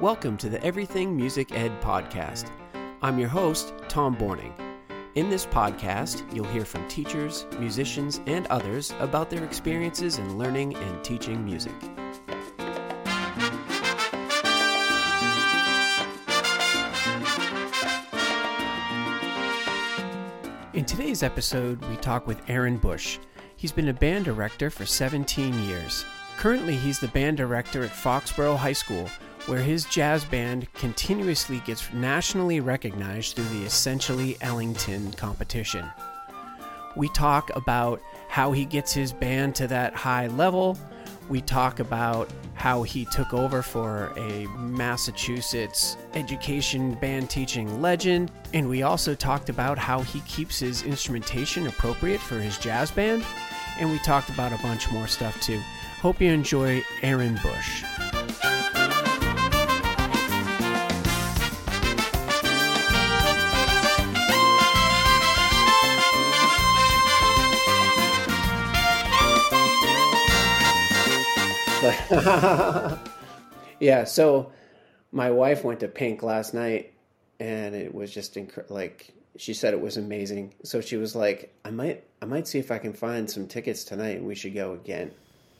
Welcome 0.00 0.38
to 0.38 0.48
the 0.48 0.64
Everything 0.64 1.14
Music 1.14 1.52
Ed 1.52 1.78
podcast. 1.82 2.50
I'm 3.02 3.18
your 3.18 3.28
host, 3.28 3.74
Tom 3.86 4.16
Borning. 4.16 4.54
In 5.14 5.28
this 5.28 5.44
podcast, 5.44 6.24
you'll 6.34 6.46
hear 6.46 6.64
from 6.64 6.88
teachers, 6.88 7.44
musicians, 7.58 8.22
and 8.26 8.46
others 8.46 8.94
about 8.98 9.28
their 9.28 9.44
experiences 9.44 10.16
in 10.16 10.38
learning 10.38 10.74
and 10.74 11.04
teaching 11.04 11.44
music. 11.44 11.74
In 20.72 20.86
today's 20.86 21.22
episode, 21.22 21.84
we 21.90 21.96
talk 21.96 22.26
with 22.26 22.40
Aaron 22.48 22.78
Bush. 22.78 23.18
He's 23.56 23.70
been 23.70 23.88
a 23.88 23.92
band 23.92 24.24
director 24.24 24.70
for 24.70 24.86
17 24.86 25.62
years. 25.64 26.06
Currently, 26.38 26.76
he's 26.76 26.98
the 26.98 27.08
band 27.08 27.36
director 27.36 27.84
at 27.84 27.90
Foxborough 27.90 28.56
High 28.56 28.72
School, 28.72 29.10
where 29.50 29.60
his 29.60 29.84
jazz 29.86 30.24
band 30.24 30.72
continuously 30.74 31.60
gets 31.66 31.92
nationally 31.92 32.60
recognized 32.60 33.34
through 33.34 33.48
the 33.58 33.64
Essentially 33.64 34.36
Ellington 34.40 35.10
competition. 35.14 35.90
We 36.94 37.08
talk 37.08 37.50
about 37.56 38.00
how 38.28 38.52
he 38.52 38.64
gets 38.64 38.92
his 38.92 39.12
band 39.12 39.56
to 39.56 39.66
that 39.66 39.92
high 39.92 40.28
level. 40.28 40.78
We 41.28 41.40
talk 41.40 41.80
about 41.80 42.30
how 42.54 42.84
he 42.84 43.04
took 43.06 43.34
over 43.34 43.60
for 43.60 44.12
a 44.16 44.46
Massachusetts 44.56 45.96
education 46.14 46.94
band 46.94 47.28
teaching 47.28 47.82
legend. 47.82 48.30
And 48.54 48.68
we 48.68 48.84
also 48.84 49.16
talked 49.16 49.48
about 49.48 49.78
how 49.78 50.02
he 50.02 50.20
keeps 50.20 50.60
his 50.60 50.84
instrumentation 50.84 51.66
appropriate 51.66 52.20
for 52.20 52.38
his 52.38 52.56
jazz 52.56 52.92
band. 52.92 53.24
And 53.80 53.90
we 53.90 53.98
talked 53.98 54.28
about 54.28 54.52
a 54.52 54.62
bunch 54.62 54.88
more 54.92 55.08
stuff 55.08 55.40
too. 55.40 55.60
Hope 56.00 56.20
you 56.20 56.30
enjoy 56.30 56.84
Aaron 57.02 57.36
Bush. 57.42 57.82
yeah, 73.80 74.04
so 74.04 74.52
my 75.12 75.30
wife 75.30 75.64
went 75.64 75.80
to 75.80 75.88
Pink 75.88 76.22
last 76.22 76.54
night, 76.54 76.92
and 77.38 77.74
it 77.74 77.94
was 77.94 78.12
just 78.12 78.34
inc- 78.34 78.70
like 78.70 79.12
she 79.36 79.54
said 79.54 79.74
it 79.74 79.80
was 79.80 79.96
amazing. 79.96 80.54
So 80.64 80.80
she 80.80 80.96
was 80.96 81.14
like, 81.14 81.54
"I 81.64 81.70
might, 81.70 82.04
I 82.20 82.26
might 82.26 82.46
see 82.46 82.58
if 82.58 82.70
I 82.70 82.78
can 82.78 82.92
find 82.92 83.30
some 83.30 83.46
tickets 83.46 83.84
tonight, 83.84 84.18
and 84.18 84.26
we 84.26 84.34
should 84.34 84.54
go 84.54 84.72
again." 84.72 85.10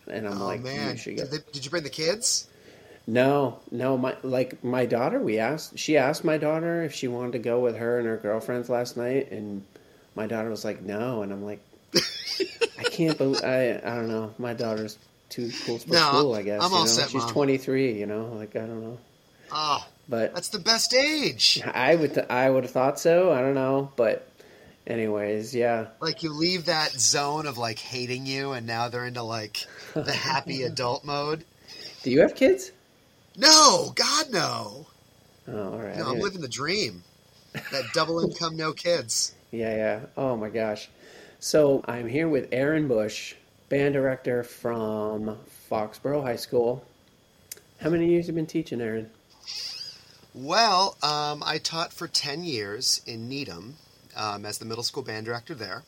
And 0.09 0.27
I'm 0.27 0.41
oh, 0.41 0.47
like, 0.47 0.63
man. 0.63 0.97
should 0.97 1.17
go." 1.17 1.25
Did, 1.25 1.33
they, 1.33 1.53
did 1.53 1.65
you 1.65 1.71
bring 1.71 1.83
the 1.83 1.91
kids? 1.91 2.49
No, 3.07 3.59
no, 3.71 3.97
my 3.97 4.17
like 4.23 4.63
my 4.63 4.87
daughter. 4.87 5.19
We 5.21 5.39
asked. 5.39 5.79
She 5.79 5.97
asked 5.97 6.25
my 6.25 6.39
daughter 6.39 6.83
if 6.83 6.95
she 6.95 7.09
wanted 7.09 7.33
to 7.33 7.39
go 7.39 7.61
with 7.61 7.77
her 7.77 7.99
and 7.99 8.07
her 8.07 8.17
girlfriends 8.17 8.69
last 8.69 8.97
night, 8.97 9.31
and 9.33 9.65
my 10.15 10.27
daughter 10.27 10.51
was 10.51 10.65
like, 10.65 10.83
"No," 10.83 11.23
and 11.23 11.33
I'm 11.33 11.45
like, 11.45 11.61
"I 12.79 12.85
can't 12.85 13.17
believe 13.17 13.43
I. 13.43 13.81
I 13.83 13.95
don't 13.97 14.09
know. 14.09 14.35
My 14.39 14.53
daughter's 14.53 14.99
too 15.31 15.51
cool 15.65 15.79
for 15.79 15.89
No, 15.93 16.01
school. 16.01 16.35
I 16.35 16.43
guess 16.43 16.63
I'm 16.63 16.71
you 16.71 16.77
all 16.77 16.85
know? 16.85 16.91
set, 16.91 17.11
she's 17.11 17.23
Mom. 17.23 17.33
23. 17.33 17.93
You 17.99 18.07
know, 18.07 18.33
like 18.35 18.57
I 18.57 18.61
don't 18.61 18.83
know, 18.83 18.99
Oh, 19.53 19.87
but 20.09 20.35
that's 20.35 20.49
the 20.51 20.59
best 20.59 20.93
age. 20.95 21.63
I 21.65 21.95
would 21.95 22.15
th- 22.15 22.27
I 22.29 22.51
would 22.51 22.65
have 22.65 22.73
thought 22.73 23.01
so. 23.01 23.33
I 23.33 23.41
don't 23.41 23.55
know, 23.55 23.91
but 23.97 24.27
anyways, 24.87 25.55
yeah. 25.55 25.87
Like 26.01 26.23
you 26.23 26.33
leave 26.33 26.67
that 26.67 26.91
zone 26.93 27.47
of 27.47 27.59
like 27.59 27.79
hating 27.79 28.27
you, 28.27 28.53
and 28.53 28.67
now 28.67 28.89
they're 28.89 29.07
into 29.07 29.23
like 29.23 29.65
the 29.95 30.13
happy 30.13 30.63
adult 30.65 31.05
mode. 31.05 31.45
Do 32.03 32.11
you 32.11 32.21
have 32.21 32.35
kids? 32.35 32.73
No, 33.37 33.93
God, 33.95 34.27
no. 34.31 34.87
Oh, 35.49 35.73
all 35.73 35.79
right. 35.79 35.97
No, 35.97 36.09
I'm 36.11 36.21
living 36.21 36.41
the 36.41 36.49
dream. 36.49 37.03
That 37.73 37.85
double 37.95 38.21
income, 38.21 38.57
no 38.57 38.73
kids. 38.73 39.35
Yeah, 39.53 39.75
yeah. 39.75 40.01
Oh 40.17 40.37
my 40.37 40.49
gosh. 40.49 40.89
So 41.41 41.83
I'm 41.89 42.07
here 42.07 42.29
with 42.29 42.47
Aaron 42.53 42.87
Bush, 42.87 43.35
band 43.71 43.95
director 43.95 44.43
from 44.43 45.39
Foxborough 45.71 46.23
High 46.23 46.37
School. 46.37 46.85
How 47.81 47.89
many 47.89 48.11
years 48.11 48.27
have 48.27 48.35
you 48.35 48.41
been 48.41 48.47
teaching, 48.47 48.81
Aaron? 48.81 49.09
Well, 50.35 50.97
um, 51.05 51.45
I 51.47 51.59
taught 51.59 51.93
for 51.93 52.09
10 52.09 52.43
years 52.43 53.01
in 53.07 53.29
Needham 53.29 53.77
um, 54.17 54.45
as 54.45 54.59
the 54.59 54.65
middle 54.65 54.83
school 54.83 55.05
band 55.05 55.25
director 55.25 55.55
there. 55.55 55.85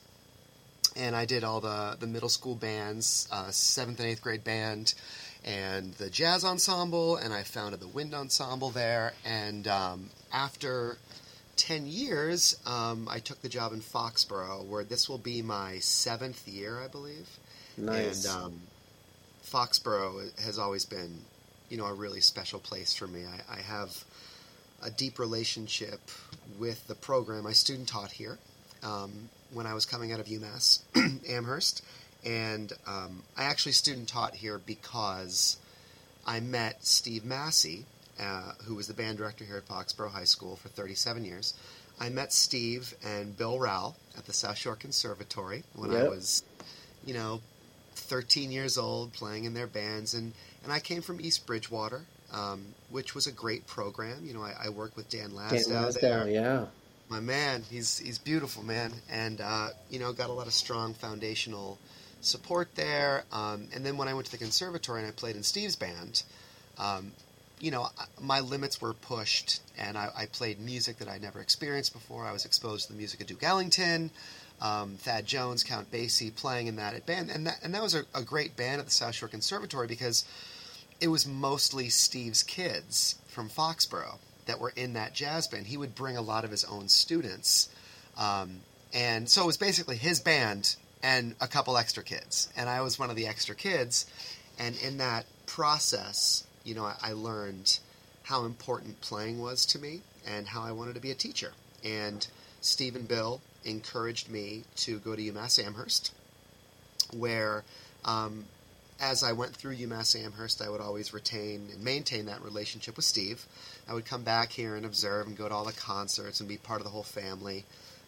And 0.94 1.16
I 1.16 1.25
did 1.25 1.43
all 1.43 1.60
the, 1.60 1.97
the 1.98 2.06
middle 2.06 2.28
school 2.28 2.54
bands, 2.54 3.28
uh, 3.32 3.50
seventh 3.50 3.99
and 3.99 4.09
eighth 4.09 4.22
grade 4.22 4.44
band, 4.44 4.94
and 5.44 5.93
the 5.94 6.09
jazz 6.09 6.44
ensemble, 6.44 7.16
and 7.16 7.34
I 7.34 7.43
founded 7.43 7.81
the 7.81 7.88
wind 7.88 8.14
ensemble 8.14 8.70
there. 8.70 9.12
And 9.25 9.66
um, 9.66 10.10
after 10.32 10.99
10 11.56 11.87
years, 11.87 12.60
um, 12.64 13.09
I 13.10 13.19
took 13.19 13.43
the 13.43 13.49
job 13.49 13.72
in 13.72 13.81
Foxborough, 13.81 14.64
where 14.66 14.84
this 14.84 15.09
will 15.09 15.19
be 15.19 15.43
my 15.43 15.81
seventh 15.81 16.47
year, 16.47 16.78
I 16.78 16.87
believe. 16.87 17.28
Nice. 17.76 18.24
And 18.24 18.44
um, 18.44 18.60
Foxborough 19.44 20.38
has 20.40 20.58
always 20.58 20.84
been, 20.84 21.18
you 21.68 21.76
know, 21.76 21.86
a 21.86 21.94
really 21.94 22.20
special 22.20 22.58
place 22.58 22.94
for 22.94 23.06
me. 23.06 23.24
I, 23.24 23.58
I 23.58 23.60
have 23.60 24.04
a 24.82 24.90
deep 24.90 25.18
relationship 25.18 26.00
with 26.58 26.86
the 26.86 26.94
program. 26.94 27.46
I 27.46 27.52
student 27.52 27.88
taught 27.88 28.10
here 28.10 28.38
um, 28.82 29.28
when 29.52 29.66
I 29.66 29.74
was 29.74 29.86
coming 29.86 30.12
out 30.12 30.20
of 30.20 30.26
UMass 30.26 30.80
Amherst, 31.28 31.84
and 32.24 32.72
um, 32.86 33.22
I 33.36 33.44
actually 33.44 33.72
student 33.72 34.08
taught 34.08 34.34
here 34.34 34.60
because 34.64 35.56
I 36.26 36.40
met 36.40 36.84
Steve 36.84 37.24
Massey, 37.24 37.84
uh, 38.20 38.52
who 38.64 38.74
was 38.74 38.86
the 38.86 38.94
band 38.94 39.18
director 39.18 39.44
here 39.44 39.56
at 39.56 39.66
Foxborough 39.66 40.10
High 40.12 40.24
School 40.24 40.56
for 40.56 40.68
37 40.68 41.24
years. 41.24 41.54
I 42.00 42.08
met 42.08 42.32
Steve 42.32 42.94
and 43.04 43.36
Bill 43.36 43.58
Rowell 43.58 43.96
at 44.16 44.26
the 44.26 44.32
South 44.32 44.56
Shore 44.56 44.76
Conservatory 44.76 45.62
when 45.74 45.94
I 45.94 46.08
was, 46.08 46.42
you 47.04 47.14
know, 47.14 47.40
13 47.94 48.50
years 48.50 48.76
old, 48.78 49.12
playing 49.12 49.44
in 49.44 49.54
their 49.54 49.66
bands, 49.66 50.14
and, 50.14 50.32
and 50.64 50.72
I 50.72 50.80
came 50.80 51.03
from 51.03 51.20
East 51.20 51.47
Bridgewater, 51.47 52.03
um, 52.32 52.64
which 52.91 53.14
was 53.14 53.26
a 53.26 53.32
great 53.32 53.66
program. 53.66 54.25
You 54.25 54.34
know, 54.34 54.42
I, 54.42 54.54
I 54.64 54.69
worked 54.70 54.97
with 54.97 55.08
Dan 55.10 55.30
Dan 55.30 55.30
Lasdow 55.30 56.00
there. 56.00 56.28
Yeah. 56.28 56.66
My 57.08 57.20
man, 57.20 57.62
he's 57.70 57.98
he's 57.98 58.19
beautiful, 58.19 58.62
man, 58.62 58.92
and 59.10 59.41
uh, 59.41 59.69
you 59.91 59.98
know, 59.98 60.12
got 60.14 60.31
a 60.31 60.32
lot 60.32 60.47
of 60.47 60.54
strong 60.54 60.94
foundational 60.94 61.78
support 62.22 62.75
there. 62.75 63.25
Um, 63.32 63.69
and 63.75 63.84
then 63.84 63.97
when 63.98 64.08
I 64.08 64.14
went 64.14 64.26
to 64.26 64.32
the 64.32 64.38
conservatory 64.38 65.00
and 65.00 65.08
I 65.08 65.12
played 65.12 65.36
in 65.36 65.42
Steve's 65.42 65.76
band, 65.76 66.22
um, 66.78 67.12
you 67.60 67.70
know, 67.70 67.82
I- 67.98 68.04
my 68.20 68.41
limits 68.41 68.81
were 68.81 68.94
pushed, 68.94 69.60
and 69.76 69.98
I, 69.98 70.08
I 70.16 70.26
played 70.26 70.58
music 70.58 70.98
that 70.98 71.08
I 71.08 71.19
never 71.19 71.41
experienced 71.41 71.92
before. 71.92 72.25
I 72.25 72.32
was 72.32 72.47
exposed 72.47 72.86
to 72.86 72.92
the 72.92 72.98
music 72.98 73.20
of 73.20 73.26
Duke 73.26 73.42
Ellington, 73.42 74.10
um, 74.62 74.96
Thad 74.96 75.26
Jones, 75.26 75.64
Count 75.64 75.90
Basie, 75.90 76.34
playing 76.34 76.68
in 76.68 76.76
that 76.76 77.04
band, 77.04 77.30
and 77.30 77.46
that 77.46 77.58
and 77.62 77.74
that 77.74 77.82
was 77.82 77.94
a, 77.94 78.04
a 78.14 78.22
great 78.22 78.56
band 78.56 78.78
at 78.78 78.86
the 78.86 78.92
South 78.92 79.14
Shore 79.14 79.28
Conservatory 79.28 79.88
because 79.88 80.24
it 81.00 81.08
was 81.08 81.26
mostly 81.26 81.88
Steve's 81.88 82.44
kids 82.44 83.16
from 83.26 83.50
Foxborough 83.50 84.18
that 84.46 84.60
were 84.60 84.72
in 84.76 84.92
that 84.92 85.14
jazz 85.14 85.48
band. 85.48 85.66
He 85.66 85.76
would 85.76 85.96
bring 85.96 86.16
a 86.16 86.22
lot 86.22 86.44
of 86.44 86.50
his 86.50 86.64
own 86.64 86.88
students, 86.88 87.68
um, 88.16 88.60
and 88.94 89.28
so 89.28 89.42
it 89.42 89.46
was 89.46 89.56
basically 89.56 89.96
his 89.96 90.20
band 90.20 90.76
and 91.02 91.34
a 91.40 91.48
couple 91.48 91.76
extra 91.76 92.04
kids, 92.04 92.48
and 92.56 92.68
I 92.68 92.82
was 92.82 93.00
one 93.00 93.10
of 93.10 93.16
the 93.16 93.26
extra 93.26 93.56
kids, 93.56 94.06
and 94.60 94.76
in 94.76 94.98
that 94.98 95.26
process, 95.46 96.46
you 96.62 96.76
know, 96.76 96.84
I, 96.84 96.94
I 97.02 97.12
learned 97.14 97.80
how 98.22 98.44
important 98.44 99.00
playing 99.00 99.40
was 99.40 99.66
to 99.66 99.80
me 99.80 100.02
and 100.24 100.46
how 100.46 100.62
I 100.62 100.70
wanted 100.70 100.94
to 100.94 101.00
be 101.00 101.10
a 101.10 101.16
teacher. 101.16 101.52
And 101.84 102.24
Steve 102.60 102.94
and 102.94 103.08
Bill 103.08 103.40
encouraged 103.64 104.28
me 104.30 104.64
to 104.76 104.98
go 104.98 105.14
to 105.16 105.22
UMass 105.22 105.64
Amherst, 105.64 106.12
where 107.12 107.64
um, 108.04 108.44
as 109.00 109.22
I 109.22 109.32
went 109.32 109.54
through 109.54 109.76
UMass 109.76 110.22
Amherst, 110.22 110.62
I 110.62 110.68
would 110.68 110.80
always 110.80 111.12
retain 111.12 111.68
and 111.72 111.82
maintain 111.82 112.26
that 112.26 112.42
relationship 112.42 112.96
with 112.96 113.04
Steve. 113.04 113.44
I 113.88 113.94
would 113.94 114.04
come 114.04 114.22
back 114.22 114.52
here 114.52 114.76
and 114.76 114.87
observe 114.87 115.26
and 115.26 115.37
go 115.37 115.48
to 115.48 115.54
all 115.54 115.64
the 115.64 115.72
concerts 115.72 116.40
and 116.40 116.48
be 116.48 116.56
part 116.56 116.81
of 116.81 116.84
the 116.84 116.90
whole 116.90 117.02
family. 117.02 117.64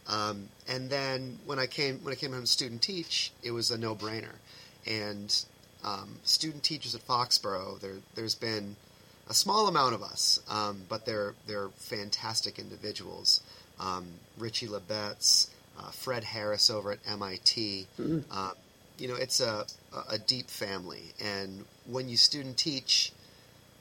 Um, 0.06 0.48
and 0.68 0.88
then 0.90 1.38
when 1.46 1.58
I 1.58 1.66
came 1.66 1.98
when 2.04 2.12
I 2.12 2.16
came 2.16 2.32
home 2.32 2.42
to 2.42 2.46
student 2.46 2.82
teach, 2.82 3.32
it 3.42 3.50
was 3.50 3.70
a 3.70 3.78
no 3.78 3.94
brainer. 3.94 4.36
And 4.86 5.44
um, 5.82 6.16
student 6.24 6.62
teachers 6.62 6.94
at 6.94 7.06
Foxborough, 7.06 7.80
there 7.80 7.96
there's 8.14 8.34
been 8.34 8.76
a 9.28 9.34
small 9.34 9.66
amount 9.66 9.94
of 9.94 10.02
us, 10.02 10.40
um, 10.48 10.82
but 10.88 11.06
they're 11.06 11.34
they're 11.46 11.70
fantastic 11.76 12.58
individuals. 12.58 13.42
Um, 13.80 14.06
Richie 14.38 14.68
Lebetz, 14.68 15.48
uh, 15.78 15.90
Fred 15.90 16.24
Harris 16.24 16.70
over 16.70 16.92
at 16.92 16.98
MIT. 17.08 17.86
Uh, 18.30 18.50
you 18.98 19.08
know, 19.08 19.14
it's 19.16 19.40
a, 19.40 19.64
a- 19.92 20.14
a 20.14 20.18
deep 20.18 20.48
family, 20.48 21.02
and 21.20 21.64
when 21.86 22.08
you 22.08 22.16
student 22.16 22.56
teach 22.56 23.12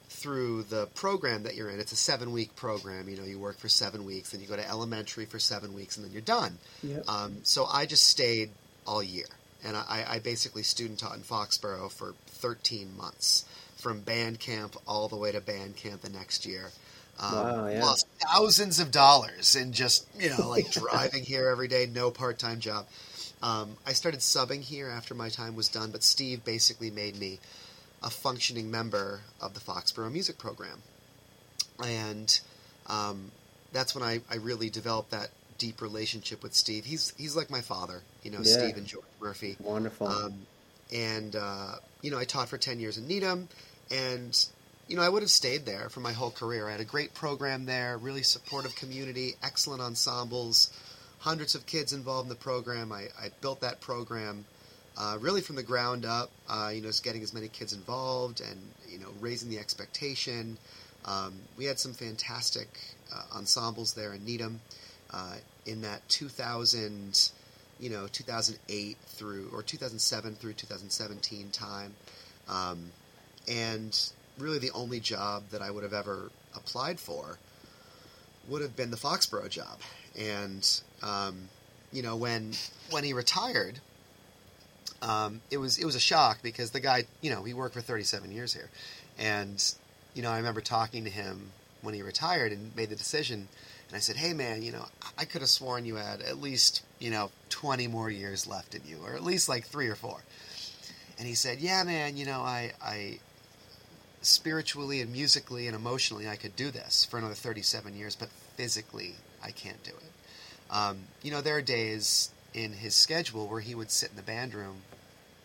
through 0.10 0.64
the 0.64 0.86
program 0.96 1.44
that 1.44 1.56
you're 1.56 1.70
in, 1.70 1.80
it's 1.80 1.92
a 1.92 1.96
seven 1.98 2.32
week 2.32 2.56
program. 2.56 3.10
You 3.10 3.18
know, 3.18 3.24
you 3.24 3.40
work 3.40 3.58
for 3.58 3.70
seven 3.70 4.06
weeks, 4.06 4.32
then 4.32 4.42
you 4.42 4.48
go 4.48 4.56
to 4.56 4.68
elementary 4.68 5.26
for 5.26 5.40
seven 5.40 5.74
weeks, 5.74 5.98
and 5.98 6.06
then 6.06 6.12
you're 6.14 6.22
done. 6.22 6.58
Yep. 6.84 7.08
Um, 7.08 7.38
so 7.44 7.66
I 7.66 7.86
just 7.86 8.08
stayed 8.08 8.50
all 8.86 9.02
year, 9.04 9.26
and 9.64 9.76
I, 9.76 10.06
I 10.08 10.20
basically 10.20 10.64
student 10.64 11.00
taught 11.00 11.16
in 11.16 11.22
Foxborough 11.22 11.92
for 11.92 12.14
13 12.28 12.96
months 12.98 13.46
from 13.78 14.02
band 14.02 14.40
camp 14.40 14.76
all 14.88 15.08
the 15.10 15.18
way 15.18 15.32
to 15.32 15.42
band 15.42 15.76
camp 15.76 16.02
the 16.02 16.10
next 16.10 16.46
year. 16.46 16.72
Um, 17.20 17.34
Wow, 17.34 17.68
yeah. 17.68 17.84
Lost 17.84 18.08
thousands 18.32 18.80
of 18.80 18.92
dollars 18.92 19.56
in 19.56 19.74
just 19.74 20.08
you 20.20 20.30
know 20.30 20.48
like 20.50 20.72
driving 20.72 21.24
here 21.24 21.50
every 21.50 21.68
day, 21.68 21.88
no 21.92 22.12
part 22.12 22.40
time 22.40 22.60
job. 22.60 22.86
Um, 23.42 23.76
I 23.86 23.94
started 23.94 24.22
subbing 24.22 24.62
here 24.62 24.88
after 24.90 25.14
my 25.14 25.30
time 25.30 25.56
was 25.56 25.68
done, 25.68 25.92
but 25.92 26.02
Steve 26.04 26.46
basically 26.46 26.90
made 26.90 27.18
me 27.20 27.40
a 28.02 28.10
functioning 28.10 28.72
member 28.72 29.22
of 29.42 29.54
the 29.54 29.60
Foxborough 29.60 30.12
Music 30.12 30.38
Program, 30.38 30.82
and 31.84 32.40
um, 32.88 33.32
that's 33.72 33.96
when 33.96 34.04
I, 34.04 34.22
I 34.30 34.36
really 34.36 34.70
developed 34.70 35.12
that 35.12 35.30
deep 35.58 35.82
relationship 35.82 36.44
with 36.44 36.54
Steve. 36.54 36.86
He's 36.86 37.14
he's 37.18 37.36
like 37.36 37.50
my 37.50 37.62
father, 37.62 38.02
you 38.24 38.32
know, 38.32 38.40
Yeah. 38.44 38.58
Steve 38.60 38.78
and 38.78 38.86
George 38.88 39.06
Murphy. 39.22 39.56
Wonderful. 39.60 40.08
Um, 40.08 40.46
and 40.94 41.36
uh, 41.36 41.76
you 42.02 42.12
know, 42.12 42.18
I 42.20 42.26
taught 42.26 42.50
for 42.50 42.58
ten 42.58 42.80
years 42.80 42.98
in 42.98 43.08
Needham, 43.08 43.50
and 43.92 44.46
you 44.88 44.98
know, 44.98 45.02
I 45.02 45.10
would 45.10 45.24
have 45.24 45.30
stayed 45.30 45.66
there 45.66 45.90
for 45.90 46.02
my 46.02 46.12
whole 46.12 46.32
career. 46.32 46.68
I 46.68 46.72
had 46.72 46.82
a 46.82 46.86
great 46.86 47.14
program 47.14 47.66
there, 47.66 47.98
really 47.98 48.24
supportive 48.24 48.76
community, 48.76 49.34
excellent 49.42 49.82
ensembles, 49.82 50.72
hundreds 51.20 51.56
of 51.56 51.66
kids 51.66 51.94
involved 51.94 52.26
in 52.26 52.30
the 52.30 52.36
program. 52.36 52.92
I, 52.92 53.08
I 53.20 53.30
built 53.42 53.62
that 53.62 53.80
program 53.80 54.46
uh, 54.98 55.18
really 55.20 55.42
from 55.42 55.56
the 55.56 55.64
ground 55.64 56.06
up. 56.06 56.32
Uh, 56.50 56.72
you 56.74 56.82
know, 56.82 56.88
just 56.88 57.04
getting 57.04 57.24
as 57.24 57.34
many 57.34 57.48
kids 57.48 57.74
involved 57.74 58.42
and 58.42 58.60
you 58.90 59.00
know, 59.00 59.10
raising 59.20 59.50
the 59.50 59.58
expectation. 59.58 60.58
Um, 61.06 61.34
we 61.58 61.66
had 61.66 61.80
some 61.80 61.94
fantastic 61.94 62.68
uh, 63.14 63.38
ensembles 63.38 63.94
there 63.94 64.14
in 64.14 64.24
Needham 64.26 64.62
uh, 65.12 65.36
in 65.66 65.82
that 65.82 66.08
2000 66.10 67.30
you 67.80 67.90
know 67.90 68.08
2008 68.12 68.98
through 69.08 69.50
or 69.52 69.64
2007 69.64 70.36
through 70.36 70.54
2017 70.54 71.50
time 71.50 71.94
um, 72.48 72.92
and 73.48 74.12
really 74.38 74.60
the 74.60 74.72
only 74.72 75.00
job 75.00 75.44
that 75.52 75.62
i 75.62 75.70
would 75.70 75.84
have 75.84 75.94
ever 75.94 76.32
applied 76.56 77.00
for 77.00 77.38
would 78.48 78.62
have 78.62 78.76
been 78.76 78.92
the 78.92 78.98
foxborough 78.98 79.50
job. 79.50 79.80
And 80.20 80.82
um, 81.02 81.50
you 81.92 82.02
know 82.02 82.16
when 82.16 82.54
when 82.90 83.04
he 83.04 83.14
retired 83.14 83.80
um, 85.02 85.42
it 85.52 85.58
was 85.58 85.78
it 85.78 85.86
was 85.86 85.96
a 85.96 86.00
shock 86.00 86.40
because 86.42 86.72
the 86.72 86.80
guy 86.80 87.06
you 87.22 87.30
know 87.32 87.44
he 87.44 87.54
worked 87.54 87.74
for 87.74 87.82
37 87.82 88.32
years 88.32 88.54
here. 88.54 88.70
And 89.18 89.64
you 90.14 90.22
know 90.22 90.30
i 90.30 90.38
remember 90.38 90.62
talking 90.62 91.04
to 91.04 91.10
him 91.10 91.52
when 91.82 91.94
he 91.94 92.02
retired 92.02 92.52
and 92.52 92.76
made 92.76 92.90
the 92.90 92.96
decision. 92.96 93.48
And 93.90 93.98
I 93.98 94.00
said, 94.00 94.16
"Hey, 94.16 94.34
man, 94.34 94.64
you 94.64 94.72
know, 94.72 94.86
I 95.18 95.26
could 95.26 95.42
have 95.42 95.50
sworn 95.50 95.86
you 95.86 95.96
had 95.96 96.22
at 96.22 96.40
least, 96.40 96.82
you 97.00 97.12
know, 97.12 97.30
20 97.50 97.88
more 97.88 98.10
years 98.10 98.48
left 98.48 98.74
in 98.74 98.82
you, 98.88 98.98
or 99.04 99.14
at 99.14 99.24
least 99.24 99.50
like 99.50 99.66
three 99.66 99.88
or 99.88 99.96
four. 99.96 100.22
And 101.20 101.28
he 101.28 101.36
said, 101.36 101.60
"Yeah, 101.60 101.84
man, 101.84 102.18
you 102.18 102.26
know, 102.26 102.42
I, 102.42 102.72
I, 102.82 103.20
spiritually 104.26 105.02
and 105.02 105.12
musically 105.12 105.68
and 105.68 105.76
emotionally, 105.76 106.28
I 106.28 106.36
could 106.36 106.56
do 106.56 106.72
this 106.72 107.06
for 107.06 107.18
another 107.18 107.34
37 107.34 107.96
years, 107.96 108.16
but 108.16 108.30
physically, 108.56 109.16
I 109.44 109.52
can't 109.52 109.84
do 109.84 109.92
it. 109.92 110.74
Um, 110.74 111.00
you 111.22 111.32
know, 111.32 111.42
there 111.42 111.58
are 111.58 111.62
days 111.62 112.32
in 112.54 112.74
his 112.74 112.96
schedule 112.96 113.48
where 113.48 113.62
he 113.62 113.76
would 113.76 113.92
sit 113.92 114.12
in 114.12 114.16
the 114.16 114.22
band 114.22 114.54
room, 114.54 114.82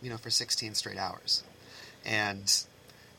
you 0.01 0.11
know, 0.11 0.17
for 0.17 0.31
16 0.31 0.75
straight 0.75 0.99
hours, 0.99 1.43
and 2.05 2.65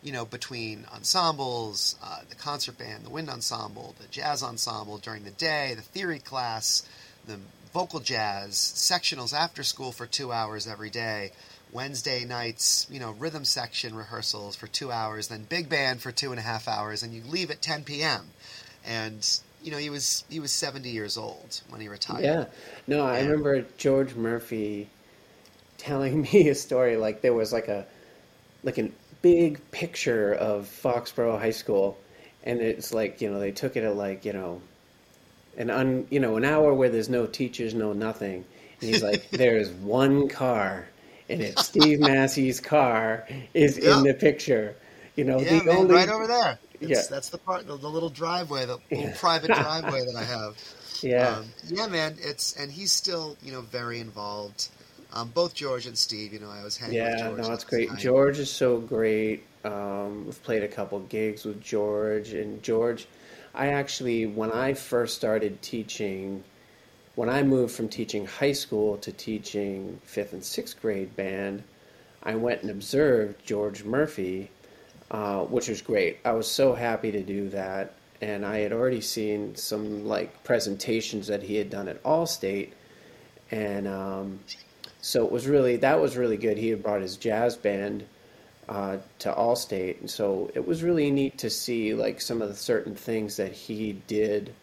you 0.02 0.14
know, 0.14 0.26
between 0.26 0.86
ensembles, 0.94 1.98
uh, 2.02 2.22
the 2.30 2.36
concert 2.36 2.78
band, 2.78 3.06
the 3.06 3.10
wind 3.10 3.30
ensemble, 3.30 3.96
the 4.00 4.08
jazz 4.08 4.42
ensemble 4.42 4.98
during 4.98 5.26
the 5.26 5.32
day, 5.32 5.74
the 5.76 5.82
theory 5.82 6.20
class, 6.20 6.88
the 7.28 7.38
vocal 7.74 8.00
jazz, 8.00 8.56
sectionals 8.56 9.34
after 9.34 9.64
school 9.64 9.92
for 9.92 10.06
two 10.06 10.32
hours 10.32 10.68
every 10.68 10.90
day, 10.90 11.32
Wednesday 11.72 12.26
nights, 12.26 12.88
you 12.90 13.00
know, 13.00 13.12
rhythm 13.12 13.46
section 13.46 13.96
rehearsals 13.96 14.56
for 14.56 14.68
two 14.68 14.92
hours, 14.92 15.28
then 15.28 15.44
big 15.44 15.70
band 15.70 16.02
for 16.02 16.12
two 16.12 16.32
and 16.32 16.40
a 16.40 16.44
half 16.44 16.68
hours, 16.68 17.04
and 17.04 17.14
you 17.14 17.22
leave 17.24 17.52
at 17.52 17.62
10 17.62 17.84
p.m. 17.84 18.30
And 18.86 19.40
you 19.62 19.72
know, 19.72 19.78
he 19.78 19.90
was 19.90 20.24
he 20.30 20.40
was 20.40 20.52
70 20.52 20.90
years 20.90 21.18
old 21.18 21.62
when 21.70 21.82
he 21.82 21.90
retired. 21.90 22.24
Yeah. 22.24 22.46
No, 22.88 23.06
I 23.06 23.20
remember 23.22 23.66
George 23.78 24.16
Murphy 24.16 24.90
telling 25.78 26.22
me 26.34 26.50
a 26.50 26.56
story 26.56 26.98
like 26.98 27.22
there 27.22 27.34
was 27.34 27.54
like 27.54 27.68
a 27.68 27.86
like 28.64 28.78
a 28.78 28.90
big 29.22 29.70
picture 29.72 30.34
of 30.34 30.66
Foxborough 30.66 31.40
High 31.40 31.52
School 31.52 31.98
and 32.44 32.62
it's 32.62 32.94
like, 32.94 33.22
you 33.22 33.30
know, 33.30 33.40
they 33.40 33.52
took 33.52 33.76
it 33.76 33.84
at 33.84 33.96
like, 33.96 34.26
you 34.26 34.34
know, 34.34 34.62
an 35.60 35.70
un, 35.70 36.08
you 36.10 36.20
know, 36.20 36.36
an 36.38 36.46
hour 36.46 36.74
where 36.74 36.90
there's 36.90 37.10
no 37.10 37.28
teachers, 37.28 37.74
no 37.76 37.94
nothing. 37.94 38.44
And 38.82 38.90
he's 38.90 39.04
like, 39.04 39.30
there's 39.32 39.70
one 39.72 40.28
car 40.28 40.88
and 41.30 41.42
it's 41.42 41.66
Steve 41.68 42.00
Massey's 42.00 42.60
car 42.60 43.28
is 43.54 43.78
Yeah. 43.78 43.98
in 43.98 44.04
the 44.04 44.14
picture. 44.16 44.76
You 45.16 45.26
know, 45.26 45.40
Yeah, 45.40 45.60
the 45.60 45.66
man, 45.66 45.76
only 45.78 45.96
right 45.96 46.10
over 46.10 46.26
there. 46.26 46.58
It's, 46.82 46.90
Yeah. 46.90 47.02
That's 47.10 47.30
the 47.30 47.38
part, 47.38 47.68
the, 47.68 47.78
the 47.78 47.90
little 47.90 48.10
driveway, 48.10 48.66
the 48.66 48.78
little 48.92 49.10
Yeah. 49.10 49.16
private 49.20 49.52
driveway 49.54 50.00
that 50.06 50.16
I 50.16 50.24
have. 50.24 50.58
Yeah. 51.04 51.28
Um, 51.38 51.46
yeah, 51.68 51.88
man. 51.88 52.16
It's 52.20 52.54
and 52.56 52.72
he's 52.72 52.92
still, 52.92 53.38
you 53.44 53.52
know, 53.52 53.62
very 53.62 54.00
involved. 54.00 54.70
Um, 55.14 55.30
both 55.30 55.54
George 55.56 55.86
and 55.88 55.98
Steve, 55.98 56.34
you 56.34 56.40
know, 56.40 56.50
I 56.50 56.64
was 56.64 56.78
hanging 56.78 57.02
with 57.04 57.18
Yeah, 57.20 57.30
no, 57.32 57.52
it's 57.52 57.64
great. 57.64 57.90
night. 57.90 58.00
George 58.00 58.38
is 58.40 58.52
so 58.52 58.78
great. 58.80 59.44
Um, 59.66 60.26
we've 60.26 60.42
played 60.44 60.64
a 60.64 60.68
couple 60.68 61.00
gigs 61.00 61.46
with 61.46 61.62
George, 61.62 62.30
and 62.34 62.62
George, 62.64 63.08
I 63.60 63.74
actually, 63.74 64.26
when 64.26 64.54
I 64.54 64.74
first 64.74 65.18
started 65.18 65.62
teaching, 65.62 66.46
when 67.16 67.28
I 67.28 67.44
moved 67.44 67.76
from 67.76 67.90
teaching 67.90 68.26
high 68.26 68.54
school 68.54 68.96
to 69.00 69.12
teaching 69.12 70.00
fifth 70.06 70.32
and 70.32 70.42
sixth 70.42 70.82
grade 70.82 71.14
band, 71.18 71.64
I 72.24 72.36
went 72.36 72.62
and 72.62 72.72
observed 72.72 73.46
George 73.46 73.84
Murphy, 73.84 74.50
uh, 75.12 75.42
which 75.42 75.68
was 75.68 75.82
great. 75.82 76.20
I 76.24 76.32
was 76.32 76.50
so 76.50 76.74
happy 76.74 77.12
to 77.12 77.22
do 77.22 77.50
that, 77.50 77.96
and 78.22 78.46
I 78.46 78.60
had 78.60 78.72
already 78.72 79.02
seen 79.02 79.58
some 79.58 80.06
like 80.06 80.42
presentations 80.46 81.28
that 81.28 81.44
he 81.44 81.58
had 81.58 81.70
done 81.70 81.90
at 81.90 82.02
Allstate, 82.04 82.70
and 83.52 83.90
um, 83.90 84.40
so 85.02 85.26
it 85.26 85.34
was 85.34 85.48
really 85.48 85.76
that 85.76 86.00
was 86.00 86.16
really 86.16 86.38
good. 86.38 86.58
He 86.58 86.70
had 86.70 86.82
brought 86.82 87.02
his 87.02 87.18
jazz 87.18 87.58
band 87.58 88.06
uh, 88.70 88.98
to 89.18 89.32
Allstate, 89.34 90.00
and 90.00 90.10
so 90.10 90.50
it 90.54 90.66
was 90.66 90.84
really 90.84 91.10
neat 91.10 91.40
to 91.40 91.50
see 91.50 91.94
like 91.94 92.22
some 92.22 92.42
of 92.42 92.50
the 92.50 92.56
certain 92.56 92.96
things 92.96 93.36
that 93.38 93.52
he 93.52 93.94
did 94.08 94.54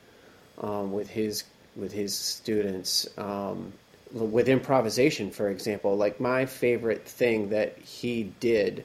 um, 0.63 0.93
with 0.93 1.11
his 1.11 1.45
with 1.75 1.93
his 1.93 2.17
students. 2.17 3.07
Um, 3.19 3.73
with 4.13 4.49
improvisation, 4.49 5.33
for 5.33 5.51
example, 5.51 5.97
like 5.97 6.21
my 6.21 6.47
favorite 6.47 7.05
thing 7.07 7.51
that 7.51 7.77
he 7.79 8.33
did 8.39 8.85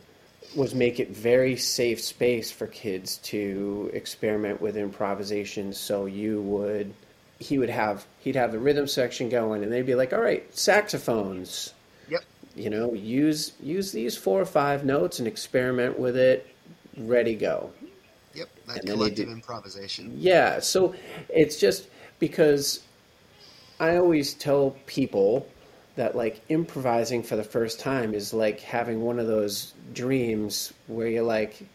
was 0.55 0.73
make 0.75 0.99
it 0.99 1.09
very 1.09 1.55
safe 1.55 2.01
space 2.01 2.51
for 2.51 2.67
kids 2.67 3.17
to 3.17 3.89
experiment 3.93 4.59
with 4.59 4.75
improvisation. 4.75 5.73
So 5.73 6.07
you 6.07 6.41
would, 6.41 6.93
he 7.39 7.59
would 7.59 7.69
have, 7.69 8.05
he'd 8.19 8.35
have 8.35 8.51
the 8.51 8.59
rhythm 8.59 8.87
section 8.87 9.29
going, 9.29 9.63
and 9.63 9.71
they'd 9.71 9.85
be 9.85 9.95
like, 9.95 10.11
"All 10.11 10.19
right, 10.19 10.43
saxophones. 10.57 11.73
You 12.55 12.69
know, 12.69 12.93
use 12.93 13.53
use 13.61 13.91
these 13.91 14.17
four 14.17 14.41
or 14.41 14.45
five 14.45 14.85
notes 14.85 15.19
and 15.19 15.27
experiment 15.27 15.99
with 15.99 16.17
it. 16.17 16.47
Ready, 16.97 17.35
go." 17.35 17.71
Yep. 18.33 18.49
That 18.67 18.77
And 18.79 18.89
collective 18.89 19.29
improvisation. 19.29 20.13
Yeah, 20.17 20.59
so 20.59 20.95
it's 21.29 21.57
just 21.57 21.87
because 22.19 22.81
I 23.79 23.97
always 23.97 24.33
tell 24.33 24.77
people 24.85 25.47
that 25.95 26.15
like 26.15 26.41
improvising 26.49 27.23
for 27.23 27.35
the 27.35 27.43
first 27.43 27.79
time 27.79 28.13
is 28.13 28.33
like 28.33 28.61
having 28.61 29.01
one 29.01 29.19
of 29.19 29.27
those 29.27 29.73
dreams 29.93 30.71
where 30.87 31.07
you're 31.07 31.23
like 31.23 31.67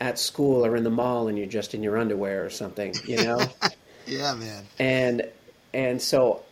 at 0.00 0.18
school 0.18 0.64
or 0.64 0.76
in 0.76 0.84
the 0.84 0.90
mall 0.90 1.28
and 1.28 1.36
you're 1.36 1.46
just 1.46 1.74
in 1.74 1.82
your 1.82 1.98
underwear 1.98 2.44
or 2.44 2.50
something, 2.50 2.94
you 3.06 3.16
know? 3.18 3.38
Yeah, 4.06 4.34
man. 4.34 4.66
and 4.80 5.30
and 5.72 6.02
so 6.02 6.42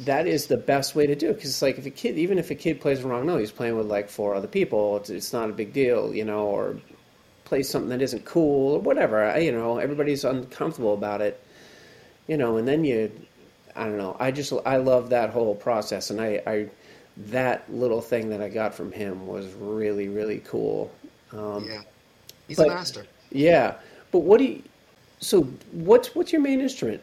that 0.00 0.26
is 0.26 0.46
the 0.46 0.56
best 0.56 0.94
way 0.94 1.06
to 1.06 1.14
do 1.16 1.30
it 1.30 1.34
because 1.34 1.50
it's 1.50 1.62
like 1.62 1.78
if 1.78 1.86
a 1.86 1.90
kid 1.90 2.16
even 2.18 2.38
if 2.38 2.50
a 2.50 2.54
kid 2.54 2.80
plays 2.80 3.00
the 3.02 3.08
wrong 3.08 3.26
note 3.26 3.38
he's 3.38 3.50
playing 3.50 3.76
with 3.76 3.86
like 3.86 4.08
four 4.08 4.34
other 4.34 4.46
people 4.48 4.96
it's, 4.96 5.10
it's 5.10 5.32
not 5.32 5.50
a 5.50 5.52
big 5.52 5.72
deal 5.72 6.14
you 6.14 6.24
know 6.24 6.46
or 6.46 6.76
plays 7.44 7.68
something 7.68 7.88
that 7.90 8.00
isn't 8.02 8.24
cool 8.24 8.74
or 8.74 8.78
whatever 8.80 9.24
I, 9.24 9.38
you 9.38 9.52
know 9.52 9.78
everybody's 9.78 10.24
uncomfortable 10.24 10.94
about 10.94 11.20
it 11.20 11.42
you 12.28 12.36
know 12.36 12.58
and 12.58 12.68
then 12.68 12.84
you 12.84 13.10
i 13.74 13.84
don't 13.84 13.98
know 13.98 14.16
i 14.20 14.30
just 14.30 14.52
i 14.66 14.76
love 14.76 15.10
that 15.10 15.30
whole 15.30 15.54
process 15.54 16.10
and 16.10 16.20
i 16.20 16.40
i 16.46 16.68
that 17.16 17.72
little 17.72 18.00
thing 18.00 18.28
that 18.28 18.40
i 18.40 18.48
got 18.48 18.74
from 18.74 18.92
him 18.92 19.26
was 19.26 19.46
really 19.54 20.08
really 20.08 20.38
cool 20.46 20.92
um, 21.32 21.66
Yeah. 21.68 21.82
He's 22.46 22.56
but- 22.56 22.68
a 22.68 22.74
master. 22.74 23.06
yeah 23.32 23.74
but 24.12 24.20
what 24.20 24.38
do 24.38 24.44
you 24.44 24.62
so 25.20 25.42
what's 25.72 26.14
what's 26.14 26.32
your 26.32 26.40
main 26.42 26.60
instrument 26.60 27.02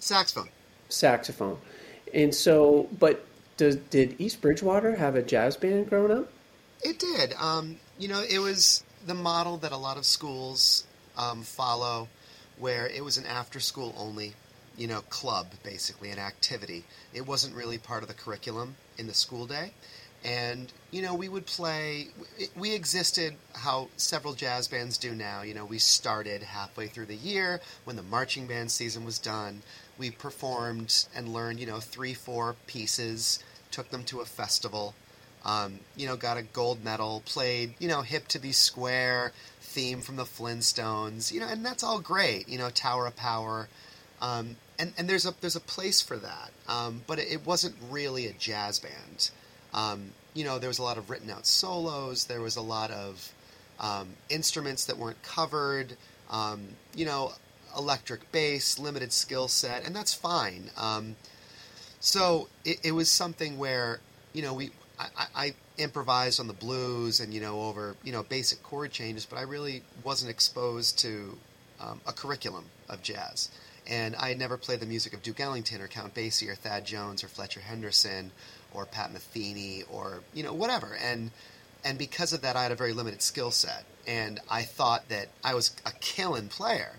Saxophone. 0.00 0.48
saxophone. 0.88 1.58
And 2.14 2.34
so, 2.34 2.88
but 2.98 3.24
does 3.56 3.76
did 3.76 4.20
East 4.20 4.40
Bridgewater 4.40 4.96
have 4.96 5.16
a 5.16 5.22
jazz 5.22 5.56
band 5.56 5.88
growing 5.88 6.12
up? 6.12 6.30
It 6.82 6.98
did. 6.98 7.32
Um, 7.34 7.76
you 7.98 8.08
know, 8.08 8.22
it 8.22 8.38
was 8.38 8.84
the 9.06 9.14
model 9.14 9.56
that 9.58 9.72
a 9.72 9.76
lot 9.76 9.96
of 9.96 10.04
schools 10.04 10.84
um, 11.16 11.42
follow, 11.42 12.08
where 12.58 12.86
it 12.86 13.02
was 13.04 13.16
an 13.16 13.26
after-school 13.26 13.94
only, 13.96 14.34
you 14.76 14.86
know, 14.86 15.00
club 15.02 15.46
basically, 15.62 16.10
an 16.10 16.18
activity. 16.18 16.84
It 17.14 17.26
wasn't 17.26 17.54
really 17.54 17.78
part 17.78 18.02
of 18.02 18.08
the 18.08 18.14
curriculum 18.14 18.76
in 18.98 19.06
the 19.06 19.14
school 19.14 19.46
day, 19.46 19.72
and 20.24 20.72
you 20.90 21.02
know 21.02 21.14
we 21.14 21.28
would 21.28 21.46
play. 21.46 22.08
We 22.56 22.74
existed 22.74 23.34
how 23.54 23.88
several 23.96 24.34
jazz 24.34 24.68
bands 24.68 24.98
do 24.98 25.14
now. 25.14 25.42
You 25.42 25.54
know, 25.54 25.64
we 25.64 25.78
started 25.78 26.42
halfway 26.42 26.88
through 26.88 27.06
the 27.06 27.16
year 27.16 27.60
when 27.84 27.96
the 27.96 28.02
marching 28.02 28.46
band 28.46 28.70
season 28.70 29.04
was 29.04 29.18
done. 29.18 29.62
We 29.98 30.10
performed 30.10 31.06
and 31.14 31.32
learned, 31.32 31.60
you 31.60 31.66
know, 31.66 31.80
three, 31.80 32.14
four 32.14 32.56
pieces. 32.66 33.42
Took 33.70 33.90
them 33.90 34.04
to 34.04 34.20
a 34.20 34.24
festival. 34.24 34.94
Um, 35.44 35.80
you 35.96 36.06
know, 36.06 36.16
got 36.16 36.36
a 36.36 36.42
gold 36.42 36.84
medal. 36.84 37.22
Played, 37.24 37.74
you 37.78 37.88
know, 37.88 38.02
hip 38.02 38.28
to 38.28 38.38
be 38.38 38.52
square 38.52 39.32
theme 39.60 40.00
from 40.00 40.16
the 40.16 40.24
Flintstones. 40.24 41.32
You 41.32 41.40
know, 41.40 41.48
and 41.48 41.64
that's 41.64 41.82
all 41.82 42.00
great. 42.00 42.48
You 42.48 42.58
know, 42.58 42.70
Tower 42.70 43.06
of 43.06 43.16
Power. 43.16 43.68
Um, 44.20 44.56
and, 44.78 44.92
and 44.98 45.08
there's 45.08 45.26
a 45.26 45.34
there's 45.40 45.56
a 45.56 45.60
place 45.60 46.00
for 46.00 46.16
that, 46.16 46.50
um, 46.68 47.02
but 47.06 47.18
it, 47.18 47.28
it, 47.30 47.46
wasn't 47.46 47.74
really 47.90 48.26
a 48.26 48.32
jazz 48.32 48.78
band. 48.78 49.30
Um, 49.74 50.12
you 50.34 50.44
know, 50.44 50.58
there 50.58 50.68
was 50.68 50.78
a 50.78 50.82
lot 50.82 50.98
of 50.98 51.10
written 51.10 51.30
out 51.30 51.46
solos. 51.46 52.24
There 52.24 52.40
was 52.40 52.56
a 52.56 52.62
lot 52.62 52.90
of 52.90 53.32
um, 53.78 54.08
instruments 54.28 54.86
that 54.86 54.96
weren't 54.96 55.22
covered. 55.22 55.96
Um, 56.30 56.68
you 56.94 57.04
know, 57.04 57.32
electric 57.76 58.30
bass, 58.32 58.78
limited 58.78 59.12
skill 59.12 59.48
set, 59.48 59.84
and 59.84 59.94
that's 59.94 60.14
fine. 60.14 60.70
Um, 60.76 61.16
so 62.00 62.48
it, 62.64 62.78
it, 62.84 62.92
was 62.92 63.10
something 63.10 63.58
where 63.58 64.00
you 64.32 64.42
know 64.42 64.54
we 64.54 64.70
I, 64.98 65.26
I, 65.34 65.54
improvised 65.78 66.40
on 66.40 66.46
the 66.46 66.54
blues 66.54 67.20
and 67.20 67.34
you 67.34 67.40
know 67.40 67.62
over 67.62 67.96
you 68.02 68.12
know 68.12 68.22
basic 68.22 68.62
chord 68.62 68.92
changes, 68.92 69.26
but 69.26 69.38
I 69.38 69.42
really 69.42 69.82
wasn't 70.04 70.30
exposed 70.30 70.98
to 71.00 71.38
um, 71.80 72.00
a 72.06 72.12
curriculum 72.12 72.64
of 72.88 73.02
jazz. 73.02 73.50
And 73.88 74.16
I 74.16 74.30
had 74.30 74.38
never 74.38 74.56
played 74.56 74.80
the 74.80 74.86
music 74.86 75.14
of 75.14 75.22
Duke 75.22 75.38
Ellington 75.38 75.80
or 75.80 75.86
Count 75.86 76.12
Basie 76.12 76.48
or 76.48 76.56
Thad 76.56 76.84
Jones 76.84 77.22
or 77.22 77.28
Fletcher 77.28 77.60
Henderson 77.60 78.32
or 78.74 78.84
Pat 78.84 79.12
Metheny 79.12 79.84
or 79.90 80.20
you 80.34 80.42
know 80.42 80.52
whatever. 80.52 80.96
And 81.00 81.30
and 81.84 81.98
because 81.98 82.32
of 82.32 82.42
that, 82.42 82.56
I 82.56 82.64
had 82.64 82.72
a 82.72 82.76
very 82.76 82.92
limited 82.92 83.22
skill 83.22 83.50
set. 83.50 83.84
And 84.06 84.40
I 84.50 84.62
thought 84.62 85.08
that 85.08 85.28
I 85.44 85.54
was 85.54 85.72
a 85.84 85.92
killing 85.92 86.48
player 86.48 86.96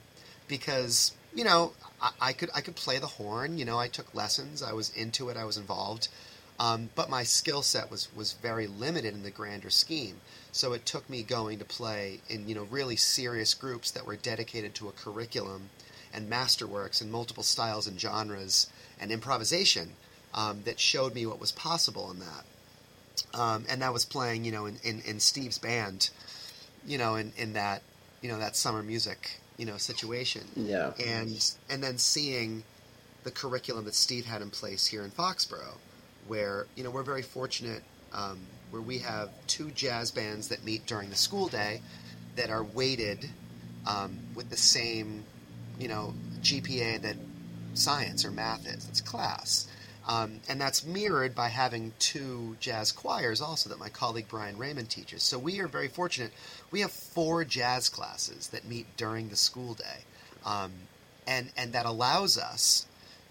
because 0.48 1.14
you 1.34 1.44
know 1.44 1.74
I, 2.02 2.12
I, 2.22 2.34
could 2.34 2.50
I 2.56 2.62
could 2.62 2.76
play 2.76 3.00
the 3.00 3.08
horn. 3.08 3.58
You 3.58 3.66
know, 3.66 3.78
I 3.78 3.88
took 3.88 4.14
lessons. 4.14 4.62
I 4.64 4.74
was 4.74 4.90
into 4.96 5.30
it. 5.30 5.38
I 5.38 5.46
was 5.46 5.58
involved. 5.58 6.08
Um, 6.60 6.90
but 6.96 7.10
my 7.10 7.24
skill 7.24 7.62
set 7.62 7.92
was 7.92 8.08
was 8.16 8.34
very 8.34 8.68
limited 8.68 9.14
in 9.14 9.24
the 9.24 9.32
grander 9.32 9.70
scheme. 9.70 10.22
So 10.52 10.74
it 10.74 10.86
took 10.86 11.08
me 11.10 11.22
going 11.22 11.60
to 11.60 11.66
play 11.66 12.22
in 12.30 12.48
you 12.50 12.56
know 12.56 12.64
really 12.64 12.96
serious 12.96 13.54
groups 13.54 13.92
that 13.92 14.06
were 14.06 14.16
dedicated 14.16 14.74
to 14.76 14.88
a 14.88 14.92
curriculum 14.92 15.70
and 16.14 16.30
masterworks 16.30 17.02
and 17.02 17.12
multiple 17.12 17.44
styles 17.44 17.88
and 17.88 18.00
genres 18.00 18.68
and 19.00 19.12
improvisation 19.12 19.92
um, 20.34 20.62
that 20.66 20.80
showed 20.80 21.14
me 21.14 21.26
what 21.26 21.40
was 21.40 21.52
possible 21.52 22.12
in 22.12 22.20
that. 22.20 22.46
Um, 23.34 23.66
and 23.70 23.82
that 23.82 23.94
was 23.94 24.06
playing, 24.06 24.46
you 24.46 24.52
know, 24.52 24.66
in, 24.66 24.78
in, 24.84 25.02
in, 25.02 25.20
Steve's 25.20 25.58
band, 25.58 26.10
you 26.86 26.98
know, 26.98 27.16
in, 27.16 27.34
in 27.36 27.54
that, 27.54 27.82
you 28.22 28.30
know, 28.30 28.40
that 28.40 28.56
summer 28.56 28.84
music, 28.84 29.40
you 29.58 29.66
know, 29.66 29.78
situation. 29.78 30.44
Yeah. 30.56 30.94
And 31.04 31.56
and 31.70 31.84
then 31.84 31.98
seeing 31.98 32.64
the 33.24 33.32
curriculum 33.32 33.86
that 33.86 33.96
Steve 33.96 34.26
had 34.26 34.42
in 34.42 34.50
place 34.50 34.86
here 34.86 35.04
in 35.04 35.12
Foxborough, 35.12 35.78
where 36.28 36.68
you 36.76 36.84
know 36.84 36.92
we're 36.92 37.04
very 37.04 37.24
fortunate, 37.24 37.84
um, 38.14 38.40
where 38.72 38.82
we 38.82 39.00
have 39.00 39.30
two 39.48 39.72
jazz 39.72 40.12
bands 40.12 40.48
that 40.50 40.64
meet 40.64 40.86
during 40.86 41.10
the 41.10 41.16
school 41.16 41.48
day, 41.48 41.82
that 42.36 42.50
are 42.50 42.64
weighted 42.64 43.30
um, 43.88 44.18
with 44.36 44.50
the 44.50 44.58
same, 44.58 45.24
you 45.80 45.88
know, 45.88 46.14
GPA 46.42 47.02
that 47.02 47.16
science 47.74 48.26
or 48.26 48.32
math 48.32 48.68
is. 48.68 48.88
It's 48.90 49.02
class. 49.02 49.68
Um, 50.08 50.40
and 50.48 50.60
that's 50.60 50.86
mirrored 50.86 51.36
by 51.36 51.50
having 51.50 51.92
two 52.00 52.56
jazz 52.62 52.94
choirs 52.94 53.42
also 53.42 53.70
that 53.70 53.78
my 53.80 53.90
colleague 53.90 54.28
Brian 54.30 54.58
Raymond 54.58 54.90
teaches. 54.90 55.22
So 55.22 55.38
we 55.38 55.60
are 55.60 55.68
very 55.68 55.90
fortunate. 55.90 56.32
We 56.72 56.80
have 56.80 56.92
four 56.92 57.44
jazz 57.44 57.90
classes 57.90 58.48
that 58.50 58.66
meet 58.66 58.86
during 58.96 59.28
the 59.28 59.36
school 59.36 59.74
day. 59.74 60.06
Um, 60.46 60.72
and, 61.28 61.52
and 61.58 61.74
that 61.74 61.86
allows 61.86 62.38
us 62.38 62.86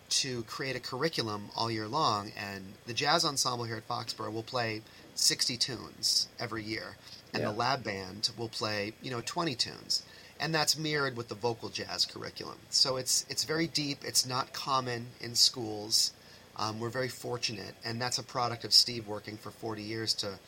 to 0.08 0.42
create 0.42 0.76
a 0.76 0.80
curriculum 0.80 1.48
all 1.56 1.70
year 1.70 1.88
long. 1.88 2.32
And 2.38 2.74
the 2.86 2.92
jazz 2.92 3.24
ensemble 3.24 3.64
here 3.64 3.76
at 3.76 3.88
Foxborough 3.88 4.32
will 4.32 4.42
play 4.42 4.82
60 5.14 5.56
tunes 5.56 6.28
every 6.38 6.62
year. 6.62 6.96
And 7.32 7.42
yeah. 7.42 7.50
the 7.50 7.56
lab 7.56 7.84
band 7.84 8.30
will 8.36 8.50
play, 8.50 8.92
you 9.00 9.10
know, 9.10 9.22
20 9.24 9.54
tunes 9.54 10.02
and 10.38 10.54
that's 10.54 10.76
mirrored 10.76 11.16
with 11.16 11.28
the 11.28 11.34
vocal 11.34 11.68
jazz 11.68 12.04
curriculum. 12.04 12.58
So 12.70 12.96
it's 12.96 13.24
it's 13.28 13.44
very 13.44 13.66
deep. 13.66 14.04
It's 14.04 14.26
not 14.26 14.52
common 14.52 15.08
in 15.20 15.34
schools. 15.34 16.12
Um, 16.58 16.80
we're 16.80 16.90
very 16.90 17.08
fortunate, 17.08 17.74
and 17.84 18.00
that's 18.00 18.18
a 18.18 18.22
product 18.22 18.64
of 18.64 18.72
Steve 18.72 19.06
working 19.06 19.36
for 19.36 19.50
40 19.50 19.82
years 19.82 20.14
to 20.14 20.38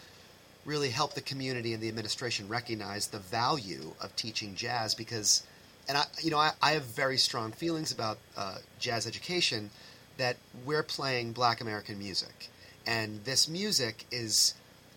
really 0.65 0.91
help 0.91 1.15
the 1.15 1.21
community 1.21 1.73
and 1.73 1.83
the 1.83 1.89
administration 1.89 2.49
recognize 2.49 3.09
the 3.09 3.19
value 3.19 3.93
of 4.01 4.15
teaching 4.17 4.55
jazz 4.55 4.95
because, 4.95 5.43
and 5.89 5.97
I, 5.97 6.05
you 6.23 6.31
know, 6.31 6.39
I, 6.39 6.53
I 6.63 6.73
have 6.73 6.85
very 6.85 7.17
strong 7.17 7.53
feelings 7.53 7.93
about 7.93 8.19
uh, 8.37 8.59
jazz 8.79 9.07
education 9.07 9.71
that 10.19 10.37
we're 10.65 10.83
playing 10.83 11.33
black 11.33 11.61
American 11.61 11.99
music. 11.99 12.49
And 12.87 13.25
this 13.25 13.49
music 13.49 14.05
is, 14.11 14.55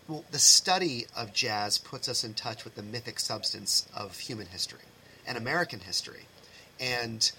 well, 0.08 0.24
the 0.30 0.38
study 0.38 1.06
of 1.16 1.32
jazz 1.32 1.78
puts 1.78 2.08
us 2.08 2.24
in 2.24 2.34
touch 2.34 2.64
with 2.64 2.74
the 2.74 2.82
mythic 2.82 3.18
substance 3.18 3.86
of 3.94 4.18
human 4.18 4.46
history 4.46 4.80
and 5.26 5.38
American 5.38 5.80
history. 5.80 6.26
And 6.80 7.30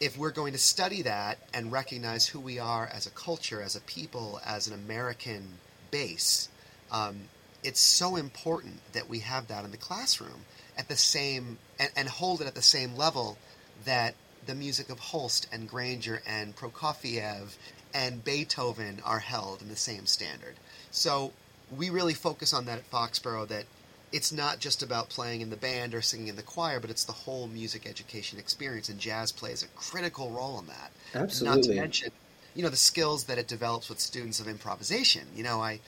if 0.00 0.16
we're 0.16 0.30
going 0.30 0.52
to 0.54 0.58
study 0.58 1.02
that 1.02 1.38
and 1.52 1.70
recognize 1.70 2.26
who 2.26 2.40
we 2.40 2.58
are 2.58 2.86
as 2.86 3.06
a 3.06 3.10
culture, 3.10 3.60
as 3.60 3.76
a 3.76 3.80
people, 3.82 4.40
as 4.44 4.66
an 4.66 4.74
American 4.74 5.58
base, 5.90 6.48
um, 6.90 7.20
it's 7.62 7.80
so 7.80 8.16
important 8.16 8.80
that 8.94 9.08
we 9.08 9.18
have 9.20 9.48
that 9.48 9.64
in 9.64 9.70
the 9.70 9.76
classroom 9.76 10.46
at 10.78 10.88
the 10.88 10.96
same 10.96 11.58
and, 11.78 11.90
and, 11.94 12.08
hold 12.08 12.40
it 12.40 12.46
at 12.46 12.54
the 12.54 12.62
same 12.62 12.96
level 12.96 13.36
that 13.84 14.14
the 14.46 14.54
music 14.54 14.88
of 14.88 14.98
Holst 14.98 15.46
and 15.52 15.68
Granger 15.68 16.22
and 16.26 16.56
Prokofiev 16.56 17.56
and 17.92 18.24
Beethoven 18.24 19.02
are 19.04 19.18
held 19.18 19.60
in 19.60 19.68
the 19.68 19.76
same 19.76 20.06
standard. 20.06 20.54
So 20.90 21.32
we 21.76 21.90
really 21.90 22.14
focus 22.14 22.54
on 22.54 22.64
that 22.64 22.78
at 22.78 22.90
Foxborough 22.90 23.48
that 23.48 23.64
it's 24.12 24.32
not 24.32 24.58
just 24.58 24.82
about 24.82 25.08
playing 25.08 25.40
in 25.40 25.50
the 25.50 25.56
band 25.56 25.94
or 25.94 26.02
singing 26.02 26.28
in 26.28 26.36
the 26.36 26.42
choir, 26.42 26.80
but 26.80 26.90
it's 26.90 27.04
the 27.04 27.12
whole 27.12 27.46
music 27.46 27.86
education 27.86 28.38
experience, 28.38 28.88
and 28.88 28.98
jazz 28.98 29.30
plays 29.30 29.62
a 29.62 29.68
critical 29.68 30.30
role 30.30 30.58
in 30.58 30.66
that. 30.66 30.90
Absolutely. 31.14 31.56
Not 31.56 31.64
to 31.64 31.74
mention, 31.74 32.10
you 32.54 32.62
know, 32.62 32.68
the 32.68 32.76
skills 32.76 33.24
that 33.24 33.38
it 33.38 33.46
develops 33.46 33.88
with 33.88 34.00
students 34.00 34.40
of 34.40 34.48
improvisation. 34.48 35.26
You 35.34 35.44
know, 35.44 35.60
I, 35.60 35.80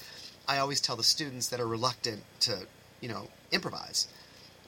I 0.47 0.59
always 0.59 0.81
tell 0.81 0.97
the 0.97 1.03
students 1.03 1.49
that 1.49 1.61
are 1.61 1.67
reluctant 1.67 2.23
to, 2.41 2.67
you 3.01 3.09
know, 3.09 3.29
improvise. 3.51 4.07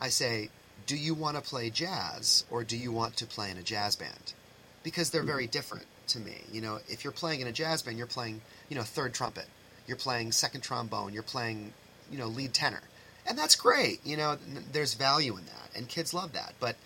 I 0.00 0.08
say, 0.08 0.50
do 0.86 0.96
you 0.96 1.14
want 1.14 1.36
to 1.36 1.42
play 1.42 1.70
jazz 1.70 2.44
or 2.50 2.64
do 2.64 2.76
you 2.76 2.90
want 2.90 3.16
to 3.18 3.26
play 3.26 3.50
in 3.50 3.56
a 3.56 3.62
jazz 3.62 3.94
band? 3.94 4.34
Because 4.82 5.10
they're 5.10 5.22
very 5.22 5.44
mm-hmm. 5.44 5.52
different 5.52 5.86
to 6.08 6.18
me. 6.18 6.38
You 6.52 6.60
know, 6.60 6.80
if 6.88 7.04
you're 7.04 7.12
playing 7.12 7.40
in 7.40 7.46
a 7.46 7.52
jazz 7.52 7.82
band, 7.82 7.98
you're 7.98 8.06
playing, 8.08 8.42
you 8.68 8.76
know, 8.76 8.82
third 8.82 9.14
trumpet, 9.14 9.46
you're 9.86 9.96
playing 9.96 10.32
second 10.32 10.62
trombone, 10.62 11.12
you're 11.12 11.22
playing, 11.22 11.72
you 12.10 12.18
know, 12.18 12.26
lead 12.26 12.52
tenor 12.52 12.82
and 13.26 13.38
that's 13.38 13.54
great. 13.54 14.04
You 14.04 14.16
know, 14.16 14.36
there's 14.72 14.94
value 14.94 15.36
in 15.36 15.44
that, 15.46 15.76
and 15.76 15.88
kids 15.88 16.14
love 16.14 16.32
that. 16.32 16.54
But 16.60 16.76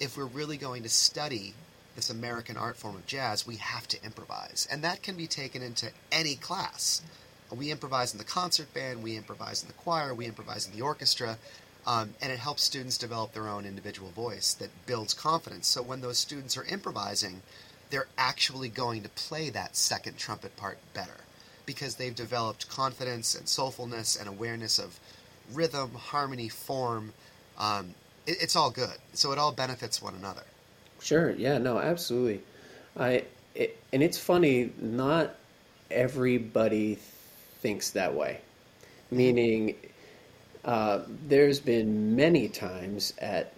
if 0.00 0.16
we're 0.16 0.24
really 0.26 0.56
going 0.56 0.82
to 0.82 0.88
study 0.88 1.54
this 1.94 2.10
American 2.10 2.56
art 2.56 2.76
form 2.76 2.96
of 2.96 3.06
jazz, 3.06 3.46
we 3.46 3.56
have 3.56 3.88
to 3.88 4.04
improvise, 4.04 4.68
and 4.70 4.82
that 4.84 5.02
can 5.02 5.16
be 5.16 5.26
taken 5.26 5.62
into 5.62 5.90
any 6.12 6.34
class. 6.34 7.02
We 7.50 7.70
improvise 7.70 8.12
in 8.12 8.18
the 8.18 8.24
concert 8.24 8.74
band, 8.74 9.02
we 9.02 9.16
improvise 9.16 9.62
in 9.62 9.68
the 9.68 9.74
choir, 9.74 10.12
we 10.12 10.26
improvise 10.26 10.66
in 10.66 10.76
the 10.76 10.82
orchestra, 10.82 11.38
um, 11.86 12.14
and 12.20 12.32
it 12.32 12.40
helps 12.40 12.64
students 12.64 12.98
develop 12.98 13.32
their 13.32 13.48
own 13.48 13.64
individual 13.64 14.10
voice 14.10 14.52
that 14.54 14.86
builds 14.86 15.14
confidence. 15.14 15.68
So 15.68 15.82
when 15.82 16.00
those 16.00 16.18
students 16.18 16.56
are 16.56 16.64
improvising, 16.64 17.42
they're 17.90 18.08
actually 18.18 18.68
going 18.68 19.02
to 19.04 19.08
play 19.10 19.50
that 19.50 19.76
second 19.76 20.18
trumpet 20.18 20.56
part 20.56 20.78
better 20.92 21.20
because 21.64 21.96
they've 21.96 22.14
developed 22.14 22.68
confidence 22.68 23.34
and 23.34 23.46
soulfulness 23.46 24.18
and 24.18 24.28
awareness 24.28 24.78
of 24.78 24.98
rhythm, 25.52 25.92
harmony, 25.94 26.48
form. 26.48 27.12
Um, 27.58 27.94
it, 28.26 28.38
it's 28.40 28.56
all 28.56 28.70
good. 28.70 28.96
So 29.12 29.32
it 29.32 29.38
all 29.38 29.52
benefits 29.52 30.00
one 30.02 30.14
another. 30.14 30.44
Sure. 31.00 31.30
Yeah. 31.30 31.58
No. 31.58 31.78
Absolutely. 31.78 32.42
I 32.98 33.24
it, 33.54 33.78
and 33.92 34.02
it's 34.02 34.18
funny. 34.18 34.72
Not 34.80 35.34
everybody 35.90 36.98
thinks 37.60 37.90
that 37.90 38.14
way. 38.14 38.40
Meaning, 39.10 39.76
uh, 40.64 41.00
there's 41.28 41.60
been 41.60 42.16
many 42.16 42.48
times 42.48 43.12
at 43.18 43.52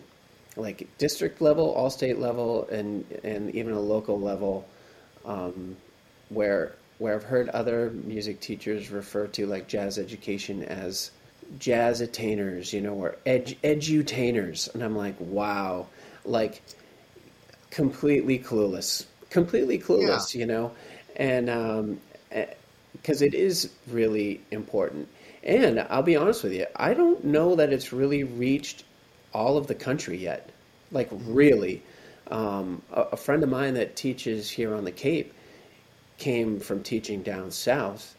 like 0.57 0.87
district 0.99 1.41
level, 1.41 1.73
all 1.73 1.91
state 1.91 2.19
level, 2.19 2.69
and 2.71 3.05
and 3.25 3.55
even 3.55 3.73
a 3.73 3.81
local 3.81 4.21
level, 4.21 4.69
um, 5.25 5.77
where 6.29 6.75
where 6.99 7.15
I've 7.15 7.25
heard 7.25 7.49
other 7.51 7.91
music 7.91 8.41
teachers 8.41 8.91
refer 8.91 9.27
to 9.29 9.47
like 9.47 9.69
jazz 9.69 9.99
education 9.99 10.65
as 10.65 11.11
jazz 11.59 12.01
attainers, 12.01 12.73
you 12.73 12.81
know, 12.81 12.95
or 12.95 13.17
ed- 13.25 13.57
edutainers. 13.63 14.73
And 14.75 14.83
I'm 14.83 14.97
like, 14.97 15.17
wow, 15.19 15.87
like 16.25 16.63
completely 17.71 18.39
clueless, 18.39 19.07
completely 19.31 19.79
clueless, 19.79 20.35
yeah. 20.35 20.41
you 20.41 20.47
know? 20.47 20.73
And, 21.17 21.51
um, 21.51 22.01
eh, 22.31 22.47
because 22.93 23.23
it 23.23 23.35
is 23.35 23.71
really 23.89 24.41
important. 24.51 25.09
And 25.43 25.81
I'll 25.89 26.03
be 26.03 26.17
honest 26.17 26.43
with 26.43 26.53
you, 26.53 26.67
I 26.75 26.95
don't 26.95 27.25
know 27.25 27.57
that 27.57 27.73
it's 27.73 27.93
really 27.93 28.25
reached 28.25 28.85
all 29.33 29.57
of 29.57 29.67
the 29.67 29.75
country 29.75 30.19
yet. 30.19 30.51
Like 30.91 31.09
really, 31.13 31.83
um, 32.31 32.83
a, 32.93 33.03
a 33.13 33.17
friend 33.17 33.43
of 33.43 33.49
mine 33.49 33.75
that 33.75 33.97
teaches 33.97 34.51
here 34.51 34.75
on 34.75 34.85
the 34.85 34.93
Cape 34.93 35.33
came 36.19 36.61
from 36.61 36.83
teaching 36.83 37.23
down 37.23 37.51
south, 37.51 38.17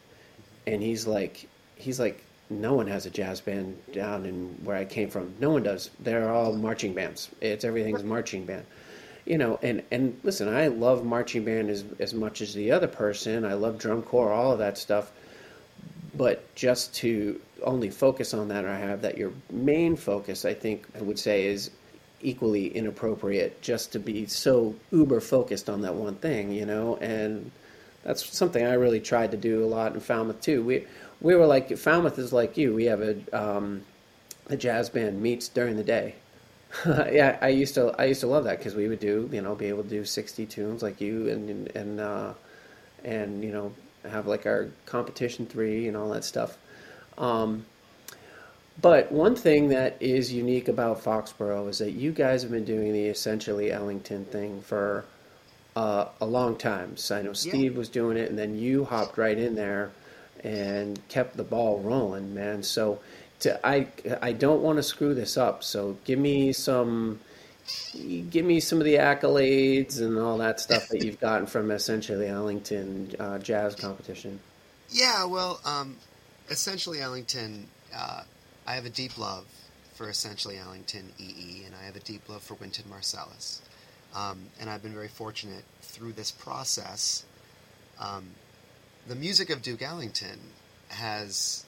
and 0.66 0.82
he's 0.82 1.06
like, 1.06 1.46
he's 1.76 2.00
like, 2.00 2.24
no 2.50 2.74
one 2.74 2.88
has 2.88 3.06
a 3.06 3.10
jazz 3.10 3.40
band 3.40 3.78
down 3.92 4.26
in 4.26 4.58
where 4.64 4.76
I 4.76 4.84
came 4.84 5.08
from. 5.08 5.32
No 5.38 5.50
one 5.50 5.62
does. 5.62 5.90
They're 6.00 6.30
all 6.30 6.52
marching 6.52 6.94
bands. 6.94 7.30
It's 7.40 7.64
everything's 7.64 8.02
marching 8.02 8.44
band. 8.44 8.66
You 9.24 9.38
know, 9.38 9.58
and 9.62 9.82
and 9.90 10.18
listen, 10.24 10.48
I 10.48 10.66
love 10.66 11.04
marching 11.04 11.44
band 11.44 11.70
as 11.70 11.84
as 12.00 12.12
much 12.12 12.40
as 12.40 12.52
the 12.52 12.72
other 12.72 12.88
person. 12.88 13.44
I 13.44 13.54
love 13.54 13.78
drum 13.78 14.02
corps, 14.02 14.32
all 14.32 14.52
of 14.52 14.58
that 14.58 14.76
stuff. 14.76 15.12
But 16.14 16.54
just 16.56 16.94
to 16.96 17.40
only 17.62 17.90
focus 17.90 18.34
on 18.34 18.48
that 18.48 18.64
or 18.64 18.74
have 18.74 19.02
that 19.02 19.16
your 19.16 19.32
main 19.50 19.94
focus, 19.96 20.44
I 20.44 20.54
think 20.54 20.86
I 20.98 21.02
would 21.02 21.18
say 21.18 21.46
is 21.46 21.70
equally 22.22 22.66
inappropriate 22.66 23.62
just 23.62 23.92
to 23.92 23.98
be 23.98 24.26
so 24.26 24.74
uber 24.90 25.20
focused 25.20 25.70
on 25.70 25.82
that 25.82 25.94
one 25.94 26.16
thing, 26.16 26.52
you 26.52 26.66
know, 26.66 26.96
and 26.96 27.50
that's 28.02 28.36
something 28.36 28.64
I 28.64 28.74
really 28.74 29.00
tried 29.00 29.30
to 29.30 29.36
do 29.36 29.64
a 29.64 29.66
lot 29.66 29.94
in 29.94 30.00
Falmouth 30.00 30.40
too. 30.40 30.62
We 30.62 30.86
we 31.20 31.34
were 31.34 31.46
like 31.46 31.76
Falmouth 31.76 32.18
is 32.18 32.32
like 32.32 32.56
you. 32.56 32.74
We 32.74 32.84
have 32.84 33.02
a 33.02 33.16
um, 33.32 33.82
a 34.48 34.56
jazz 34.56 34.88
band 34.90 35.20
meets 35.20 35.48
during 35.48 35.76
the 35.76 35.84
day. 35.84 36.14
yeah, 36.86 37.38
I 37.40 37.48
used 37.48 37.74
to 37.74 37.94
I 37.98 38.04
used 38.06 38.20
to 38.20 38.26
love 38.26 38.44
that 38.44 38.58
because 38.58 38.74
we 38.74 38.88
would 38.88 39.00
do 39.00 39.28
you 39.32 39.42
know 39.42 39.54
be 39.54 39.66
able 39.66 39.82
to 39.82 39.88
do 39.88 40.04
sixty 40.04 40.46
tunes 40.46 40.82
like 40.82 41.00
you 41.00 41.28
and 41.28 41.68
and 41.76 42.00
uh, 42.00 42.32
and 43.04 43.44
you 43.44 43.52
know 43.52 43.72
have 44.08 44.26
like 44.26 44.46
our 44.46 44.68
competition 44.86 45.46
three 45.46 45.88
and 45.88 45.96
all 45.96 46.10
that 46.10 46.24
stuff. 46.24 46.56
Um, 47.18 47.66
but 48.80 49.12
one 49.12 49.36
thing 49.36 49.68
that 49.68 49.96
is 50.00 50.32
unique 50.32 50.68
about 50.68 51.04
Foxborough 51.04 51.68
is 51.68 51.78
that 51.78 51.90
you 51.92 52.12
guys 52.12 52.40
have 52.42 52.50
been 52.50 52.64
doing 52.64 52.94
the 52.94 53.06
essentially 53.06 53.72
Ellington 53.72 54.24
thing 54.24 54.62
for 54.62 55.04
uh, 55.76 56.06
a 56.20 56.24
long 56.24 56.56
time. 56.56 56.96
So 56.96 57.18
I 57.18 57.22
know 57.22 57.34
Steve 57.34 57.72
yeah. 57.72 57.78
was 57.78 57.90
doing 57.90 58.16
it, 58.16 58.30
and 58.30 58.38
then 58.38 58.56
you 58.56 58.84
hopped 58.84 59.18
right 59.18 59.36
in 59.36 59.54
there 59.54 59.90
and 60.44 61.06
kept 61.08 61.36
the 61.36 61.44
ball 61.44 61.80
rolling, 61.80 62.34
man. 62.34 62.62
So 62.62 63.00
to, 63.40 63.66
I 63.66 63.88
I 64.20 64.32
don't 64.32 64.62
want 64.62 64.76
to 64.76 64.82
screw 64.82 65.14
this 65.14 65.36
up. 65.36 65.64
So 65.64 65.96
give 66.04 66.18
me 66.18 66.52
some 66.52 67.20
give 68.30 68.44
me 68.44 68.60
some 68.60 68.78
of 68.78 68.84
the 68.84 68.94
accolades 68.94 70.00
and 70.00 70.18
all 70.18 70.38
that 70.38 70.60
stuff 70.60 70.88
that 70.88 71.04
you've 71.04 71.20
gotten 71.20 71.46
from 71.46 71.70
essentially 71.70 72.26
Ellington 72.26 73.14
uh, 73.18 73.38
jazz 73.38 73.74
competition. 73.74 74.40
Yeah, 74.90 75.24
well, 75.24 75.60
um, 75.64 75.96
essentially 76.48 77.00
Ellington. 77.00 77.66
Uh, 77.94 78.22
I 78.66 78.74
have 78.74 78.86
a 78.86 78.90
deep 78.90 79.18
love 79.18 79.46
for 79.94 80.08
essentially 80.08 80.56
Ellington 80.56 81.12
EE, 81.18 81.64
and 81.66 81.74
I 81.74 81.84
have 81.84 81.96
a 81.96 82.00
deep 82.00 82.28
love 82.28 82.42
for 82.42 82.54
Wynton 82.54 82.84
Marsalis. 82.90 83.60
Um, 84.14 84.40
and 84.60 84.68
I've 84.68 84.82
been 84.82 84.94
very 84.94 85.08
fortunate 85.08 85.64
through 85.82 86.12
this 86.12 86.30
process. 86.30 87.24
Um, 88.00 88.30
the 89.06 89.14
music 89.14 89.50
of 89.50 89.62
Duke 89.62 89.82
Ellington 89.82 90.38
has 90.88 91.64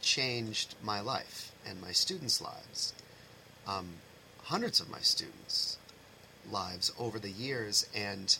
changed 0.00 0.74
my 0.82 1.00
life 1.00 1.52
and 1.66 1.80
my 1.80 1.92
students' 1.92 2.40
lives. 2.40 2.92
Um, 3.66 3.88
hundreds 4.44 4.80
of 4.80 4.90
my 4.90 5.00
students' 5.00 5.78
lives 6.50 6.92
over 6.98 7.18
the 7.18 7.30
years, 7.30 7.86
and 7.94 8.36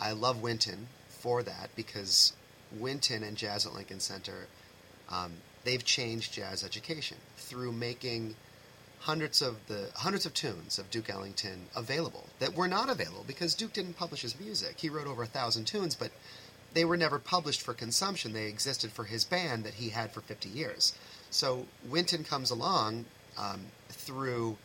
I 0.00 0.12
love 0.12 0.42
Wynton 0.42 0.88
for 1.08 1.42
that 1.42 1.70
because 1.76 2.32
Wynton 2.76 3.22
and 3.22 3.36
Jazz 3.36 3.66
at 3.66 3.74
Lincoln 3.74 4.00
Center, 4.00 4.46
um, 5.10 5.34
they've 5.64 5.84
changed 5.84 6.32
jazz 6.32 6.64
education 6.64 7.16
through 7.36 7.72
making 7.72 8.34
hundreds 9.00 9.42
of 9.42 9.56
the 9.68 9.90
hundreds 9.94 10.26
of 10.26 10.34
tunes 10.34 10.78
of 10.78 10.90
Duke 10.90 11.08
Ellington 11.08 11.66
available 11.76 12.26
that 12.40 12.54
were 12.54 12.66
not 12.66 12.90
available 12.90 13.24
because 13.26 13.54
Duke 13.54 13.72
didn't 13.72 13.94
publish 13.94 14.22
his 14.22 14.38
music. 14.38 14.80
He 14.80 14.88
wrote 14.88 15.06
over 15.06 15.22
a 15.22 15.26
thousand 15.26 15.66
tunes, 15.66 15.94
but 15.94 16.10
they 16.78 16.84
were 16.84 16.96
never 16.96 17.18
published 17.18 17.60
for 17.60 17.74
consumption. 17.74 18.32
They 18.32 18.46
existed 18.46 18.92
for 18.92 19.02
his 19.02 19.24
band 19.24 19.64
that 19.64 19.74
he 19.74 19.88
had 19.88 20.12
for 20.12 20.20
50 20.20 20.48
years. 20.48 20.92
So 21.28 21.66
Wynton 21.84 22.22
comes 22.22 22.52
along 22.52 23.06
um, 23.36 23.62
through 23.88 24.58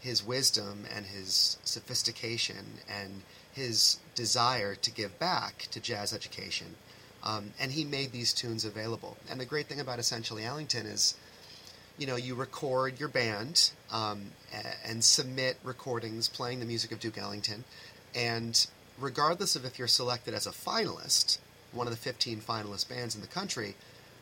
his 0.00 0.24
wisdom 0.24 0.86
and 0.96 1.04
his 1.04 1.58
sophistication 1.64 2.80
and 2.88 3.20
his 3.52 3.98
desire 4.14 4.76
to 4.76 4.90
give 4.90 5.18
back 5.18 5.68
to 5.70 5.78
jazz 5.78 6.14
education. 6.14 6.76
Um, 7.22 7.52
and 7.60 7.72
he 7.72 7.84
made 7.84 8.12
these 8.12 8.32
tunes 8.32 8.64
available. 8.64 9.18
And 9.30 9.38
the 9.38 9.44
great 9.44 9.66
thing 9.66 9.78
about 9.78 9.98
Essentially 9.98 10.46
Ellington 10.46 10.86
is 10.86 11.16
you 11.98 12.06
know, 12.06 12.16
you 12.16 12.34
record 12.34 12.98
your 12.98 13.10
band 13.10 13.72
um, 13.92 14.30
and 14.86 15.04
submit 15.04 15.58
recordings 15.62 16.28
playing 16.28 16.60
the 16.60 16.66
music 16.66 16.92
of 16.92 17.00
Duke 17.00 17.18
Ellington, 17.18 17.64
and 18.14 18.66
regardless 18.98 19.56
of 19.56 19.64
if 19.64 19.78
you're 19.78 19.88
selected 19.88 20.32
as 20.32 20.46
a 20.46 20.50
finalist, 20.50 21.38
one 21.72 21.86
of 21.86 21.92
the 21.92 21.98
15 21.98 22.40
finalist 22.40 22.88
bands 22.88 23.14
in 23.14 23.20
the 23.20 23.26
country, 23.26 23.74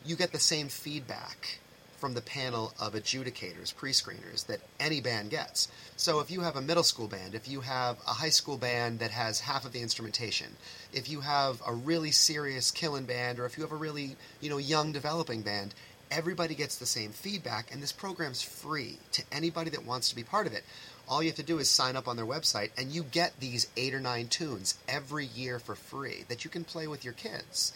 you 0.05 0.15
get 0.15 0.31
the 0.31 0.39
same 0.39 0.67
feedback 0.67 1.59
from 1.97 2.13
the 2.13 2.21
panel 2.21 2.73
of 2.79 2.93
adjudicators, 2.93 3.75
pre-screeners 3.75 4.45
that 4.45 4.59
any 4.79 5.01
band 5.01 5.31
gets. 5.31 5.67
So 5.95 6.19
if 6.19 6.29
you 6.29 6.41
have 6.41 6.55
a 6.55 6.61
middle 6.61 6.83
school 6.83 7.07
band, 7.07 7.33
if 7.33 7.47
you 7.47 7.61
have 7.61 7.97
a 8.07 8.11
high 8.11 8.29
school 8.29 8.57
band 8.57 8.99
that 8.99 9.11
has 9.11 9.39
half 9.39 9.65
of 9.65 9.71
the 9.71 9.81
instrumentation, 9.81 10.47
if 10.93 11.09
you 11.09 11.21
have 11.21 11.61
a 11.65 11.73
really 11.73 12.11
serious 12.11 12.69
killing 12.69 13.05
band, 13.05 13.39
or 13.39 13.45
if 13.45 13.57
you 13.57 13.63
have 13.63 13.71
a 13.71 13.77
really 13.77 14.15
you 14.41 14.49
know 14.49 14.59
young 14.59 14.91
developing 14.91 15.41
band, 15.41 15.73
everybody 16.11 16.53
gets 16.53 16.77
the 16.77 16.85
same 16.85 17.11
feedback, 17.11 17.73
and 17.73 17.81
this 17.81 17.91
program's 17.91 18.43
free 18.43 18.97
to 19.11 19.23
anybody 19.31 19.71
that 19.71 19.85
wants 19.85 20.09
to 20.09 20.15
be 20.15 20.23
part 20.23 20.45
of 20.47 20.53
it. 20.53 20.63
All 21.07 21.23
you 21.23 21.29
have 21.29 21.37
to 21.37 21.43
do 21.43 21.59
is 21.59 21.69
sign 21.69 21.95
up 21.95 22.07
on 22.07 22.17
their 22.17 22.25
website, 22.25 22.71
and 22.77 22.91
you 22.91 23.03
get 23.03 23.39
these 23.39 23.67
eight 23.77 23.93
or 23.93 23.99
nine 23.99 24.27
tunes 24.27 24.75
every 24.87 25.25
year 25.25 25.57
for 25.59 25.75
free 25.75 26.25
that 26.27 26.43
you 26.43 26.49
can 26.49 26.63
play 26.63 26.87
with 26.87 27.05
your 27.05 27.13
kids. 27.13 27.71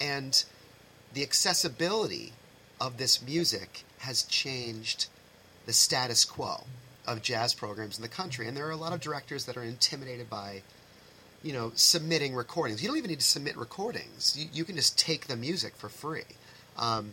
And 0.00 0.42
the 1.12 1.22
accessibility 1.22 2.32
of 2.80 2.96
this 2.96 3.22
music 3.22 3.84
has 3.98 4.22
changed 4.22 5.06
the 5.66 5.72
status 5.72 6.24
quo 6.24 6.64
of 7.06 7.22
jazz 7.22 7.52
programs 7.54 7.98
in 7.98 8.02
the 8.02 8.08
country. 8.08 8.48
And 8.48 8.56
there 8.56 8.66
are 8.66 8.72
a 8.72 8.76
lot 8.76 8.92
of 8.92 9.00
directors 9.00 9.44
that 9.44 9.56
are 9.56 9.62
intimidated 9.62 10.30
by, 10.30 10.62
you 11.42 11.52
know, 11.52 11.72
submitting 11.74 12.34
recordings. 12.34 12.82
You 12.82 12.88
don't 12.88 12.96
even 12.96 13.10
need 13.10 13.20
to 13.20 13.26
submit 13.26 13.56
recordings. 13.56 14.36
You, 14.36 14.48
you 14.52 14.64
can 14.64 14.76
just 14.76 14.98
take 14.98 15.26
the 15.26 15.36
music 15.36 15.76
for 15.76 15.88
free. 15.88 16.24
Um, 16.76 17.12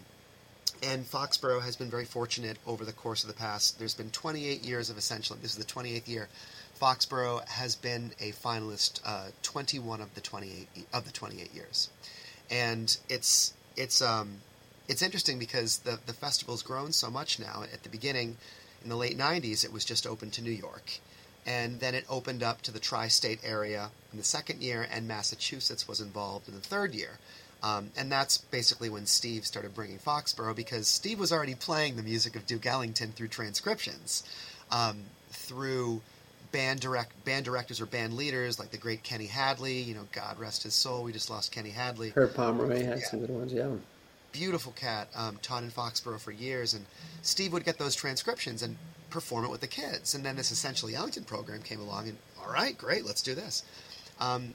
and 0.84 1.06
Foxborough 1.06 1.62
has 1.62 1.76
been 1.76 1.90
very 1.90 2.06
fortunate 2.06 2.58
over 2.66 2.86
the 2.86 2.94
course 2.94 3.24
of 3.24 3.28
the 3.28 3.36
past. 3.36 3.80
There's 3.80 3.94
been 3.94 4.10
28 4.12 4.64
years 4.64 4.90
of 4.90 4.98
essential. 4.98 5.36
This 5.36 5.58
is 5.58 5.58
the 5.58 5.72
28th 5.72 6.08
year. 6.08 6.30
Foxborough 6.80 7.48
has 7.48 7.76
been 7.76 8.12
a 8.20 8.32
finalist 8.32 9.02
uh, 9.06 9.28
21 9.44 10.02
of 10.02 10.14
the 10.16 10.22
28 10.22 10.68
of 10.94 11.06
the 11.06 11.12
28 11.12 11.54
years, 11.54 11.90
and 12.50 12.98
it's 13.10 13.54
it's 13.76 14.02
um, 14.02 14.38
it's 14.88 15.02
interesting 15.02 15.40
because 15.40 15.80
the 15.80 16.00
the 16.06 16.14
festival's 16.14 16.64
grown 16.64 16.94
so 16.94 17.10
much 17.10 17.40
now. 17.40 17.64
At 17.74 17.84
the 17.84 17.90
beginning, 17.90 18.38
in 18.84 18.90
the 18.90 18.96
late 18.96 19.18
90s, 19.18 19.66
it 19.66 19.74
was 19.74 19.84
just 19.84 20.08
open 20.08 20.32
to 20.32 20.42
New 20.42 20.52
York, 20.52 21.00
and 21.46 21.82
then 21.82 21.96
it 21.96 22.06
opened 22.10 22.44
up 22.44 22.62
to 22.62 22.72
the 22.72 22.80
tri-state 22.80 23.40
area 23.44 23.92
in 24.14 24.18
the 24.18 24.24
second 24.24 24.62
year, 24.64 24.88
and 24.90 25.08
Massachusetts 25.08 25.88
was 25.88 26.00
involved 26.00 26.48
in 26.48 26.56
the 26.56 26.62
third 26.62 26.94
year. 26.94 27.20
Um, 27.62 27.92
and 27.98 28.12
that's 28.12 28.38
basically 28.38 28.90
when 28.90 29.06
Steve 29.06 29.46
started 29.46 29.74
bringing 29.74 29.98
Foxborough 29.98 30.56
because 30.56 30.88
Steve 30.88 31.20
was 31.20 31.32
already 31.32 31.56
playing 31.56 31.98
the 31.98 32.04
music 32.04 32.36
of 32.36 32.46
Duke 32.46 32.66
Ellington 32.66 33.12
through 33.12 33.28
transcriptions, 33.28 34.24
um, 34.72 35.04
through 35.32 36.02
band 36.52 36.80
direct 36.80 37.24
band 37.26 37.46
directors 37.46 37.80
or 37.80 37.86
band 37.86 38.14
leaders 38.14 38.58
like 38.58 38.72
the 38.72 38.78
great 38.78 39.04
Kenny 39.04 39.28
Hadley. 39.28 39.80
You 39.80 39.96
know, 39.96 40.08
God 40.12 40.40
rest 40.40 40.64
his 40.64 40.74
soul. 40.74 41.04
We 41.04 41.12
just 41.12 41.30
lost 41.30 41.52
Kenny 41.52 41.72
Hadley. 41.72 42.12
Herb 42.16 42.34
Pomeroy 42.34 42.84
had 42.84 43.00
yeah. 43.00 43.06
some 43.06 43.20
good 43.20 43.30
ones. 43.30 43.54
Yeah. 43.54 43.72
Beautiful 44.32 44.72
cat, 44.74 45.10
um, 45.16 45.40
taught 45.42 45.64
in 45.64 45.72
Foxborough 45.72 46.20
for 46.20 46.32
years, 46.32 46.76
and 46.76 46.86
Steve 47.24 47.52
would 47.52 47.66
get 47.66 47.80
those 47.80 47.96
transcriptions 47.96 48.62
and 48.62 48.78
perform 49.10 49.44
it 49.44 49.50
with 49.50 49.62
the 49.62 49.68
kids. 49.68 50.14
And 50.14 50.24
then 50.24 50.36
this 50.36 50.52
essentially 50.52 50.94
Ellington 50.94 51.24
program 51.24 51.64
came 51.64 51.80
along, 51.80 52.10
and 52.10 52.18
all 52.40 52.54
right, 52.54 52.78
great, 52.78 53.06
let's 53.06 53.24
do 53.24 53.34
this. 53.34 53.64
Um, 54.20 54.54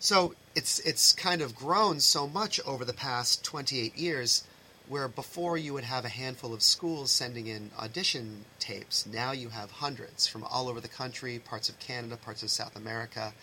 so 0.00 0.34
it's 0.54 0.78
it's 0.80 1.12
kind 1.12 1.42
of 1.42 1.54
grown 1.54 2.00
so 2.00 2.26
much 2.26 2.58
over 2.66 2.86
the 2.86 2.94
past 2.94 3.44
28 3.44 3.96
years 3.96 4.44
where 4.88 5.06
before 5.06 5.58
you 5.58 5.74
would 5.74 5.84
have 5.84 6.06
a 6.06 6.08
handful 6.08 6.54
of 6.54 6.62
schools 6.62 7.10
sending 7.12 7.46
in 7.46 7.70
audition 7.78 8.44
tapes. 8.58 9.06
Now 9.06 9.30
you 9.30 9.50
have 9.50 9.70
hundreds 9.70 10.26
from 10.26 10.42
all 10.42 10.68
over 10.68 10.80
the 10.80 10.88
country 10.88 11.38
parts 11.38 11.68
of 11.68 11.78
canada 11.78 12.16
parts 12.16 12.42
of 12.42 12.50
south 12.50 12.76
america 12.76 13.34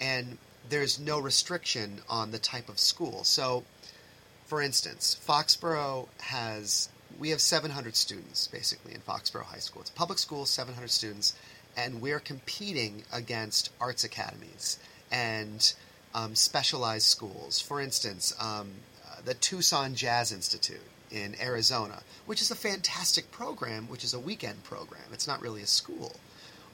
and 0.00 0.38
there's 0.68 0.98
no 0.98 1.18
restriction 1.18 2.00
on 2.08 2.30
the 2.30 2.38
type 2.38 2.68
of 2.68 2.78
school. 2.78 3.24
So 3.24 3.64
for 4.44 4.62
instance 4.62 5.18
foxborough 5.26 6.06
has 6.20 6.88
we 7.18 7.30
have 7.30 7.40
700 7.40 7.96
students 7.96 8.46
basically 8.46 8.94
in 8.94 9.00
foxborough 9.00 9.46
high 9.46 9.58
school. 9.58 9.82
It's 9.82 9.90
a 9.90 9.94
public 9.94 10.20
school 10.20 10.46
700 10.46 10.88
students 10.88 11.34
and 11.76 12.00
we're 12.00 12.20
competing 12.20 13.02
against 13.12 13.70
arts 13.80 14.04
academies. 14.04 14.78
And 15.10 15.72
um, 16.16 16.34
specialized 16.34 17.06
schools. 17.06 17.60
For 17.60 17.80
instance, 17.80 18.34
um, 18.40 18.70
uh, 19.06 19.20
the 19.24 19.34
Tucson 19.34 19.94
Jazz 19.94 20.32
Institute 20.32 20.80
in 21.10 21.36
Arizona, 21.40 22.02
which 22.24 22.40
is 22.40 22.50
a 22.50 22.56
fantastic 22.56 23.30
program, 23.30 23.88
which 23.88 24.02
is 24.02 24.14
a 24.14 24.18
weekend 24.18 24.64
program. 24.64 25.02
It's 25.12 25.28
not 25.28 25.42
really 25.42 25.62
a 25.62 25.66
school. 25.66 26.16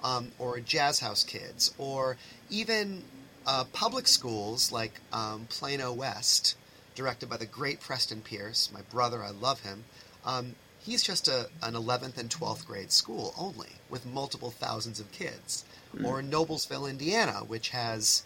Um, 0.04 0.32
or 0.38 0.58
Jazz 0.60 0.98
House 1.00 1.22
Kids, 1.22 1.72
or 1.78 2.16
even 2.50 3.04
uh, 3.46 3.64
public 3.72 4.08
schools 4.08 4.72
like 4.72 5.00
um, 5.12 5.46
Plano 5.48 5.92
West, 5.92 6.56
directed 6.94 7.28
by 7.28 7.36
the 7.36 7.46
great 7.46 7.80
Preston 7.80 8.20
Pierce, 8.20 8.70
my 8.72 8.80
brother, 8.90 9.22
I 9.22 9.30
love 9.30 9.60
him. 9.60 9.84
Um, 10.24 10.54
he's 10.80 11.02
just 11.02 11.28
a, 11.28 11.48
an 11.62 11.74
11th 11.74 12.18
and 12.18 12.28
12th 12.30 12.66
grade 12.66 12.90
school 12.90 13.32
only, 13.38 13.70
with 13.88 14.04
multiple 14.04 14.50
thousands 14.50 14.98
of 14.98 15.12
kids. 15.12 15.64
Mm. 15.96 16.04
Or 16.04 16.20
Noblesville, 16.20 16.90
Indiana, 16.90 17.44
which 17.46 17.68
has 17.68 18.24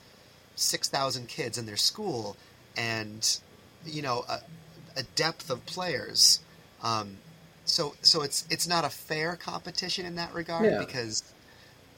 6,000 0.56 1.28
kids 1.28 1.58
in 1.58 1.66
their 1.66 1.76
school 1.76 2.36
and, 2.76 3.38
you 3.84 4.02
know, 4.02 4.24
a, 4.28 4.40
a 4.96 5.02
depth 5.14 5.50
of 5.50 5.64
players. 5.66 6.40
Um, 6.82 7.18
so, 7.64 7.94
so 8.02 8.22
it's 8.22 8.46
it's 8.48 8.68
not 8.68 8.84
a 8.84 8.88
fair 8.88 9.34
competition 9.34 10.06
in 10.06 10.14
that 10.16 10.32
regard 10.32 10.64
yeah. 10.64 10.78
because, 10.78 11.24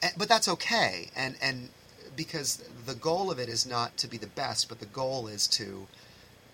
eh, 0.01 0.09
but 0.17 0.27
that's 0.27 0.47
okay. 0.47 1.09
And 1.15 1.35
and 1.41 1.69
because 2.15 2.63
the 2.85 2.95
goal 2.95 3.31
of 3.31 3.39
it 3.39 3.49
is 3.49 3.65
not 3.65 3.95
to 3.97 4.07
be 4.07 4.17
the 4.17 4.27
best, 4.27 4.67
but 4.67 4.79
the 4.79 4.85
goal 4.87 5.27
is 5.27 5.47
to 5.47 5.87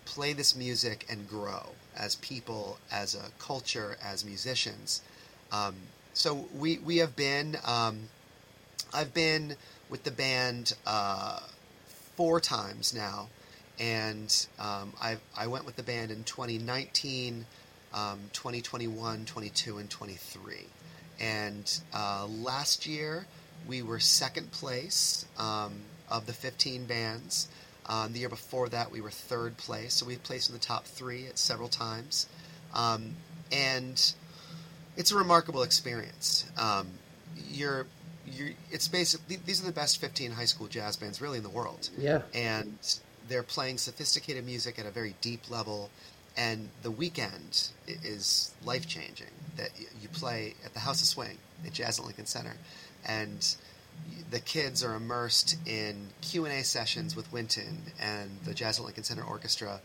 play 0.05 0.33
this 0.33 0.55
music 0.55 1.05
and 1.09 1.27
grow 1.27 1.71
as 1.95 2.15
people, 2.15 2.77
as 2.91 3.15
a 3.15 3.31
culture, 3.39 3.97
as 4.03 4.23
musicians. 4.23 5.01
Um, 5.51 5.75
so 6.13 6.47
we 6.55 6.77
we 6.79 6.97
have 6.97 7.15
been. 7.15 7.57
Um, 7.65 8.09
I've 8.93 9.13
been 9.13 9.55
with 9.89 10.03
the 10.03 10.11
band 10.11 10.73
uh, 10.85 11.39
four 12.15 12.39
times 12.39 12.93
now, 12.93 13.29
and 13.79 14.47
um, 14.59 14.93
I 15.01 15.17
I 15.37 15.47
went 15.47 15.65
with 15.65 15.75
the 15.75 15.83
band 15.83 16.11
in 16.11 16.23
2019, 16.23 17.45
um, 17.93 18.19
2021, 18.33 19.25
22, 19.25 19.77
and 19.77 19.89
23. 19.89 20.55
And 21.19 21.79
uh, 21.93 22.27
last 22.27 22.85
year 22.85 23.25
we 23.67 23.81
were 23.81 23.99
second 23.99 24.51
place 24.51 25.25
um, 25.37 25.73
of 26.09 26.25
the 26.25 26.33
15 26.33 26.85
bands. 26.85 27.47
Um, 27.87 28.13
the 28.13 28.19
year 28.19 28.29
before 28.29 28.67
that, 28.69 28.91
we 28.91 28.99
were 28.99 29.11
third 29.11 29.57
place, 29.57 29.95
so 29.95 30.05
we've 30.05 30.23
placed 30.23 30.49
in 30.49 30.53
the 30.53 30.59
top 30.59 30.85
three 30.85 31.27
at 31.27 31.37
several 31.37 31.69
times, 31.69 32.27
um, 32.73 33.15
and 33.51 34.13
it's 34.97 35.11
a 35.11 35.15
remarkable 35.15 35.61
experience. 35.61 36.49
Um, 36.57 36.87
you're, 37.51 37.85
you're, 38.25 38.51
it's 38.71 38.87
basically 38.87 39.37
these 39.45 39.61
are 39.61 39.65
the 39.65 39.71
best 39.71 39.99
15 39.99 40.31
high 40.31 40.45
school 40.45 40.67
jazz 40.67 40.95
bands 40.95 41.21
really 41.21 41.37
in 41.37 41.43
the 41.43 41.49
world. 41.49 41.89
Yeah, 41.97 42.21
and 42.33 42.77
they're 43.27 43.43
playing 43.43 43.77
sophisticated 43.77 44.45
music 44.45 44.79
at 44.79 44.85
a 44.85 44.91
very 44.91 45.15
deep 45.21 45.49
level, 45.49 45.89
and 46.37 46.69
the 46.83 46.91
weekend 46.91 47.69
is 47.87 48.53
life 48.63 48.87
changing. 48.87 49.27
That 49.57 49.69
you 50.01 50.09
play 50.09 50.55
at 50.65 50.73
the 50.73 50.79
House 50.79 51.01
of 51.01 51.07
Swing 51.07 51.37
at 51.65 51.73
Jazz 51.73 51.99
at 51.99 52.05
Lincoln 52.05 52.25
Center, 52.25 52.55
and 53.05 53.55
the 54.31 54.39
kids 54.39 54.83
are 54.83 54.95
immersed 54.95 55.57
in 55.65 56.09
Q&A 56.21 56.63
sessions 56.63 57.15
with 57.15 57.31
Wynton 57.31 57.83
and 57.99 58.29
the 58.43 58.53
Jazz 58.53 58.79
at 58.79 58.85
Lincoln 58.85 59.03
Center 59.03 59.23
Orchestra, 59.23 59.79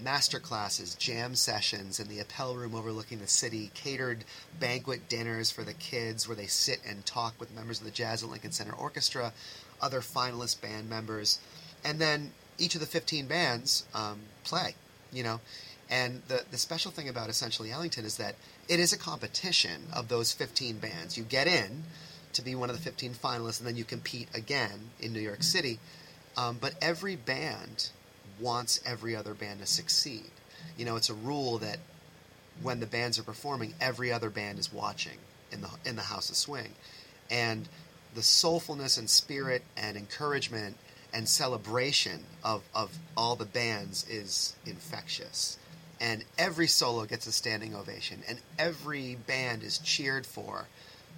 master 0.00 0.38
classes, 0.38 0.94
jam 0.94 1.34
sessions 1.34 1.98
in 1.98 2.08
the 2.08 2.20
Appel 2.20 2.54
Room 2.54 2.74
overlooking 2.74 3.18
the 3.18 3.26
city, 3.26 3.70
catered 3.74 4.24
banquet 4.58 5.08
dinners 5.08 5.50
for 5.50 5.62
the 5.62 5.74
kids 5.74 6.28
where 6.28 6.36
they 6.36 6.46
sit 6.46 6.80
and 6.86 7.04
talk 7.06 7.34
with 7.40 7.54
members 7.54 7.78
of 7.78 7.84
the 7.84 7.90
Jazz 7.90 8.22
at 8.22 8.28
Lincoln 8.28 8.52
Center 8.52 8.72
Orchestra, 8.72 9.32
other 9.80 10.00
finalist 10.00 10.60
band 10.60 10.88
members, 10.88 11.38
and 11.84 12.00
then 12.00 12.32
each 12.58 12.74
of 12.74 12.80
the 12.80 12.86
15 12.86 13.26
bands 13.26 13.86
um, 13.94 14.20
play, 14.44 14.74
you 15.12 15.22
know. 15.22 15.40
And 15.88 16.22
the, 16.28 16.42
the 16.50 16.58
special 16.58 16.90
thing 16.90 17.08
about 17.08 17.28
Essentially 17.28 17.70
Ellington 17.70 18.04
is 18.04 18.16
that 18.16 18.34
it 18.68 18.80
is 18.80 18.92
a 18.92 18.98
competition 18.98 19.82
of 19.92 20.08
those 20.08 20.32
15 20.32 20.78
bands. 20.78 21.16
You 21.16 21.24
get 21.24 21.46
in 21.46 21.84
to 22.32 22.42
be 22.42 22.54
one 22.54 22.70
of 22.70 22.76
the 22.76 22.82
15 22.82 23.14
finalists, 23.14 23.60
and 23.60 23.68
then 23.68 23.76
you 23.76 23.84
compete 23.84 24.28
again 24.34 24.90
in 25.00 25.12
New 25.12 25.20
York 25.20 25.42
City. 25.42 25.78
Um, 26.36 26.58
but 26.60 26.74
every 26.82 27.16
band 27.16 27.90
wants 28.40 28.80
every 28.84 29.16
other 29.16 29.34
band 29.34 29.60
to 29.60 29.66
succeed. 29.66 30.30
You 30.76 30.84
know, 30.84 30.96
it's 30.96 31.10
a 31.10 31.14
rule 31.14 31.58
that 31.58 31.78
when 32.62 32.80
the 32.80 32.86
bands 32.86 33.18
are 33.18 33.22
performing, 33.22 33.74
every 33.80 34.12
other 34.12 34.30
band 34.30 34.58
is 34.58 34.72
watching 34.72 35.18
in 35.52 35.60
the 35.60 35.70
in 35.84 35.96
the 35.96 36.02
House 36.02 36.30
of 36.30 36.36
Swing, 36.36 36.72
and 37.30 37.68
the 38.14 38.22
soulfulness 38.22 38.98
and 38.98 39.08
spirit 39.08 39.62
and 39.76 39.96
encouragement 39.96 40.76
and 41.12 41.28
celebration 41.28 42.24
of, 42.42 42.62
of 42.74 42.98
all 43.16 43.36
the 43.36 43.44
bands 43.44 44.06
is 44.08 44.54
infectious. 44.66 45.58
And 46.00 46.24
every 46.38 46.66
solo 46.66 47.06
gets 47.06 47.26
a 47.26 47.32
standing 47.32 47.74
ovation, 47.74 48.22
and 48.28 48.38
every 48.58 49.14
band 49.14 49.62
is 49.62 49.78
cheered 49.78 50.26
for 50.26 50.68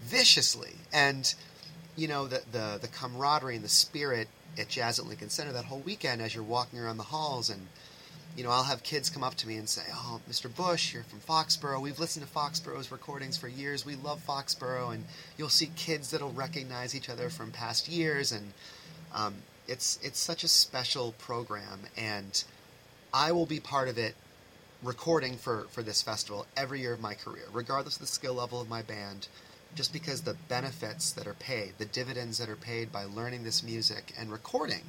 viciously. 0.03 0.77
And 0.93 1.35
you 1.97 2.07
know 2.07 2.29
the 2.29 2.43
the 2.53 2.79
the 2.81 2.89
camaraderie 2.89 3.57
and 3.57 3.65
the 3.65 3.69
spirit 3.69 4.29
at 4.59 4.69
Jazz 4.69 4.99
at 4.99 5.07
Lincoln 5.07 5.31
Center 5.31 5.53
that 5.53 5.67
whole 5.67 5.81
weekend 5.81 6.21
as 6.21 6.35
you're 6.35 6.45
walking 6.45 6.79
around 6.79 6.97
the 6.97 7.05
halls 7.05 7.51
and 7.51 7.69
you 8.37 8.45
know 8.45 8.51
I'll 8.51 8.65
have 8.65 8.83
kids 8.83 9.11
come 9.11 9.25
up 9.25 9.35
to 9.37 9.49
me 9.49 9.57
and 9.57 9.69
say, 9.69 9.83
"Oh, 9.91 10.21
Mr. 10.31 10.55
Bush, 10.55 10.95
you're 10.95 11.03
from 11.03 11.21
Foxborough. 11.21 11.81
We've 11.81 11.99
listened 11.99 12.25
to 12.25 12.33
Foxborough's 12.33 12.93
recordings 12.93 13.37
for 13.37 13.49
years. 13.49 13.85
We 13.85 13.97
love 13.97 14.23
Foxborough." 14.25 14.95
And 14.95 15.07
you'll 15.37 15.49
see 15.49 15.71
kids 15.75 16.11
that'll 16.11 16.31
recognize 16.31 16.95
each 16.95 17.09
other 17.09 17.31
from 17.31 17.51
past 17.51 17.89
years, 17.89 18.31
and 18.31 18.53
um, 19.13 19.35
it's 19.67 19.99
it's 20.03 20.21
such 20.21 20.45
a 20.45 20.49
special 20.49 21.13
program, 21.19 21.81
and 21.97 22.45
I 23.13 23.33
will 23.33 23.47
be 23.47 23.59
part 23.59 23.89
of 23.89 23.99
it 23.99 24.15
recording 24.83 25.37
for, 25.37 25.67
for 25.71 25.83
this 25.83 26.03
festival 26.03 26.47
every 26.57 26.81
year 26.81 26.93
of 26.93 27.01
my 27.01 27.15
career, 27.15 27.47
regardless 27.53 27.97
of 27.97 28.01
the 28.01 28.07
skill 28.07 28.35
level 28.35 28.61
of 28.61 28.69
my 28.69 28.83
band 28.83 29.27
just 29.79 29.93
because 29.93 30.23
the 30.23 30.35
benefits 30.49 31.13
that 31.13 31.29
are 31.29 31.35
paid, 31.35 31.73
the 31.79 31.85
dividends 31.85 32.39
that 32.39 32.49
are 32.49 32.57
paid 32.57 32.91
by 32.91 33.05
learning 33.05 33.45
this 33.45 33.63
music 33.63 34.13
and 34.19 34.29
recording. 34.33 34.83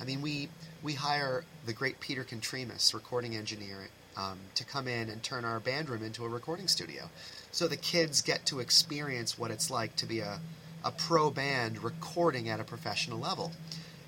I 0.00 0.04
mean, 0.04 0.22
we 0.22 0.48
we 0.82 0.94
hire 0.94 1.44
the 1.66 1.74
great 1.74 2.00
Peter 2.00 2.24
Contreras, 2.24 2.94
recording 2.94 3.36
engineer, 3.36 3.88
um, 4.16 4.38
to 4.54 4.64
come 4.64 4.88
in 4.88 5.10
and 5.10 5.22
turn 5.22 5.44
our 5.44 5.60
band 5.60 5.90
room 5.90 6.02
into 6.02 6.24
a 6.24 6.28
recording 6.30 6.68
studio. 6.68 7.10
So 7.52 7.68
the 7.68 7.76
kids 7.76 8.22
get 8.22 8.46
to 8.46 8.60
experience 8.60 9.38
what 9.38 9.50
it's 9.50 9.70
like 9.70 9.94
to 9.96 10.06
be 10.06 10.20
a, 10.20 10.40
a 10.82 10.90
pro 10.90 11.30
band 11.30 11.84
recording 11.84 12.48
at 12.48 12.60
a 12.60 12.64
professional 12.64 13.18
level. 13.18 13.52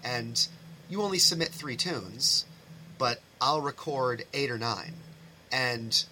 And 0.02 0.48
you 0.88 1.02
only 1.02 1.18
submit 1.18 1.50
three 1.50 1.76
tunes, 1.76 2.46
but 2.96 3.20
I'll 3.38 3.60
record 3.60 4.24
eight 4.32 4.50
or 4.50 4.56
nine. 4.56 4.94
And 5.52 6.02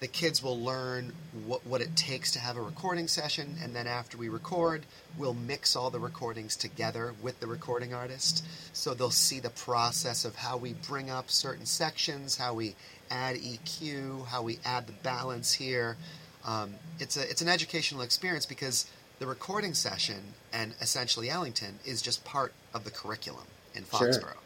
the 0.00 0.08
kids 0.08 0.42
will 0.42 0.58
learn 0.58 1.12
what, 1.46 1.66
what 1.66 1.82
it 1.82 1.94
takes 1.94 2.32
to 2.32 2.38
have 2.38 2.56
a 2.56 2.62
recording 2.62 3.06
session, 3.06 3.56
and 3.62 3.76
then 3.76 3.86
after 3.86 4.16
we 4.16 4.30
record, 4.30 4.86
we'll 5.18 5.34
mix 5.34 5.76
all 5.76 5.90
the 5.90 6.00
recordings 6.00 6.56
together 6.56 7.14
with 7.22 7.38
the 7.40 7.46
recording 7.46 7.92
artist. 7.92 8.44
So 8.72 8.94
they'll 8.94 9.10
see 9.10 9.40
the 9.40 9.50
process 9.50 10.24
of 10.24 10.36
how 10.36 10.56
we 10.56 10.72
bring 10.72 11.10
up 11.10 11.30
certain 11.30 11.66
sections, 11.66 12.38
how 12.38 12.54
we 12.54 12.76
add 13.10 13.36
EQ, 13.36 14.26
how 14.26 14.42
we 14.42 14.58
add 14.64 14.86
the 14.86 14.94
balance 14.94 15.52
here. 15.52 15.98
Um, 16.46 16.74
it's 16.98 17.18
a 17.18 17.28
it's 17.28 17.42
an 17.42 17.48
educational 17.48 18.00
experience 18.00 18.46
because 18.46 18.90
the 19.18 19.26
recording 19.26 19.74
session 19.74 20.32
and 20.50 20.72
essentially 20.80 21.28
Ellington 21.28 21.78
is 21.84 22.00
just 22.00 22.24
part 22.24 22.54
of 22.72 22.84
the 22.84 22.90
curriculum 22.90 23.44
in 23.74 23.82
Foxborough. 23.82 24.20
Sure. 24.20 24.36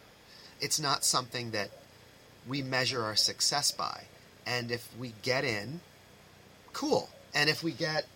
It's 0.61 0.81
not 0.81 1.05
something 1.05 1.53
that 1.53 1.71
we 2.49 2.63
measure 2.63 3.05
our 3.05 3.15
success 3.15 3.71
by 3.71 4.07
and 4.47 4.71
if 4.71 4.89
we 4.99 5.13
get 5.23 5.45
in, 5.45 5.81
cool. 6.73 7.09
And 7.35 7.51
if 7.51 7.63
we 7.63 7.73
get 7.73 8.07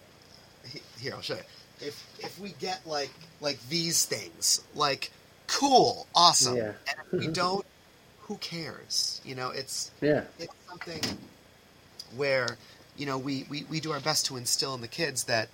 here, 0.98 1.14
I'll 1.14 1.22
show 1.22 1.34
you. 1.34 1.40
If 1.80 2.06
if 2.18 2.38
we 2.38 2.50
get 2.60 2.86
like 2.86 3.10
like 3.40 3.58
these 3.68 4.04
things, 4.04 4.62
like 4.74 5.10
cool, 5.46 6.06
awesome. 6.14 6.56
Yeah. 6.56 6.72
and 6.88 6.96
if 7.12 7.20
we 7.20 7.26
don't, 7.32 7.64
who 8.20 8.36
cares? 8.36 9.20
You 9.24 9.34
know, 9.34 9.50
it's 9.50 9.90
yeah. 10.00 10.24
It's 10.38 10.54
something 10.68 11.00
where 12.16 12.56
you 12.96 13.06
know 13.06 13.18
we, 13.18 13.46
we, 13.48 13.64
we 13.64 13.80
do 13.80 13.92
our 13.92 14.00
best 14.00 14.26
to 14.26 14.36
instill 14.36 14.74
in 14.74 14.80
the 14.80 14.88
kids 14.88 15.24
that 15.24 15.48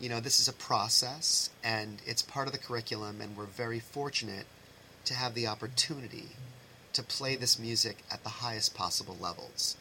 you 0.00 0.08
know 0.08 0.20
this 0.20 0.40
is 0.40 0.48
a 0.48 0.52
process 0.52 1.50
and 1.62 2.02
it's 2.06 2.22
part 2.22 2.46
of 2.46 2.52
the 2.52 2.58
curriculum 2.58 3.20
and 3.20 3.36
we're 3.36 3.44
very 3.44 3.78
fortunate 3.78 4.46
to 5.04 5.14
have 5.14 5.34
the 5.34 5.46
opportunity 5.46 6.30
to 6.92 7.02
play 7.02 7.36
this 7.36 7.58
music 7.58 7.98
at 8.10 8.22
the 8.22 8.28
highest 8.28 8.74
possible 8.74 9.16
levels 9.20 9.76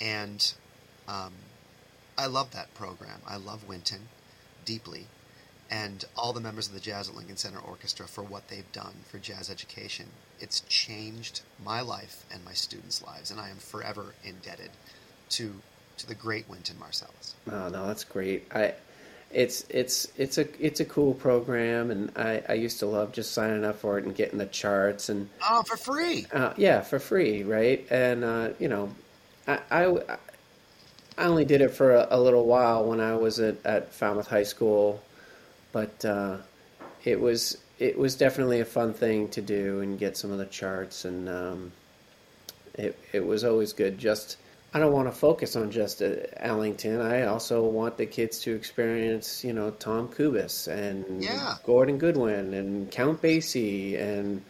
and 0.00 0.52
um, 1.08 1.32
I 2.18 2.26
love 2.26 2.52
that 2.52 2.72
program. 2.74 3.20
I 3.26 3.36
love 3.36 3.66
Wynton 3.68 4.08
deeply, 4.64 5.06
and 5.70 6.04
all 6.16 6.32
the 6.32 6.40
members 6.40 6.68
of 6.68 6.74
the 6.74 6.80
Jazz 6.80 7.08
at 7.08 7.14
Lincoln 7.14 7.36
Center 7.36 7.58
Orchestra 7.58 8.06
for 8.06 8.22
what 8.22 8.48
they've 8.48 8.70
done 8.72 8.94
for 9.10 9.18
jazz 9.18 9.50
education. 9.50 10.06
It's 10.40 10.60
changed 10.68 11.42
my 11.64 11.80
life 11.80 12.24
and 12.32 12.44
my 12.44 12.52
students' 12.52 13.02
lives, 13.02 13.30
and 13.30 13.40
I 13.40 13.50
am 13.50 13.56
forever 13.56 14.14
indebted 14.24 14.70
to 15.30 15.54
to 15.98 16.06
the 16.06 16.14
great 16.14 16.48
Wynton 16.48 16.76
Marsalis. 16.76 17.34
Oh 17.50 17.68
no, 17.68 17.86
that's 17.86 18.04
great. 18.04 18.46
I 18.54 18.74
it's 19.30 19.66
it's 19.68 20.08
it's 20.16 20.38
a 20.38 20.46
it's 20.64 20.80
a 20.80 20.84
cool 20.84 21.14
program, 21.14 21.90
and 21.90 22.12
I, 22.16 22.42
I 22.48 22.52
used 22.54 22.78
to 22.80 22.86
love 22.86 23.12
just 23.12 23.32
signing 23.32 23.64
up 23.64 23.76
for 23.76 23.98
it 23.98 24.04
and 24.04 24.14
getting 24.14 24.38
the 24.38 24.46
charts 24.46 25.08
and 25.08 25.28
oh 25.48 25.62
for 25.64 25.76
free. 25.76 26.26
Uh, 26.32 26.54
yeah, 26.56 26.80
for 26.80 26.98
free, 26.98 27.42
right? 27.42 27.86
And 27.90 28.24
uh, 28.24 28.50
you 28.58 28.68
know, 28.68 28.90
I, 29.46 29.58
I, 29.70 30.16
I 31.18 31.24
only 31.26 31.44
did 31.44 31.60
it 31.60 31.70
for 31.70 31.94
a, 31.94 32.06
a 32.10 32.20
little 32.20 32.44
while 32.46 32.84
when 32.84 33.00
I 33.00 33.14
was 33.16 33.38
at, 33.40 33.64
at 33.64 33.92
Falmouth 33.92 34.28
High 34.28 34.42
School, 34.42 35.02
but 35.72 36.04
uh, 36.04 36.38
it 37.04 37.20
was 37.20 37.58
it 37.78 37.98
was 37.98 38.16
definitely 38.16 38.60
a 38.60 38.64
fun 38.64 38.94
thing 38.94 39.28
to 39.28 39.42
do 39.42 39.80
and 39.80 39.98
get 39.98 40.16
some 40.16 40.30
of 40.30 40.38
the 40.38 40.46
charts, 40.46 41.04
and 41.04 41.28
um, 41.28 41.72
it 42.74 42.98
it 43.12 43.24
was 43.26 43.44
always 43.44 43.72
good. 43.72 43.98
Just 43.98 44.36
I 44.74 44.78
don't 44.78 44.92
want 44.92 45.08
to 45.08 45.18
focus 45.18 45.56
on 45.56 45.70
just 45.70 46.02
uh, 46.02 46.16
Ellington. 46.36 47.00
I 47.00 47.22
also 47.26 47.64
want 47.64 47.96
the 47.96 48.04
kids 48.06 48.40
to 48.40 48.54
experience, 48.54 49.42
you 49.44 49.52
know, 49.54 49.70
Tom 49.70 50.08
Kubis 50.08 50.68
and 50.68 51.22
Yeah. 51.24 51.54
Gordon 51.64 51.96
Goodwin 51.98 52.52
and 52.52 52.90
Count 52.90 53.22
Basie 53.22 53.98
and 53.98 54.42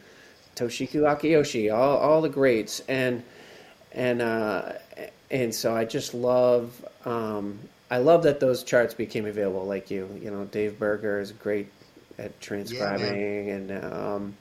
Toshiko 0.56 1.02
Akiyoshi, 1.02 1.72
all 1.72 1.96
all 1.98 2.22
the 2.22 2.28
greats, 2.28 2.80
and 2.88 3.22
and 3.96 4.22
uh, 4.22 4.74
and 5.30 5.52
so 5.52 5.74
I 5.74 5.84
just 5.84 6.14
love 6.14 6.84
um, 7.04 7.58
I 7.90 7.98
love 7.98 8.22
that 8.24 8.38
those 8.38 8.62
charts 8.62 8.94
became 8.94 9.26
available. 9.26 9.64
Like 9.64 9.90
you, 9.90 10.08
you 10.22 10.30
know, 10.30 10.44
Dave 10.44 10.78
Berger 10.78 11.18
is 11.20 11.32
great 11.32 11.68
at 12.18 12.38
transcribing, 12.40 13.50
and 13.50 13.84
um, 13.84 14.36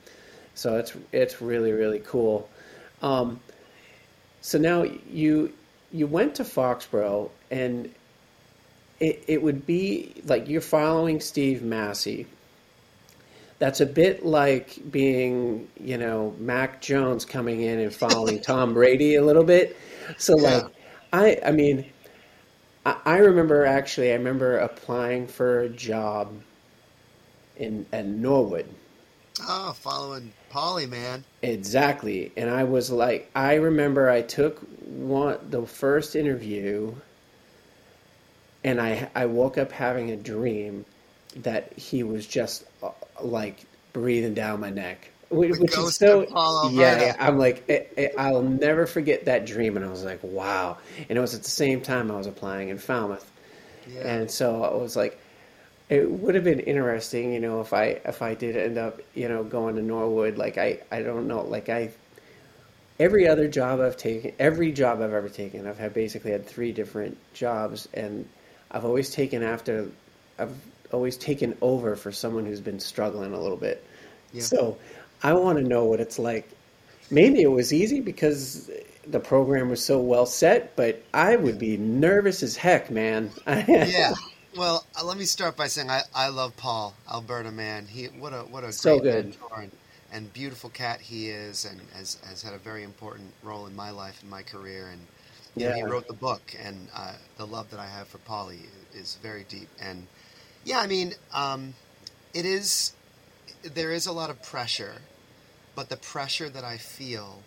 so 0.53 0.77
it's 0.77 0.93
it's 1.11 1.41
really 1.41 1.71
really 1.71 1.99
cool. 1.99 2.47
Um, 3.01 3.39
so 4.41 4.57
now 4.59 4.83
you 4.83 5.53
you 5.91 6.05
went 6.05 6.35
to 6.35 6.43
Foxborough, 6.43 7.29
and 7.49 7.93
it 8.99 9.23
it 9.27 9.41
would 9.41 9.65
be 9.65 10.13
like 10.25 10.47
you're 10.49 10.61
following 10.61 11.21
Steve 11.21 11.63
Massey. 11.63 12.27
That's 13.59 13.79
a 13.81 13.85
bit 13.85 14.25
like 14.25 14.79
being, 14.91 15.69
you 15.79 15.97
know, 15.97 16.35
Mac 16.39 16.81
Jones 16.81 17.25
coming 17.25 17.61
in 17.61 17.79
and 17.79 17.93
following 17.93 18.41
Tom 18.41 18.73
Brady 18.73 19.15
a 19.15 19.23
little 19.23 19.43
bit. 19.45 19.77
So 20.17 20.35
Yeah. 20.35 20.35
like, 20.35 20.73
I 21.13 21.39
I 21.45 21.51
mean, 21.51 21.85
I, 22.85 22.97
I 23.05 23.17
remember 23.19 23.65
actually 23.65 24.11
I 24.11 24.15
remember 24.15 24.57
applying 24.57 25.27
for 25.27 25.61
a 25.61 25.69
job 25.69 26.41
in 27.57 27.85
at 27.91 28.05
Norwood. 28.05 28.67
Oh, 29.39 29.71
following 29.71 30.33
Polly, 30.49 30.85
man. 30.85 31.25
Exactly. 31.41 32.33
And 32.35 32.49
I 32.49 32.65
was 32.65 32.91
like, 32.91 33.31
I 33.33 33.53
remember 33.55 34.09
I 34.09 34.21
took 34.21 34.59
one 34.81 35.37
the 35.49 35.65
first 35.65 36.13
interview, 36.15 36.95
and 38.63 38.81
I 38.81 39.09
I 39.15 39.25
woke 39.27 39.57
up 39.57 39.71
having 39.71 40.11
a 40.11 40.17
dream 40.17 40.85
that 41.35 41.77
he 41.77 42.03
was 42.03 42.25
just 42.27 42.65
like 43.21 43.65
breathing 43.93 44.33
down 44.33 44.59
my 44.59 44.69
neck, 44.69 45.09
which, 45.29 45.57
which 45.57 45.77
is 45.77 45.95
so 45.95 46.21
yeah, 46.71 46.99
yeah. 47.01 47.15
I'm 47.19 47.37
like, 47.37 47.67
it, 47.69 47.93
it, 47.97 48.13
I'll 48.17 48.41
never 48.41 48.85
forget 48.85 49.25
that 49.25 49.45
dream, 49.45 49.75
and 49.77 49.85
I 49.85 49.89
was 49.89 50.03
like, 50.03 50.19
wow. 50.23 50.77
And 51.09 51.17
it 51.17 51.21
was 51.21 51.33
at 51.33 51.43
the 51.43 51.49
same 51.49 51.81
time 51.81 52.11
I 52.11 52.17
was 52.17 52.27
applying 52.27 52.69
in 52.69 52.77
Falmouth, 52.77 53.29
Yeah. 53.87 54.07
and 54.07 54.31
so 54.31 54.63
I 54.63 54.75
was 54.75 54.95
like, 54.95 55.19
it 55.89 56.09
would 56.09 56.35
have 56.35 56.43
been 56.43 56.59
interesting, 56.61 57.33
you 57.33 57.39
know, 57.39 57.61
if 57.61 57.73
I 57.73 57.99
if 58.05 58.21
I 58.21 58.33
did 58.35 58.57
end 58.57 58.77
up, 58.77 58.99
you 59.13 59.29
know, 59.29 59.43
going 59.43 59.75
to 59.75 59.81
Norwood. 59.81 60.37
Like 60.37 60.57
I 60.57 60.79
I 60.91 61.01
don't 61.01 61.27
know, 61.27 61.41
like 61.43 61.69
I 61.69 61.91
every 62.99 63.27
other 63.27 63.47
job 63.47 63.79
I've 63.79 63.97
taken, 63.97 64.31
every 64.39 64.71
job 64.71 65.01
I've 65.01 65.13
ever 65.13 65.29
taken, 65.29 65.67
I've 65.67 65.77
had 65.77 65.93
basically 65.93 66.31
had 66.31 66.45
three 66.45 66.71
different 66.71 67.17
jobs, 67.33 67.87
and 67.93 68.27
I've 68.71 68.85
always 68.85 69.11
taken 69.11 69.43
after, 69.43 69.89
I've 70.39 70.55
always 70.91 71.17
taken 71.17 71.57
over 71.61 71.95
for 71.95 72.11
someone 72.11 72.45
who's 72.45 72.61
been 72.61 72.79
struggling 72.79 73.33
a 73.33 73.39
little 73.39 73.57
bit. 73.57 73.83
Yeah. 74.33 74.41
So 74.41 74.77
I 75.23 75.33
want 75.33 75.57
to 75.59 75.63
know 75.63 75.85
what 75.85 75.99
it's 75.99 76.19
like. 76.19 76.49
Maybe 77.11 77.41
it 77.41 77.51
was 77.51 77.71
easy 77.71 78.01
because 78.01 78.69
the 79.07 79.19
program 79.19 79.69
was 79.69 79.83
so 79.83 79.99
well 79.99 80.25
set, 80.25 80.75
but 80.75 81.03
I 81.13 81.35
would 81.35 81.59
be 81.59 81.77
nervous 81.77 82.41
as 82.43 82.55
heck, 82.55 82.89
man. 82.89 83.31
yeah. 83.47 84.13
Well, 84.55 84.85
uh, 84.99 85.05
let 85.05 85.17
me 85.17 85.25
start 85.25 85.57
by 85.57 85.67
saying 85.67 85.89
I, 85.89 86.01
I 86.13 86.29
love 86.29 86.55
Paul 86.57 86.95
Alberta, 87.11 87.51
man. 87.51 87.85
He 87.85 88.05
what 88.05 88.33
a 88.33 88.39
what 88.39 88.63
a 88.63 88.71
So 88.71 88.99
great 88.99 89.11
good. 89.11 89.25
mentor 89.25 89.61
and, 89.61 89.71
and 90.11 90.33
beautiful 90.33 90.69
cat 90.69 91.01
he 91.01 91.29
is, 91.29 91.65
and 91.65 91.79
has 91.93 92.17
has 92.27 92.41
had 92.41 92.53
a 92.53 92.57
very 92.57 92.83
important 92.83 93.31
role 93.43 93.67
in 93.67 93.75
my 93.75 93.91
life 93.91 94.21
and 94.21 94.29
my 94.29 94.43
career. 94.43 94.89
And 94.91 95.01
know, 95.57 95.73
he 95.73 95.83
wrote 95.83 96.07
the 96.07 96.13
book, 96.13 96.41
and 96.59 96.87
uh, 96.95 97.13
the 97.37 97.45
love 97.45 97.69
that 97.71 97.79
I 97.79 97.87
have 97.87 98.07
for 98.07 98.17
Polly 98.19 98.59
is 98.93 99.17
very 99.21 99.45
deep. 99.49 99.67
And 99.81 100.07
yeah, 100.65 100.79
I 100.79 100.87
mean, 100.87 101.13
um, 101.31 101.75
it 102.33 102.45
is 102.45 102.93
there 103.63 103.91
is 103.91 104.07
a 104.07 104.11
lot 104.11 104.29
of 104.29 104.41
pressure, 104.41 104.95
but 105.75 105.89
the 105.89 105.97
pressure 105.97 106.49
that 106.49 106.63
I 106.63 106.77
feel 106.77 107.43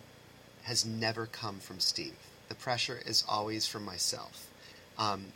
has 0.63 0.87
never 0.87 1.27
come 1.27 1.59
from 1.59 1.81
Steve. 1.81 2.17
The 2.49 2.55
pressure 2.55 3.01
is 3.05 3.25
always 3.29 3.67
from 3.67 3.85
myself. 3.85 4.49
Um, 4.99 5.27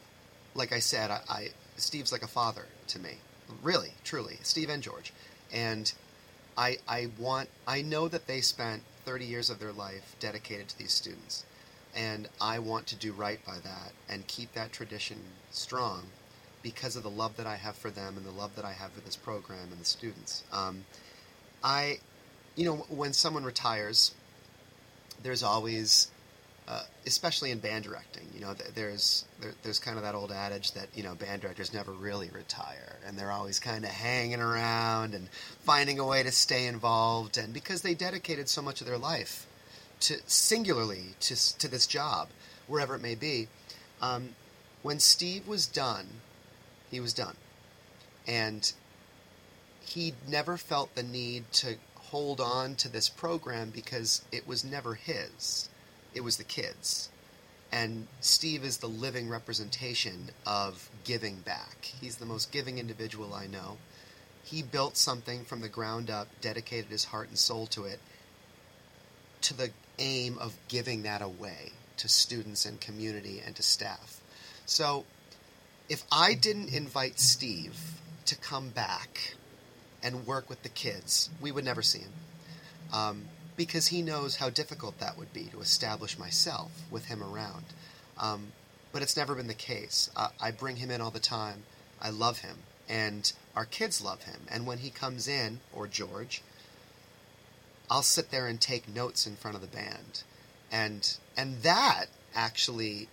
like 0.54 0.72
I 0.72 0.78
said, 0.78 1.10
I, 1.10 1.20
I 1.28 1.48
Steve's 1.76 2.12
like 2.12 2.22
a 2.22 2.28
father 2.28 2.66
to 2.88 2.98
me, 3.00 3.16
really, 3.62 3.94
truly, 4.04 4.38
Steve 4.42 4.70
and 4.70 4.82
George, 4.82 5.12
and 5.52 5.92
I 6.56 6.78
I 6.86 7.08
want 7.18 7.48
I 7.66 7.82
know 7.82 8.06
that 8.06 8.28
they 8.28 8.40
spent 8.40 8.82
30 9.04 9.24
years 9.24 9.50
of 9.50 9.58
their 9.58 9.72
life 9.72 10.14
dedicated 10.20 10.68
to 10.68 10.78
these 10.78 10.92
students, 10.92 11.44
and 11.96 12.28
I 12.40 12.60
want 12.60 12.86
to 12.88 12.96
do 12.96 13.12
right 13.12 13.44
by 13.44 13.58
that 13.58 13.92
and 14.08 14.24
keep 14.28 14.52
that 14.52 14.72
tradition 14.72 15.18
strong 15.50 16.04
because 16.62 16.96
of 16.96 17.02
the 17.02 17.10
love 17.10 17.36
that 17.36 17.46
I 17.46 17.56
have 17.56 17.76
for 17.76 17.90
them 17.90 18.16
and 18.16 18.24
the 18.24 18.30
love 18.30 18.54
that 18.56 18.64
I 18.64 18.72
have 18.72 18.92
for 18.92 19.00
this 19.00 19.16
program 19.16 19.68
and 19.70 19.80
the 19.80 19.84
students. 19.84 20.44
Um, 20.52 20.84
I, 21.62 21.98
you 22.56 22.64
know, 22.64 22.76
when 22.88 23.12
someone 23.12 23.44
retires, 23.44 24.14
there's 25.22 25.42
always 25.42 26.10
uh, 26.68 26.82
especially 27.06 27.50
in 27.50 27.58
band 27.58 27.84
directing, 27.84 28.22
you 28.32 28.40
know, 28.40 28.54
there's 28.74 29.24
there, 29.40 29.52
there's 29.62 29.80
kind 29.80 29.96
of 29.96 30.04
that 30.04 30.14
old 30.14 30.30
adage 30.30 30.72
that 30.72 30.86
you 30.94 31.02
know 31.02 31.14
band 31.14 31.42
directors 31.42 31.74
never 31.74 31.90
really 31.90 32.30
retire, 32.30 32.98
and 33.04 33.18
they're 33.18 33.32
always 33.32 33.58
kind 33.58 33.84
of 33.84 33.90
hanging 33.90 34.40
around 34.40 35.12
and 35.14 35.28
finding 35.64 35.98
a 35.98 36.06
way 36.06 36.22
to 36.22 36.30
stay 36.30 36.66
involved, 36.66 37.36
and 37.36 37.52
because 37.52 37.82
they 37.82 37.94
dedicated 37.94 38.48
so 38.48 38.62
much 38.62 38.80
of 38.80 38.86
their 38.86 38.98
life 38.98 39.46
to 40.00 40.16
singularly 40.26 41.16
to 41.20 41.58
to 41.58 41.66
this 41.66 41.86
job, 41.86 42.28
wherever 42.68 42.94
it 42.94 43.02
may 43.02 43.16
be. 43.16 43.48
Um, 44.00 44.30
when 44.82 44.98
Steve 44.98 45.46
was 45.46 45.66
done, 45.66 46.06
he 46.92 47.00
was 47.00 47.12
done, 47.12 47.36
and 48.28 48.72
he 49.80 50.14
never 50.28 50.56
felt 50.56 50.94
the 50.94 51.02
need 51.02 51.50
to 51.54 51.74
hold 51.96 52.40
on 52.40 52.76
to 52.76 52.88
this 52.88 53.08
program 53.08 53.70
because 53.70 54.22
it 54.30 54.46
was 54.46 54.62
never 54.64 54.94
his 54.94 55.68
it 56.14 56.22
was 56.22 56.36
the 56.36 56.44
kids. 56.44 57.10
And 57.70 58.06
Steve 58.20 58.64
is 58.64 58.78
the 58.78 58.88
living 58.88 59.28
representation 59.28 60.30
of 60.46 60.90
giving 61.04 61.36
back. 61.36 61.92
He's 62.00 62.16
the 62.16 62.26
most 62.26 62.52
giving 62.52 62.78
individual 62.78 63.32
I 63.32 63.46
know. 63.46 63.78
He 64.44 64.62
built 64.62 64.96
something 64.96 65.44
from 65.44 65.62
the 65.62 65.68
ground 65.68 66.10
up, 66.10 66.28
dedicated 66.40 66.90
his 66.90 67.04
heart 67.04 67.28
and 67.28 67.38
soul 67.38 67.66
to 67.68 67.84
it, 67.84 68.00
to 69.42 69.54
the 69.54 69.70
aim 69.98 70.36
of 70.38 70.54
giving 70.68 71.02
that 71.04 71.22
away 71.22 71.72
to 71.96 72.08
students 72.08 72.66
and 72.66 72.80
community 72.80 73.40
and 73.44 73.56
to 73.56 73.62
staff. 73.62 74.20
So, 74.66 75.04
if 75.92 76.04
I 76.10 76.32
didn't 76.32 76.72
invite 76.72 77.20
Steve 77.20 78.00
to 78.24 78.34
come 78.34 78.70
back 78.70 79.34
and 80.02 80.26
work 80.26 80.48
with 80.48 80.62
the 80.62 80.70
kids, 80.70 81.28
we 81.38 81.52
would 81.52 81.66
never 81.66 81.82
see 81.82 81.98
him 81.98 82.12
um, 82.94 83.24
because 83.58 83.88
he 83.88 84.00
knows 84.00 84.36
how 84.36 84.48
difficult 84.48 84.98
that 85.00 85.18
would 85.18 85.34
be 85.34 85.44
to 85.52 85.60
establish 85.60 86.18
myself 86.18 86.70
with 86.90 87.04
him 87.04 87.22
around. 87.22 87.64
Um, 88.16 88.52
but 88.90 89.02
it's 89.02 89.18
never 89.18 89.34
been 89.34 89.48
the 89.48 89.54
case. 89.54 90.10
Uh, 90.16 90.28
I 90.40 90.50
bring 90.50 90.76
him 90.76 90.90
in 90.90 91.02
all 91.02 91.10
the 91.10 91.20
time. 91.20 91.64
I 92.00 92.08
love 92.08 92.38
him, 92.38 92.56
and 92.88 93.30
our 93.54 93.66
kids 93.66 94.00
love 94.00 94.22
him. 94.22 94.40
And 94.50 94.66
when 94.66 94.78
he 94.78 94.88
comes 94.88 95.28
in, 95.28 95.60
or 95.74 95.86
George, 95.86 96.40
I'll 97.90 98.02
sit 98.02 98.30
there 98.30 98.46
and 98.46 98.58
take 98.58 98.88
notes 98.88 99.26
in 99.26 99.36
front 99.36 99.56
of 99.56 99.60
the 99.60 99.68
band, 99.68 100.22
and 100.70 101.18
and 101.36 101.60
that 101.60 102.06
actually 102.34 103.08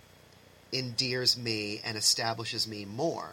endears 0.72 1.36
me 1.36 1.80
and 1.84 1.96
establishes 1.96 2.66
me 2.66 2.84
more 2.84 3.30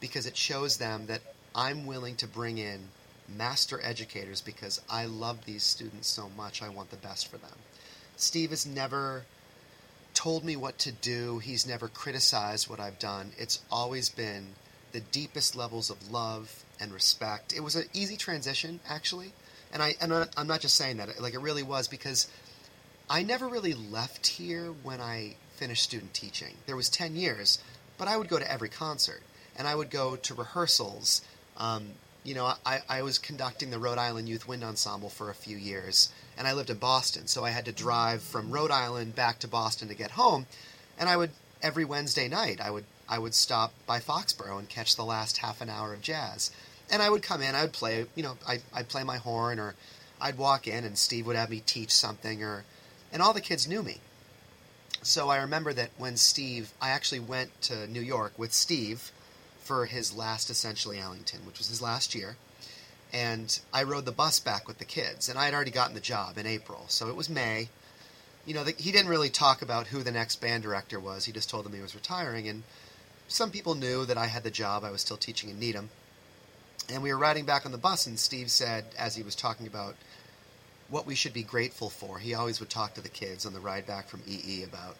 because 0.00 0.26
it 0.26 0.36
shows 0.36 0.76
them 0.76 1.06
that 1.06 1.20
I'm 1.54 1.86
willing 1.86 2.16
to 2.16 2.26
bring 2.26 2.58
in 2.58 2.88
master 3.28 3.80
educators 3.82 4.40
because 4.40 4.80
I 4.88 5.06
love 5.06 5.44
these 5.44 5.62
students 5.62 6.08
so 6.08 6.30
much. 6.36 6.62
I 6.62 6.68
want 6.68 6.90
the 6.90 6.96
best 6.96 7.30
for 7.30 7.36
them. 7.36 7.58
Steve 8.16 8.50
has 8.50 8.66
never 8.66 9.24
told 10.14 10.44
me 10.44 10.56
what 10.56 10.78
to 10.78 10.90
do, 10.90 11.38
he's 11.38 11.66
never 11.66 11.86
criticized 11.86 12.68
what 12.68 12.80
I've 12.80 12.98
done. 12.98 13.30
It's 13.38 13.60
always 13.70 14.08
been 14.08 14.48
the 14.92 15.00
deepest 15.00 15.54
levels 15.54 15.90
of 15.90 16.10
love 16.10 16.64
and 16.80 16.92
respect. 16.92 17.52
It 17.52 17.60
was 17.60 17.76
an 17.76 17.84
easy 17.92 18.16
transition, 18.16 18.80
actually. 18.88 19.32
And 19.72 19.82
I 19.82 19.94
and 20.00 20.12
I'm 20.36 20.46
not 20.46 20.60
just 20.60 20.76
saying 20.76 20.96
that, 20.96 21.20
like 21.20 21.34
it 21.34 21.40
really 21.40 21.62
was 21.62 21.88
because 21.88 22.26
I 23.08 23.22
never 23.22 23.46
really 23.46 23.74
left 23.74 24.26
here 24.26 24.72
when 24.82 25.00
I 25.00 25.36
finished 25.58 25.82
student 25.82 26.14
teaching. 26.14 26.54
There 26.66 26.76
was 26.76 26.88
10 26.88 27.16
years, 27.16 27.58
but 27.98 28.08
I 28.08 28.16
would 28.16 28.28
go 28.28 28.38
to 28.38 28.50
every 28.50 28.68
concert 28.68 29.22
and 29.56 29.66
I 29.66 29.74
would 29.74 29.90
go 29.90 30.14
to 30.14 30.34
rehearsals. 30.34 31.20
Um, 31.56 31.88
you 32.22 32.34
know, 32.34 32.52
I, 32.64 32.80
I 32.88 33.02
was 33.02 33.18
conducting 33.18 33.70
the 33.70 33.78
Rhode 33.78 33.98
Island 33.98 34.28
Youth 34.28 34.46
Wind 34.46 34.62
Ensemble 34.62 35.08
for 35.08 35.30
a 35.30 35.34
few 35.34 35.56
years, 35.56 36.10
and 36.36 36.46
I 36.46 36.52
lived 36.52 36.70
in 36.70 36.78
Boston, 36.78 37.26
so 37.26 37.44
I 37.44 37.50
had 37.50 37.64
to 37.64 37.72
drive 37.72 38.22
from 38.22 38.50
Rhode 38.50 38.70
Island 38.70 39.16
back 39.16 39.40
to 39.40 39.48
Boston 39.48 39.88
to 39.88 39.94
get 39.94 40.12
home. 40.12 40.46
And 40.98 41.08
I 41.08 41.16
would 41.16 41.30
every 41.60 41.84
Wednesday 41.84 42.28
night, 42.28 42.60
I 42.60 42.70
would 42.70 42.84
I 43.08 43.18
would 43.18 43.34
stop 43.34 43.72
by 43.86 43.98
Foxborough 43.98 44.58
and 44.58 44.68
catch 44.68 44.94
the 44.94 45.04
last 45.04 45.38
half 45.38 45.60
an 45.60 45.70
hour 45.70 45.94
of 45.94 46.02
jazz. 46.02 46.50
And 46.90 47.02
I 47.02 47.10
would 47.10 47.22
come 47.22 47.42
in, 47.42 47.54
I 47.54 47.62
would 47.62 47.72
play, 47.72 48.06
you 48.14 48.22
know, 48.22 48.36
I, 48.46 48.60
I'd 48.72 48.88
play 48.88 49.02
my 49.02 49.16
horn, 49.16 49.58
or 49.58 49.74
I'd 50.20 50.38
walk 50.38 50.66
in, 50.66 50.84
and 50.84 50.96
Steve 50.98 51.26
would 51.26 51.36
have 51.36 51.50
me 51.50 51.62
teach 51.64 51.90
something, 51.90 52.42
or, 52.42 52.64
and 53.12 53.22
all 53.22 53.32
the 53.32 53.40
kids 53.40 53.68
knew 53.68 53.82
me. 53.82 54.00
So 55.02 55.28
I 55.28 55.38
remember 55.38 55.72
that 55.72 55.90
when 55.96 56.16
Steve, 56.16 56.72
I 56.80 56.90
actually 56.90 57.20
went 57.20 57.62
to 57.62 57.86
New 57.86 58.00
York 58.00 58.32
with 58.36 58.52
Steve 58.52 59.12
for 59.62 59.86
his 59.86 60.14
last 60.14 60.50
essentially 60.50 60.98
Ellington, 60.98 61.46
which 61.46 61.58
was 61.58 61.68
his 61.68 61.82
last 61.82 62.14
year. 62.14 62.36
And 63.12 63.58
I 63.72 63.84
rode 63.84 64.04
the 64.04 64.12
bus 64.12 64.38
back 64.38 64.66
with 64.66 64.78
the 64.78 64.84
kids, 64.84 65.28
and 65.28 65.38
I 65.38 65.46
had 65.46 65.54
already 65.54 65.70
gotten 65.70 65.94
the 65.94 66.00
job 66.00 66.36
in 66.36 66.46
April, 66.46 66.84
so 66.88 67.08
it 67.08 67.16
was 67.16 67.30
May. 67.30 67.68
You 68.44 68.54
know, 68.54 68.64
the, 68.64 68.72
he 68.72 68.92
didn't 68.92 69.10
really 69.10 69.30
talk 69.30 69.62
about 69.62 69.88
who 69.88 70.02
the 70.02 70.10
next 70.10 70.40
band 70.40 70.62
director 70.62 71.00
was. 71.00 71.24
He 71.24 71.32
just 71.32 71.48
told 71.48 71.64
them 71.64 71.72
he 71.72 71.80
was 71.80 71.94
retiring, 71.94 72.48
and 72.48 72.64
some 73.28 73.50
people 73.50 73.74
knew 73.74 74.04
that 74.04 74.18
I 74.18 74.26
had 74.26 74.42
the 74.42 74.50
job. 74.50 74.84
I 74.84 74.90
was 74.90 75.00
still 75.00 75.16
teaching 75.16 75.48
in 75.48 75.58
Needham. 75.58 75.90
And 76.90 77.02
we 77.02 77.12
were 77.12 77.18
riding 77.18 77.44
back 77.44 77.66
on 77.66 77.72
the 77.72 77.78
bus, 77.78 78.06
and 78.06 78.18
Steve 78.18 78.50
said, 78.50 78.86
as 78.98 79.16
he 79.16 79.22
was 79.22 79.34
talking 79.34 79.66
about 79.66 79.96
what 80.88 81.06
we 81.06 81.14
should 81.14 81.32
be 81.32 81.42
grateful 81.42 81.90
for, 81.90 82.18
he 82.18 82.34
always 82.34 82.60
would 82.60 82.70
talk 82.70 82.94
to 82.94 83.00
the 83.00 83.08
kids 83.08 83.44
on 83.44 83.52
the 83.52 83.60
ride 83.60 83.86
back 83.86 84.08
from 84.08 84.22
EE 84.26 84.62
about 84.62 84.96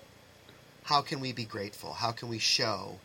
how 0.85 1.03
can 1.03 1.21
we 1.21 1.33
be 1.33 1.45
grateful? 1.45 1.95
How 1.95 2.13
can 2.13 2.29
we 2.29 2.39
show 2.39 2.99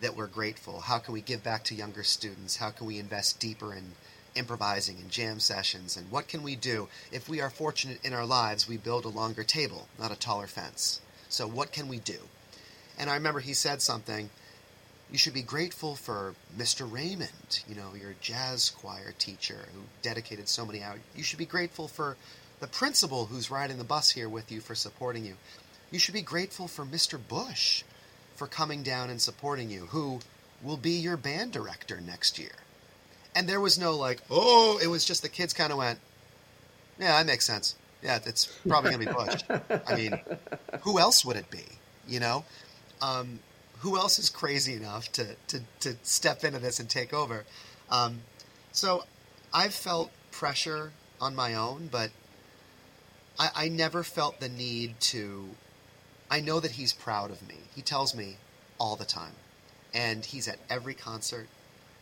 that 0.00 0.16
we're 0.16 0.26
grateful? 0.26 0.80
How 0.80 0.98
can 0.98 1.12
we 1.14 1.20
give 1.20 1.42
back 1.42 1.64
to 1.64 1.74
younger 1.74 2.02
students? 2.02 2.56
How 2.56 2.70
can 2.70 2.86
we 2.86 2.98
invest 2.98 3.40
deeper 3.40 3.74
in 3.74 3.92
improvising 4.34 4.98
and 4.98 5.10
jam 5.10 5.40
sessions? 5.40 5.96
And 5.96 6.10
what 6.10 6.28
can 6.28 6.42
we 6.42 6.56
do 6.56 6.88
if 7.12 7.28
we 7.28 7.40
are 7.40 7.50
fortunate 7.50 8.04
in 8.04 8.12
our 8.12 8.26
lives? 8.26 8.68
We 8.68 8.76
build 8.76 9.04
a 9.04 9.08
longer 9.08 9.44
table, 9.44 9.88
not 9.98 10.12
a 10.12 10.18
taller 10.18 10.46
fence. 10.46 11.00
So, 11.28 11.46
what 11.46 11.72
can 11.72 11.88
we 11.88 11.98
do? 11.98 12.18
And 12.98 13.08
I 13.08 13.14
remember 13.14 13.40
he 13.40 13.54
said 13.54 13.82
something 13.82 14.30
you 15.10 15.18
should 15.18 15.34
be 15.34 15.42
grateful 15.42 15.96
for 15.96 16.34
Mr. 16.56 16.90
Raymond, 16.90 17.64
you 17.68 17.74
know, 17.74 17.94
your 18.00 18.14
jazz 18.20 18.70
choir 18.70 19.12
teacher 19.18 19.66
who 19.74 19.80
dedicated 20.02 20.48
so 20.48 20.64
many 20.64 20.82
hours. 20.82 21.00
You 21.16 21.22
should 21.22 21.38
be 21.38 21.46
grateful 21.46 21.88
for 21.88 22.16
the 22.60 22.68
principal 22.68 23.26
who's 23.26 23.50
riding 23.50 23.78
the 23.78 23.84
bus 23.84 24.10
here 24.10 24.28
with 24.28 24.52
you 24.52 24.60
for 24.60 24.74
supporting 24.74 25.24
you. 25.24 25.36
You 25.90 25.98
should 25.98 26.14
be 26.14 26.22
grateful 26.22 26.68
for 26.68 26.84
Mr. 26.84 27.18
Bush 27.18 27.82
for 28.36 28.46
coming 28.46 28.82
down 28.82 29.10
and 29.10 29.20
supporting 29.20 29.70
you, 29.70 29.86
who 29.86 30.20
will 30.62 30.76
be 30.76 30.92
your 30.92 31.16
band 31.16 31.52
director 31.52 32.00
next 32.00 32.38
year. 32.38 32.52
And 33.34 33.48
there 33.48 33.60
was 33.60 33.78
no 33.78 33.96
like, 33.96 34.20
oh, 34.30 34.78
it 34.82 34.86
was 34.86 35.04
just 35.04 35.22
the 35.22 35.28
kids 35.28 35.52
kind 35.52 35.72
of 35.72 35.78
went, 35.78 35.98
yeah, 36.98 37.18
that 37.18 37.26
makes 37.26 37.46
sense. 37.46 37.74
Yeah, 38.02 38.18
it's 38.24 38.46
probably 38.66 38.92
going 38.92 39.06
to 39.06 39.12
be 39.12 39.12
Bush. 39.12 39.42
I 39.86 39.94
mean, 39.94 40.20
who 40.82 40.98
else 40.98 41.24
would 41.24 41.36
it 41.36 41.50
be? 41.50 41.64
You 42.08 42.20
know? 42.20 42.44
Um, 43.02 43.40
who 43.80 43.96
else 43.96 44.18
is 44.18 44.28
crazy 44.28 44.74
enough 44.74 45.10
to, 45.12 45.36
to, 45.48 45.60
to 45.80 45.96
step 46.02 46.44
into 46.44 46.58
this 46.58 46.78
and 46.80 46.88
take 46.88 47.12
over? 47.12 47.44
Um, 47.90 48.20
so 48.72 49.04
I've 49.52 49.74
felt 49.74 50.10
pressure 50.30 50.92
on 51.20 51.34
my 51.34 51.54
own, 51.54 51.88
but 51.90 52.10
I, 53.38 53.50
I 53.54 53.68
never 53.68 54.02
felt 54.02 54.40
the 54.40 54.48
need 54.48 55.00
to. 55.00 55.50
I 56.30 56.40
know 56.40 56.60
that 56.60 56.72
he's 56.72 56.92
proud 56.92 57.30
of 57.30 57.46
me. 57.46 57.56
He 57.74 57.82
tells 57.82 58.14
me 58.14 58.36
all 58.78 58.96
the 58.96 59.04
time. 59.04 59.32
And 59.92 60.24
he's 60.24 60.46
at 60.46 60.58
every 60.68 60.94
concert, 60.94 61.48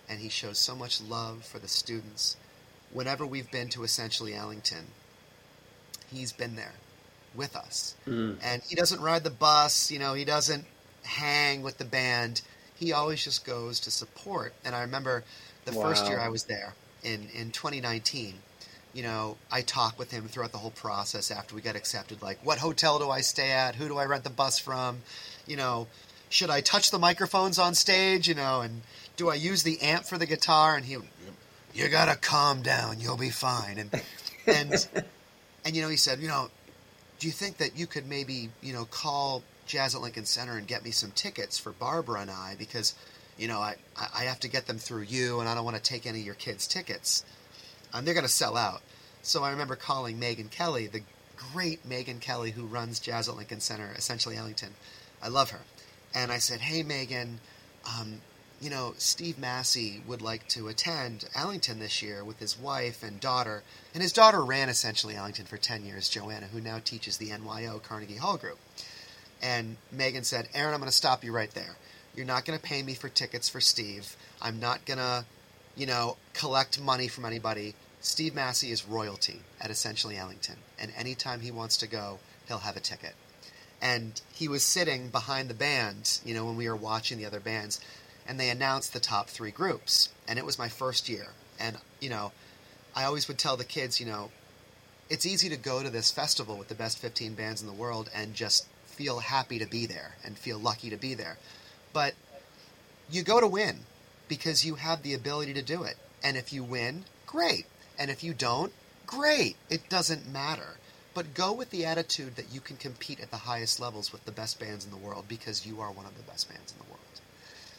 and 0.08 0.20
he 0.20 0.28
shows 0.28 0.58
so 0.58 0.74
much 0.74 1.00
love 1.00 1.44
for 1.44 1.58
the 1.58 1.68
students. 1.68 2.36
Whenever 2.92 3.24
we've 3.24 3.50
been 3.50 3.68
to 3.70 3.84
essentially 3.84 4.34
Ellington, 4.34 4.88
he's 6.10 6.32
been 6.32 6.56
there 6.56 6.74
with 7.34 7.56
us. 7.56 7.94
Mm. 8.06 8.36
And 8.42 8.62
he 8.68 8.74
doesn't 8.74 9.00
ride 9.00 9.24
the 9.24 9.30
bus, 9.30 9.90
you 9.90 9.98
know, 9.98 10.12
he 10.12 10.24
doesn't 10.24 10.66
hang 11.08 11.62
with 11.62 11.78
the 11.78 11.84
band. 11.84 12.42
He 12.74 12.92
always 12.92 13.24
just 13.24 13.44
goes 13.44 13.80
to 13.80 13.90
support. 13.90 14.52
And 14.64 14.74
I 14.74 14.82
remember 14.82 15.24
the 15.64 15.72
wow. 15.72 15.82
first 15.82 16.06
year 16.06 16.20
I 16.20 16.28
was 16.28 16.44
there 16.44 16.74
in, 17.02 17.28
in 17.34 17.50
2019, 17.50 18.34
you 18.92 19.02
know, 19.02 19.36
I 19.50 19.62
talked 19.62 19.98
with 19.98 20.10
him 20.10 20.28
throughout 20.28 20.52
the 20.52 20.58
whole 20.58 20.70
process 20.70 21.30
after 21.30 21.54
we 21.54 21.60
got 21.60 21.76
accepted. 21.76 22.22
Like, 22.22 22.44
what 22.44 22.58
hotel 22.58 22.98
do 22.98 23.10
I 23.10 23.20
stay 23.20 23.50
at? 23.50 23.74
Who 23.74 23.88
do 23.88 23.96
I 23.96 24.06
rent 24.06 24.24
the 24.24 24.30
bus 24.30 24.58
from? 24.58 24.98
You 25.46 25.56
know, 25.56 25.86
should 26.30 26.50
I 26.50 26.60
touch 26.60 26.90
the 26.90 26.98
microphones 26.98 27.58
on 27.58 27.74
stage? 27.74 28.28
You 28.28 28.34
know, 28.34 28.60
and 28.60 28.82
do 29.16 29.28
I 29.28 29.34
use 29.34 29.62
the 29.62 29.80
amp 29.80 30.04
for 30.04 30.18
the 30.18 30.26
guitar? 30.26 30.76
And 30.76 30.84
he, 30.84 30.96
you 31.74 31.88
gotta 31.88 32.16
calm 32.16 32.62
down. 32.62 33.00
You'll 33.00 33.16
be 33.16 33.30
fine. 33.30 33.78
And 33.78 34.02
and 34.46 34.88
and 35.64 35.76
you 35.76 35.82
know, 35.82 35.88
he 35.88 35.96
said, 35.96 36.20
you 36.20 36.28
know, 36.28 36.48
do 37.18 37.26
you 37.26 37.32
think 37.32 37.58
that 37.58 37.78
you 37.78 37.86
could 37.86 38.08
maybe 38.08 38.50
you 38.62 38.72
know 38.72 38.84
call 38.86 39.42
Jazz 39.68 39.94
at 39.94 40.00
Lincoln 40.00 40.24
Center 40.24 40.56
and 40.56 40.66
get 40.66 40.84
me 40.84 40.90
some 40.90 41.12
tickets 41.12 41.58
for 41.58 41.72
Barbara 41.72 42.22
and 42.22 42.30
I 42.30 42.56
because, 42.58 42.94
you 43.36 43.46
know, 43.46 43.60
I, 43.60 43.76
I 43.96 44.24
have 44.24 44.40
to 44.40 44.48
get 44.48 44.66
them 44.66 44.78
through 44.78 45.02
you 45.02 45.40
and 45.40 45.48
I 45.48 45.54
don't 45.54 45.64
want 45.64 45.76
to 45.76 45.82
take 45.82 46.06
any 46.06 46.20
of 46.20 46.26
your 46.26 46.34
kids' 46.34 46.66
tickets. 46.66 47.24
And 47.94 48.06
they're 48.06 48.14
going 48.14 48.26
to 48.26 48.32
sell 48.32 48.56
out. 48.56 48.82
So 49.22 49.44
I 49.44 49.50
remember 49.50 49.76
calling 49.76 50.18
Megan 50.18 50.48
Kelly, 50.48 50.86
the 50.86 51.02
great 51.52 51.84
Megan 51.84 52.18
Kelly 52.18 52.50
who 52.50 52.64
runs 52.64 52.98
Jazz 52.98 53.28
at 53.28 53.36
Lincoln 53.36 53.60
Center, 53.60 53.92
essentially 53.96 54.36
Ellington. 54.36 54.74
I 55.22 55.28
love 55.28 55.50
her. 55.50 55.60
And 56.14 56.32
I 56.32 56.38
said, 56.38 56.60
hey, 56.60 56.82
Megan, 56.82 57.40
um, 57.86 58.20
you 58.60 58.70
know, 58.70 58.94
Steve 58.98 59.38
Massey 59.38 60.02
would 60.06 60.22
like 60.22 60.48
to 60.48 60.68
attend 60.68 61.28
Ellington 61.34 61.78
this 61.78 62.02
year 62.02 62.24
with 62.24 62.38
his 62.38 62.58
wife 62.58 63.02
and 63.02 63.20
daughter. 63.20 63.62
And 63.94 64.02
his 64.02 64.12
daughter 64.12 64.44
ran 64.44 64.68
essentially 64.68 65.14
Ellington 65.14 65.46
for 65.46 65.56
10 65.56 65.84
years, 65.84 66.08
Joanna, 66.08 66.46
who 66.46 66.60
now 66.60 66.80
teaches 66.82 67.18
the 67.18 67.30
NYO 67.30 67.78
Carnegie 67.82 68.16
Hall 68.16 68.36
Group. 68.36 68.58
And 69.42 69.76
Megan 69.92 70.24
said, 70.24 70.48
Aaron, 70.54 70.74
I'm 70.74 70.80
going 70.80 70.90
to 70.90 70.96
stop 70.96 71.24
you 71.24 71.32
right 71.32 71.50
there. 71.52 71.76
You're 72.14 72.26
not 72.26 72.44
going 72.44 72.58
to 72.58 72.64
pay 72.64 72.82
me 72.82 72.94
for 72.94 73.08
tickets 73.08 73.48
for 73.48 73.60
Steve. 73.60 74.16
I'm 74.42 74.58
not 74.58 74.84
going 74.84 74.98
to, 74.98 75.24
you 75.76 75.86
know, 75.86 76.16
collect 76.34 76.80
money 76.80 77.08
from 77.08 77.24
anybody. 77.24 77.74
Steve 78.00 78.34
Massey 78.34 78.70
is 78.70 78.86
royalty 78.86 79.40
at 79.60 79.70
essentially 79.70 80.16
Ellington. 80.16 80.56
And 80.80 80.92
anytime 80.96 81.40
he 81.40 81.50
wants 81.50 81.76
to 81.78 81.86
go, 81.86 82.18
he'll 82.46 82.58
have 82.58 82.76
a 82.76 82.80
ticket. 82.80 83.14
And 83.80 84.20
he 84.32 84.48
was 84.48 84.64
sitting 84.64 85.08
behind 85.08 85.48
the 85.48 85.54
band, 85.54 86.18
you 86.24 86.34
know, 86.34 86.44
when 86.44 86.56
we 86.56 86.68
were 86.68 86.76
watching 86.76 87.18
the 87.18 87.26
other 87.26 87.40
bands, 87.40 87.80
and 88.26 88.38
they 88.38 88.50
announced 88.50 88.92
the 88.92 89.00
top 89.00 89.28
three 89.28 89.52
groups. 89.52 90.08
And 90.26 90.38
it 90.38 90.44
was 90.44 90.58
my 90.58 90.68
first 90.68 91.08
year. 91.08 91.28
And, 91.60 91.76
you 92.00 92.10
know, 92.10 92.32
I 92.94 93.04
always 93.04 93.28
would 93.28 93.38
tell 93.38 93.56
the 93.56 93.64
kids, 93.64 94.00
you 94.00 94.06
know, 94.06 94.30
it's 95.08 95.24
easy 95.24 95.48
to 95.48 95.56
go 95.56 95.82
to 95.82 95.90
this 95.90 96.10
festival 96.10 96.56
with 96.56 96.68
the 96.68 96.74
best 96.74 96.98
15 96.98 97.34
bands 97.34 97.60
in 97.60 97.66
the 97.66 97.72
world 97.72 98.10
and 98.14 98.34
just 98.34 98.66
feel 98.98 99.20
happy 99.20 99.60
to 99.60 99.66
be 99.66 99.86
there 99.86 100.16
and 100.24 100.36
feel 100.36 100.58
lucky 100.58 100.90
to 100.90 100.96
be 100.96 101.14
there. 101.14 101.38
But 101.92 102.14
you 103.08 103.22
go 103.22 103.40
to 103.40 103.46
win 103.46 103.76
because 104.26 104.66
you 104.66 104.74
have 104.74 105.02
the 105.02 105.14
ability 105.14 105.54
to 105.54 105.62
do 105.62 105.84
it. 105.84 105.96
And 106.20 106.36
if 106.36 106.52
you 106.52 106.64
win, 106.64 107.04
great. 107.24 107.66
And 107.96 108.10
if 108.10 108.24
you 108.24 108.34
don't, 108.34 108.72
great. 109.06 109.56
It 109.70 109.88
doesn't 109.88 110.30
matter. 110.30 110.78
But 111.14 111.32
go 111.32 111.52
with 111.52 111.70
the 111.70 111.86
attitude 111.86 112.34
that 112.34 112.52
you 112.52 112.60
can 112.60 112.76
compete 112.76 113.20
at 113.20 113.30
the 113.30 113.36
highest 113.36 113.78
levels 113.78 114.12
with 114.12 114.24
the 114.24 114.32
best 114.32 114.58
bands 114.58 114.84
in 114.84 114.90
the 114.90 114.96
world 114.96 115.26
because 115.28 115.64
you 115.64 115.80
are 115.80 115.92
one 115.92 116.06
of 116.06 116.16
the 116.16 116.24
best 116.24 116.50
bands 116.50 116.72
in 116.72 116.78
the 116.78 116.90
world. 116.90 116.98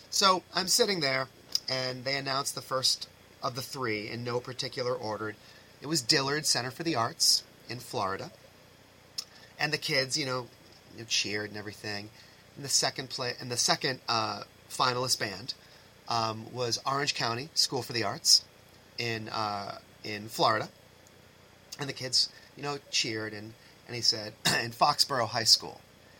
So 0.10 0.44
I'm 0.56 0.70
sitting 0.70 1.02
there, 1.02 1.28
and 1.70 2.06
they 2.06 2.16
announced 2.16 2.56
the 2.56 2.62
first 2.62 3.10
of 3.44 3.56
the 3.56 3.62
three 3.62 4.10
in 4.10 4.24
no 4.24 4.40
particular 4.40 4.94
order. 4.94 5.36
It 5.82 5.88
was 5.88 6.02
Dillard 6.02 6.46
Center 6.46 6.72
for 6.72 6.84
the 6.84 6.96
Arts 6.96 7.44
in 7.70 7.80
Florida. 7.80 8.32
And 9.60 9.74
the 9.74 9.78
kids, 9.78 10.18
you 10.18 10.26
know, 10.26 10.48
you 11.00 11.06
know, 11.06 11.08
cheered 11.10 11.50
and 11.50 11.58
everything. 11.58 12.10
And 12.56 12.66
the 12.66 12.70
second 12.70 13.10
play 13.10 13.34
and 13.40 13.50
the 13.50 13.58
second 13.58 14.02
uh, 14.10 14.44
finalist 14.70 15.20
band 15.20 15.54
um, 16.10 16.52
was 16.54 16.78
Orange 16.86 17.16
County 17.16 17.50
School 17.54 17.82
for 17.82 17.94
the 17.94 18.04
Arts 18.04 18.44
in 18.98 19.30
uh, 19.30 19.78
in 20.04 20.28
Florida, 20.28 20.68
and 21.80 21.88
the 21.88 21.94
kids, 21.94 22.30
you 22.58 22.64
know, 22.64 22.78
cheered 22.92 23.34
and 23.34 23.54
and 23.88 23.96
he 23.96 24.02
said 24.02 24.34
in 24.62 24.72
Foxborough 24.72 25.30
High 25.30 25.46
School, 25.46 25.80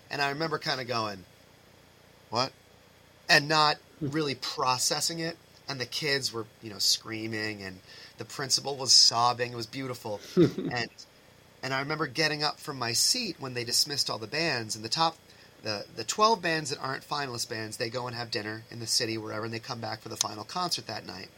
and 0.10 0.22
I 0.22 0.30
remember 0.30 0.58
kind 0.60 0.80
of 0.80 0.88
going, 0.88 1.26
what, 2.30 2.54
and 3.30 3.50
not 3.50 3.78
really 4.00 4.36
processing 4.36 5.20
it. 5.20 5.38
And 5.68 5.80
the 5.80 5.86
kids 5.86 6.34
were, 6.34 6.48
you 6.64 6.72
know, 6.72 6.80
screaming, 6.80 7.62
and 7.62 7.80
the 8.18 8.26
principal 8.26 8.76
was 8.76 8.92
sobbing. 8.92 9.52
It 9.52 9.56
was 9.56 9.68
beautiful, 9.68 10.20
and 10.36 10.90
and 11.62 11.74
I 11.74 11.80
remember 11.80 12.08
getting 12.08 12.44
up 12.44 12.60
from 12.60 12.80
my 12.80 12.94
seat 12.94 13.36
when 13.40 13.54
they 13.54 13.64
dismissed 13.64 14.10
all 14.10 14.18
the 14.18 14.28
bands 14.28 14.76
and 14.76 14.84
the 14.84 14.90
top 14.90 15.18
the 15.64 15.86
the 15.96 16.04
12 16.04 16.42
bands 16.42 16.70
that 16.70 16.80
aren't 16.80 17.08
finalist 17.08 17.50
bands, 17.50 17.78
they 17.78 17.90
go 17.90 18.08
and 18.08 18.16
have 18.16 18.32
dinner 18.32 18.64
in 18.72 18.80
the 18.80 18.88
city 18.88 19.18
wherever 19.18 19.46
and 19.46 19.54
they 19.54 19.60
come 19.60 19.80
back 19.80 20.02
for 20.02 20.10
the 20.10 20.18
final 20.18 20.44
concert 20.44 20.88
that 20.88 21.06
night. 21.06 21.30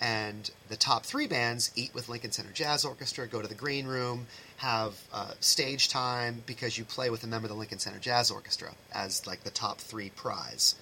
And 0.00 0.50
the 0.68 0.76
top 0.76 1.06
3 1.06 1.28
bands 1.28 1.70
eat 1.76 1.94
with 1.94 2.08
Lincoln 2.08 2.32
Center 2.32 2.50
Jazz 2.52 2.84
Orchestra, 2.84 3.26
go 3.26 3.40
to 3.40 3.48
the 3.48 3.54
green 3.54 3.86
room, 3.86 4.26
have 4.56 4.94
uh, 5.12 5.32
stage 5.40 5.88
time 5.88 6.42
because 6.46 6.76
you 6.76 6.84
play 6.84 7.10
with 7.10 7.22
a 7.22 7.26
member 7.26 7.46
of 7.46 7.50
the 7.50 7.56
Lincoln 7.56 7.78
Center 7.78 7.98
Jazz 7.98 8.30
Orchestra 8.30 8.72
as 8.92 9.26
like 9.26 9.44
the 9.44 9.50
top 9.50 9.78
3 9.78 10.10
prize. 10.10 10.74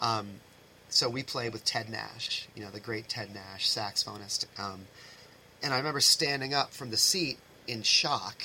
Um, 0.00 0.28
so 0.88 1.08
we 1.08 1.22
played 1.22 1.52
with 1.52 1.64
Ted 1.64 1.90
Nash, 1.90 2.48
you 2.54 2.62
know, 2.62 2.70
the 2.70 2.80
great 2.80 3.08
Ted 3.08 3.34
Nash, 3.34 3.68
saxophonist. 3.68 4.46
Um, 4.58 4.86
and 5.62 5.74
I 5.74 5.78
remember 5.78 6.00
standing 6.00 6.54
up 6.54 6.72
from 6.72 6.90
the 6.90 6.96
seat 6.96 7.38
in 7.68 7.82
shock, 7.82 8.42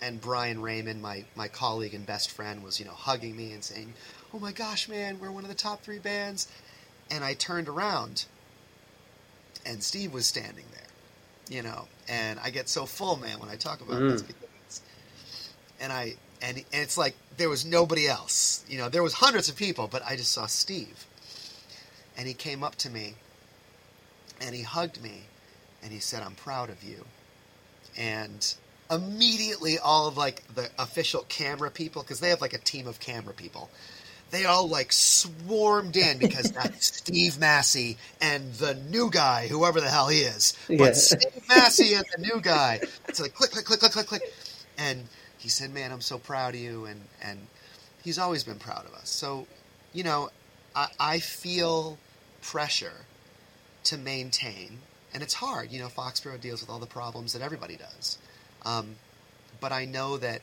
and 0.00 0.20
Brian 0.20 0.60
Raymond, 0.62 1.00
my, 1.02 1.24
my 1.36 1.48
colleague 1.48 1.94
and 1.94 2.04
best 2.06 2.30
friend, 2.30 2.62
was, 2.62 2.78
you 2.78 2.86
know, 2.86 2.92
hugging 2.92 3.36
me 3.36 3.52
and 3.52 3.62
saying, 3.62 3.92
Oh 4.34 4.38
my 4.38 4.52
gosh, 4.52 4.88
man, 4.88 5.18
we're 5.20 5.30
one 5.30 5.44
of 5.44 5.48
the 5.50 5.54
top 5.54 5.82
three 5.82 5.98
bands. 5.98 6.48
And 7.10 7.22
I 7.22 7.34
turned 7.34 7.68
around, 7.68 8.24
and 9.66 9.82
Steve 9.82 10.12
was 10.14 10.26
standing 10.26 10.64
there, 10.72 11.56
you 11.56 11.62
know, 11.62 11.86
and 12.08 12.40
I 12.40 12.50
get 12.50 12.68
so 12.68 12.86
full, 12.86 13.16
man, 13.16 13.38
when 13.38 13.48
I 13.50 13.56
talk 13.56 13.80
about 13.80 14.00
Mm. 14.00 14.08
this 14.10 14.22
because, 14.22 14.82
and 15.80 15.92
I, 15.92 16.14
and, 16.40 16.56
and 16.56 16.82
it's 16.82 16.96
like 16.96 17.14
there 17.36 17.48
was 17.50 17.64
nobody 17.64 18.08
else, 18.08 18.64
you 18.68 18.78
know, 18.78 18.88
there 18.88 19.02
was 19.02 19.14
hundreds 19.14 19.48
of 19.48 19.56
people, 19.56 19.88
but 19.88 20.02
I 20.06 20.16
just 20.16 20.32
saw 20.32 20.46
Steve 20.46 21.06
and 22.16 22.26
he 22.26 22.34
came 22.34 22.62
up 22.62 22.76
to 22.76 22.90
me 22.90 23.14
and 24.40 24.54
he 24.54 24.62
hugged 24.62 25.02
me 25.02 25.22
and 25.82 25.92
he 25.92 25.98
said 25.98 26.22
i'm 26.22 26.34
proud 26.34 26.68
of 26.70 26.82
you 26.82 27.04
and 27.96 28.54
immediately 28.90 29.78
all 29.78 30.06
of 30.06 30.16
like 30.16 30.42
the 30.54 30.68
official 30.78 31.24
camera 31.28 31.70
people 31.70 32.02
because 32.02 32.20
they 32.20 32.28
have 32.28 32.40
like 32.40 32.52
a 32.52 32.58
team 32.58 32.86
of 32.86 33.00
camera 33.00 33.32
people 33.32 33.70
they 34.32 34.44
all 34.46 34.66
like 34.66 34.92
swarmed 34.92 35.96
in 35.96 36.18
because 36.18 36.50
that's 36.54 36.96
steve 36.98 37.38
massey 37.38 37.96
and 38.20 38.52
the 38.54 38.74
new 38.74 39.10
guy 39.10 39.46
whoever 39.46 39.80
the 39.80 39.88
hell 39.90 40.08
he 40.08 40.20
is. 40.20 40.54
But 40.68 40.78
Yeah. 40.78 40.92
steve 40.94 41.42
massey 41.48 41.94
and 41.94 42.04
the 42.16 42.22
new 42.22 42.40
guy. 42.40 42.80
It's 43.08 43.20
like 43.20 43.34
click 43.34 43.50
click 43.52 43.64
click 43.66 43.78
click 43.80 43.92
click 43.92 44.06
click. 44.06 44.22
And 44.78 45.04
he 45.38 45.48
said 45.48 45.72
man 45.72 45.92
i'm 45.92 46.00
so 46.00 46.18
proud 46.18 46.54
of 46.54 46.60
you. 46.60 46.86
And 46.86 47.00
and 47.22 47.38
he's 48.02 48.18
always 48.18 48.42
been 48.42 48.58
proud 48.58 48.86
of 48.86 48.94
us. 48.94 49.08
So 49.10 49.46
you 49.92 50.02
know 50.02 50.30
I, 50.74 50.88
I 50.98 51.18
feel 51.20 51.98
pressure 52.40 53.06
to 53.84 53.98
maintain, 53.98 54.78
and 55.14 55.22
it's 55.22 55.34
hard. 55.34 55.72
You 55.72 55.80
know, 55.80 55.88
Foxborough 55.88 56.40
deals 56.40 56.60
with 56.60 56.70
all 56.70 56.78
the 56.78 56.86
problems 56.86 57.32
that 57.32 57.42
everybody 57.42 57.76
does. 57.76 58.18
Um, 58.64 58.96
but 59.60 59.72
I 59.72 59.84
know 59.84 60.16
that 60.18 60.42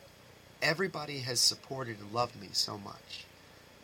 everybody 0.61 1.20
has 1.20 1.39
supported 1.39 1.99
and 1.99 2.13
loved 2.13 2.39
me 2.39 2.49
so 2.51 2.78
much. 2.78 3.26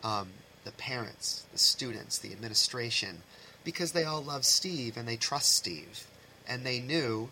Um, 0.02 0.28
the 0.64 0.72
parents, 0.72 1.46
the 1.52 1.58
students, 1.58 2.18
the 2.18 2.32
administration, 2.32 3.22
because 3.64 3.92
they 3.92 4.04
all 4.04 4.22
love 4.22 4.44
Steve 4.44 4.96
and 4.96 5.06
they 5.06 5.16
trust 5.16 5.54
Steve. 5.54 6.06
And 6.48 6.64
they 6.64 6.80
knew 6.80 7.30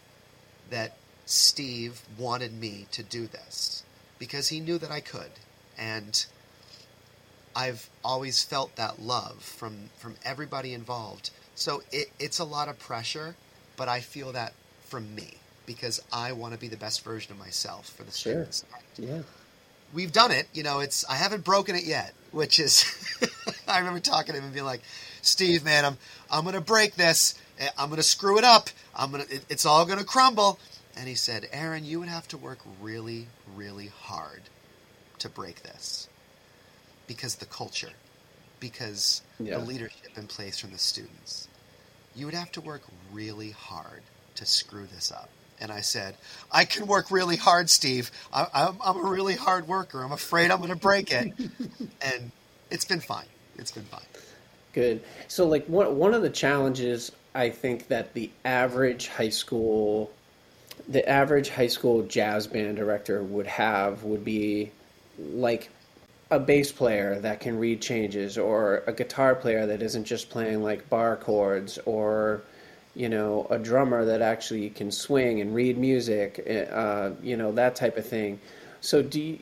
that 0.71 0.97
Steve 1.27 2.03
wanted 2.19 2.53
me 2.53 2.87
to 2.93 3.03
do 3.03 3.27
this 3.27 3.85
because 4.19 4.49
he 4.49 4.61
knew 4.61 4.79
that 4.79 4.91
I 4.91 5.01
could. 5.01 5.31
And 5.79 6.25
I've 7.57 7.89
always 8.05 8.43
felt 8.43 8.77
that 8.77 9.01
love 9.01 9.43
from 9.43 9.91
from 9.99 10.17
everybody 10.25 10.75
involved. 10.75 11.31
So 11.55 11.83
it, 11.93 12.11
it's 12.19 12.39
a 12.39 12.45
lot 12.45 12.69
of 12.69 12.79
pressure, 12.79 13.37
but 13.77 13.89
I 13.89 14.01
feel 14.01 14.33
that 14.33 14.53
from 14.89 15.15
me 15.15 15.35
because 15.67 16.01
I 16.13 16.33
want 16.33 16.53
to 16.55 16.61
be 16.61 16.69
the 16.69 16.77
best 16.77 17.03
version 17.05 17.33
of 17.33 17.39
myself 17.39 17.89
for 17.91 18.03
the 18.05 18.13
Sure. 18.13 18.33
students. 18.47 18.65
Yeah. 18.99 19.23
We've 19.93 20.13
done 20.13 20.31
it, 20.33 20.49
you 20.53 20.63
know. 20.63 20.81
It's 20.81 21.05
I 21.09 21.15
haven't 21.15 21.45
broken 21.45 21.77
it 21.77 21.85
yet, 21.85 22.15
which 22.33 22.59
is 22.59 22.85
I 23.69 23.79
remember 23.79 24.01
talking 24.01 24.33
to 24.35 24.39
him 24.39 24.45
and 24.45 24.53
being 24.53 24.65
like, 24.67 24.83
"Steve, 25.23 25.65
man, 25.65 25.85
I'm 25.85 25.99
I'm 26.31 26.45
gonna 26.45 26.61
break 26.61 26.97
this. 26.97 27.35
Eh, 27.61 27.69
I'm 27.79 27.91
gonna 27.91 28.03
screw 28.03 28.37
it 28.39 28.45
up. 28.45 28.71
I'm 28.97 29.11
gonna 29.13 29.25
it, 29.31 29.45
it's 29.49 29.65
all 29.65 29.85
gonna 29.87 30.05
crumble." 30.05 30.59
And 30.97 31.07
he 31.09 31.15
said, 31.15 31.49
"Aaron, 31.53 31.85
you 31.85 32.01
would 32.01 32.09
have 32.09 32.27
to 32.29 32.37
work 32.39 32.59
really, 32.81 33.29
really 33.55 33.89
hard 33.89 34.43
to 35.21 35.29
break 35.29 35.63
this." 35.63 36.09
because 37.07 37.35
the 37.35 37.45
culture, 37.47 37.91
because 38.61 39.21
Yeah. 39.39 39.59
the 39.59 39.65
leadership 39.67 40.17
in 40.17 40.27
place 40.27 40.59
from 40.59 40.73
the 40.73 40.79
students. 40.79 41.49
You 42.15 42.27
would 42.27 42.35
have 42.35 42.53
to 42.53 42.61
work 42.61 42.83
really 43.13 43.51
hard 43.51 44.03
to 44.37 44.47
screw 44.47 44.87
this 44.87 45.13
up. 45.13 45.29
And 45.61 45.71
I 45.71 45.81
said, 45.81 46.17
I 46.51 46.65
can 46.65 46.87
work 46.87 47.11
really 47.11 47.37
hard, 47.37 47.71
Steve. 47.71 48.11
I, 48.33 48.47
I'm, 48.53 48.77
I'm 48.85 48.97
a 48.97 49.09
really 49.09 49.35
hard 49.35 49.69
worker. 49.69 50.03
I'm 50.03 50.13
afraid 50.13 50.51
I'm 50.51 50.59
going 50.59 50.71
to 50.71 50.77
break 50.77 51.13
it. 51.13 51.33
and 52.03 52.31
it's 52.71 52.85
been 52.85 53.01
fine. 53.01 53.27
It's 53.57 53.71
been 53.71 53.85
fine. 53.85 54.03
Good. 54.73 55.03
So, 55.29 55.47
like 55.47 55.67
one 55.67 55.97
one 55.97 56.15
of 56.15 56.23
the 56.23 56.31
challenges 56.31 57.13
I 57.35 57.51
think 57.51 57.89
that 57.89 58.15
the 58.15 58.31
average 58.45 59.09
high 59.09 59.29
school, 59.29 60.11
the 60.89 61.09
average 61.09 61.49
high 61.49 61.69
school 61.69 62.03
jazz 62.03 62.47
band 62.47 62.77
director 62.77 63.23
would 63.23 63.47
have 63.47 64.03
would 64.03 64.25
be 64.25 64.73
like 65.19 65.71
a 66.35 66.39
bass 66.39 66.73
player 66.73 67.21
that 67.21 67.41
can 67.41 67.59
read 67.59 67.81
changes, 67.81 68.37
or 68.37 68.83
a 68.87 68.93
guitar 68.93 69.35
player 69.35 69.67
that 69.67 69.83
isn't 69.83 70.05
just 70.05 70.31
playing 70.31 70.63
like 70.63 70.89
bar 70.91 71.17
chords, 71.17 71.79
or 71.87 72.43
you 72.95 73.09
know, 73.09 73.47
a 73.51 73.59
drummer 73.59 74.05
that 74.05 74.23
actually 74.23 74.71
can 74.71 74.91
swing 74.91 75.41
and 75.41 75.55
read 75.55 75.77
music, 75.77 76.45
uh, 76.71 77.11
you 77.23 77.37
know, 77.37 77.53
that 77.53 77.75
type 77.75 77.97
of 77.97 78.07
thing. 78.07 78.39
So, 78.81 79.03
do 79.03 79.21
you, 79.21 79.39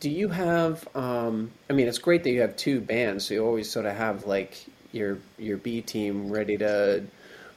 do 0.00 0.10
you 0.10 0.28
have? 0.28 0.88
Um, 0.96 1.50
I 1.68 1.72
mean, 1.72 1.88
it's 1.88 1.98
great 1.98 2.24
that 2.24 2.30
you 2.30 2.40
have 2.40 2.56
two 2.56 2.80
bands, 2.80 3.26
so 3.26 3.34
you 3.34 3.44
always 3.44 3.70
sort 3.70 3.86
of 3.86 3.96
have 3.96 4.26
like 4.26 4.64
your 4.92 5.18
your 5.38 5.56
B 5.56 5.80
team 5.82 6.30
ready 6.30 6.56
to 6.58 7.04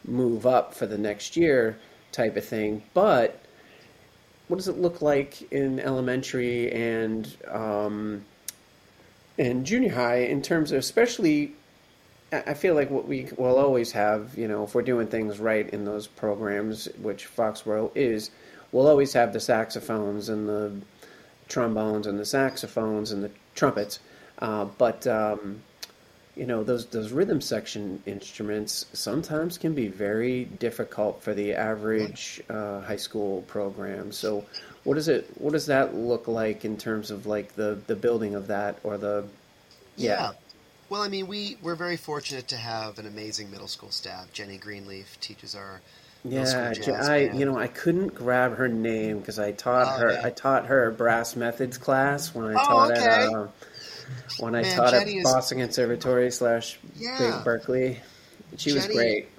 move 0.06 0.46
up 0.46 0.74
for 0.74 0.86
the 0.86 0.98
next 0.98 1.38
year, 1.38 1.78
type 2.12 2.38
of 2.38 2.46
thing. 2.46 2.84
But 2.94 3.40
what 4.48 4.58
does 4.58 4.68
it 4.68 4.78
look 4.78 5.02
like 5.02 5.52
in 5.52 5.80
elementary 5.80 6.72
and 6.72 7.36
um, 7.50 8.26
and 9.38 9.66
junior 9.66 9.94
high 9.94 10.18
in 10.18 10.42
terms 10.42 10.72
of 10.72 10.80
especially? 10.80 11.54
I 12.32 12.56
feel 12.56 12.74
like 12.74 12.90
what 12.90 13.08
we 13.08 13.28
will 13.38 13.58
always 13.58 13.92
have, 13.92 14.36
you 14.36 14.48
know, 14.48 14.64
if 14.64 14.74
we're 14.74 14.82
doing 14.82 15.06
things 15.06 15.40
right 15.40 15.70
in 15.70 15.86
those 15.86 16.08
programs, 16.08 16.86
which 17.00 17.28
Foxborough 17.28 17.92
is, 17.94 18.32
we'll 18.72 18.88
always 18.88 19.14
have 19.14 19.34
the 19.34 19.40
saxophones 19.40 20.30
and 20.30 20.50
the 20.50 20.72
trombones 21.48 22.08
and 22.08 22.18
the 22.20 22.26
saxophones 22.26 23.12
and 23.12 23.24
the 23.24 23.30
trumpets. 23.54 24.00
Uh, 24.40 24.66
but 24.66 25.06
um, 25.06 25.62
you 26.36 26.46
know, 26.46 26.64
those 26.64 26.86
those 26.88 27.12
rhythm 27.12 27.42
section 27.42 28.02
instruments 28.06 28.86
sometimes 28.94 29.58
can 29.58 29.74
be 29.76 29.88
very 29.88 30.46
difficult 30.46 31.22
for 31.22 31.34
the 31.34 31.54
average 31.54 32.42
uh, 32.50 32.82
high 32.82 32.96
school 32.98 33.44
program. 33.44 34.12
So, 34.12 34.44
what 34.84 34.96
does 34.96 35.08
it 35.08 35.30
what 35.38 35.54
does 35.54 35.68
that 35.68 35.96
look 35.96 36.28
like 36.28 36.66
in 36.66 36.78
terms 36.78 37.12
of 37.12 37.26
like 37.26 37.54
the 37.56 37.78
the 37.88 37.96
building 37.96 38.36
of 38.36 38.48
that 38.48 38.78
or 38.84 38.98
the 38.98 39.26
yeah. 39.96 40.32
Well, 40.90 41.02
I 41.02 41.08
mean, 41.08 41.28
we, 41.28 41.58
we're 41.62 41.76
very 41.76 41.98
fortunate 41.98 42.48
to 42.50 42.58
have 42.58 43.00
an 43.00 43.08
amazing 43.08 43.50
middle 43.50 43.68
school 43.68 43.90
staff. 43.90 44.32
Jenny 44.32 44.58
Greenleaf 44.58 45.20
teaches 45.20 45.56
our 45.56 45.82
Yeah, 46.24 46.74
I 47.02 47.28
band. 47.28 47.40
you 47.40 47.46
know 47.46 47.58
I 47.58 47.68
couldn't 47.68 48.10
grab 48.16 48.58
her 48.58 48.68
name 48.68 49.20
because 49.20 49.40
I 49.40 49.52
taught 49.54 49.88
Oh, 49.88 50.00
her 50.02 50.12
yeah. 50.14 50.22
I 50.24 50.30
taught 50.30 50.68
her 50.68 50.92
brass 50.92 51.36
methods 51.36 51.78
class 51.78 52.34
when 52.36 52.46
I 52.46 52.54
Oh, 52.62 52.66
taught 52.68 52.92
okay. 52.92 53.02
at 53.06 53.34
uh, 53.34 53.48
when 54.40 54.56
I 54.56 54.62
Man, 54.62 54.76
taught 54.78 54.92
Jenny 54.92 55.12
at 55.14 55.18
is- 55.18 55.24
Boston 55.24 55.60
Conservatory 55.60 56.32
slash 56.32 56.80
Yeah. 56.96 57.18
Big 57.18 57.34
Berklee. 57.46 58.00
She 58.58 58.74
was 58.74 58.84
Jenny- 58.84 58.96
great. 58.96 59.30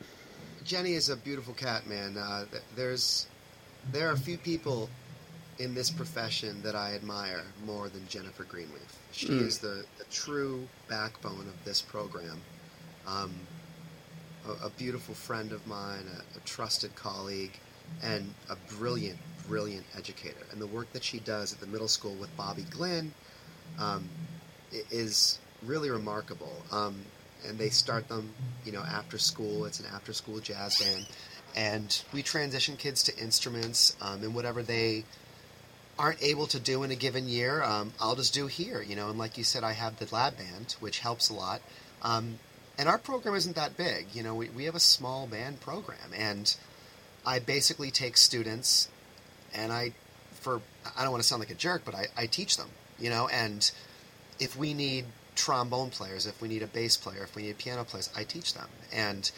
Jenny 0.65 0.95
is 0.95 1.09
a 1.11 1.17
beautiful 1.17 1.55
cat, 1.55 1.87
man. 1.87 2.17
Uh, 2.17 2.47
there's 2.75 3.27
there 3.93 4.09
are 4.09 4.13
a 4.13 4.19
few 4.19 4.39
people 4.39 4.89
in 5.59 5.75
this 5.75 5.91
profession 5.91 6.63
that 6.63 6.75
I 6.75 6.95
admire 6.95 7.45
more 7.67 7.89
than 7.91 8.09
Jennifer 8.09 8.45
Greenleaf. 8.45 8.99
She 9.13 9.29
Mm. 9.29 9.43
is 9.47 9.59
the, 9.59 9.85
the 9.99 10.05
true 10.11 10.67
backbone 10.89 11.47
of 11.47 11.65
this 11.65 11.81
program. 11.83 12.41
Um, 13.07 13.33
a, 14.49 14.67
a 14.67 14.71
beautiful 14.71 15.15
friend 15.15 15.53
of 15.53 15.67
mine, 15.67 16.07
a, 16.35 16.39
a 16.39 16.41
trusted 16.47 16.95
colleague, 16.97 17.53
and 18.03 18.35
a 18.49 18.57
brilliant, 18.75 19.19
brilliant 19.47 19.85
educator. 19.97 20.47
And 20.51 20.61
the 20.61 20.67
work 20.67 20.91
that 20.95 21.05
she 21.05 21.19
does 21.21 21.53
at 21.53 21.61
the 21.61 21.67
middle 21.67 21.89
school 21.89 22.15
with 22.15 22.35
Bobby 22.39 22.63
Glenn 22.71 23.13
um, 23.79 24.09
is 24.91 25.39
really 25.63 25.91
remarkable. 25.91 26.63
Um, 26.71 27.05
and 27.47 27.59
they 27.59 27.69
start 27.69 28.09
them, 28.09 28.31
you 28.65 28.73
know, 28.73 28.81
after 28.83 29.19
school. 29.19 29.65
It's 29.67 29.81
an 29.81 29.87
after-school 29.95 30.41
jazz 30.41 30.79
band, 30.79 31.07
and 31.55 32.03
we 32.13 32.23
transition 32.23 32.77
kids 32.77 33.03
to 33.05 33.17
instruments 33.19 33.97
um, 34.01 34.23
and 34.23 34.35
whatever 34.35 34.63
they 34.63 35.05
aren't 35.99 36.23
able 36.23 36.47
to 36.49 36.59
do 36.59 36.83
in 36.83 36.91
a 36.91 36.97
given 36.97 37.29
year. 37.29 37.63
Um, 37.63 37.93
I'll 38.01 38.17
just 38.17 38.35
do 38.35 38.47
here, 38.47 38.83
you 38.83 38.97
know. 38.97 39.11
And 39.11 39.19
like 39.19 39.39
you 39.39 39.45
said, 39.45 39.63
I 39.63 39.73
have 39.73 39.99
the 39.99 40.13
lab 40.15 40.37
band, 40.39 40.77
which 40.81 41.01
helps 41.01 41.29
a 41.29 41.35
lot. 41.35 41.61
Um, 42.03 42.39
and 42.79 42.89
our 42.89 42.99
program 42.99 43.35
isn't 43.35 43.57
that 43.57 43.77
big, 43.77 44.07
you 44.13 44.23
know. 44.23 44.35
We 44.35 44.49
we 44.49 44.65
have 44.65 44.75
a 44.75 44.81
small 44.81 45.27
band 45.27 45.61
program, 45.61 46.13
and 46.17 46.55
I 47.25 47.39
basically 47.39 47.91
take 47.91 48.17
students, 48.17 48.89
and 49.55 49.73
I, 49.73 49.93
for 50.33 50.61
I 50.97 51.03
don't 51.03 51.13
want 51.13 51.23
to 51.23 51.29
sound 51.29 51.41
like 51.41 51.51
a 51.51 51.55
jerk, 51.55 51.83
but 51.85 51.95
I, 51.95 52.07
I 52.17 52.27
teach 52.27 52.57
them, 52.57 52.69
you 52.99 53.11
know. 53.11 53.29
And 53.29 53.71
if 54.39 54.57
we 54.57 54.75
need 54.75 55.07
trombone 55.35 55.91
players, 55.91 56.27
if 56.27 56.41
we 56.41 56.49
need 56.49 56.63
a 56.63 56.67
bass 56.67 56.97
player, 56.97 57.23
if 57.25 57.35
we 57.35 57.43
need 57.43 57.59
piano 57.59 57.85
players, 57.85 58.11
I 58.17 58.25
teach 58.25 58.55
them. 58.55 58.69
And 58.93 59.31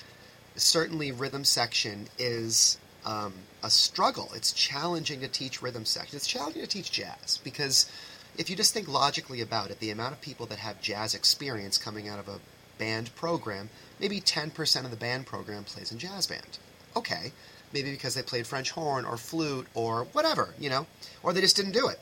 certainly, 0.56 1.12
rhythm 1.12 1.44
section 1.44 2.08
is 2.18 2.78
um, 3.04 3.32
a 3.62 3.70
struggle. 3.70 4.30
It's 4.34 4.52
challenging 4.52 5.20
to 5.20 5.28
teach 5.28 5.62
rhythm 5.62 5.84
section. 5.84 6.16
It's 6.16 6.26
challenging 6.26 6.62
to 6.62 6.68
teach 6.68 6.90
jazz 6.90 7.38
because 7.42 7.90
if 8.36 8.50
you 8.50 8.56
just 8.56 8.74
think 8.74 8.88
logically 8.88 9.40
about 9.40 9.70
it, 9.70 9.80
the 9.80 9.90
amount 9.90 10.12
of 10.12 10.20
people 10.20 10.46
that 10.46 10.58
have 10.58 10.80
jazz 10.80 11.14
experience 11.14 11.78
coming 11.78 12.08
out 12.08 12.18
of 12.18 12.28
a 12.28 12.40
band 12.78 13.14
program, 13.14 13.70
maybe 13.98 14.20
10% 14.20 14.84
of 14.84 14.90
the 14.90 14.96
band 14.96 15.26
program 15.26 15.64
plays 15.64 15.92
in 15.92 15.98
jazz 15.98 16.26
band. 16.26 16.58
Okay, 16.94 17.32
maybe 17.72 17.90
because 17.90 18.14
they 18.14 18.22
played 18.22 18.46
French 18.46 18.70
horn 18.70 19.04
or 19.04 19.16
flute 19.16 19.66
or 19.74 20.04
whatever, 20.12 20.54
you 20.58 20.68
know, 20.68 20.86
or 21.22 21.32
they 21.32 21.40
just 21.40 21.56
didn't 21.56 21.72
do 21.72 21.88
it. 21.88 22.00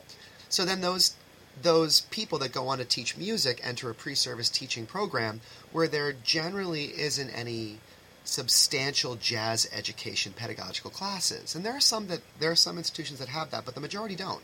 So 0.49 0.65
then 0.65 0.81
those 0.81 1.15
those 1.61 2.01
people 2.01 2.37
that 2.39 2.51
go 2.51 2.67
on 2.67 2.77
to 2.79 2.85
teach 2.85 3.17
music 3.17 3.59
enter 3.63 3.89
a 3.89 3.95
pre-service 3.95 4.49
teaching 4.49 4.85
program 4.85 5.41
where 5.71 5.87
there 5.87 6.13
generally 6.13 6.85
isn't 6.85 7.29
any 7.29 7.79
substantial 8.23 9.15
jazz 9.15 9.69
education 9.71 10.33
pedagogical 10.35 10.91
classes. 10.91 11.55
And 11.55 11.63
there 11.63 11.75
are 11.75 11.81
some 11.81 12.07
that 12.07 12.21
there 12.39 12.51
are 12.51 12.55
some 12.55 12.77
institutions 12.77 13.19
that 13.19 13.29
have 13.29 13.51
that, 13.51 13.65
but 13.65 13.75
the 13.75 13.81
majority 13.81 14.15
don't. 14.15 14.43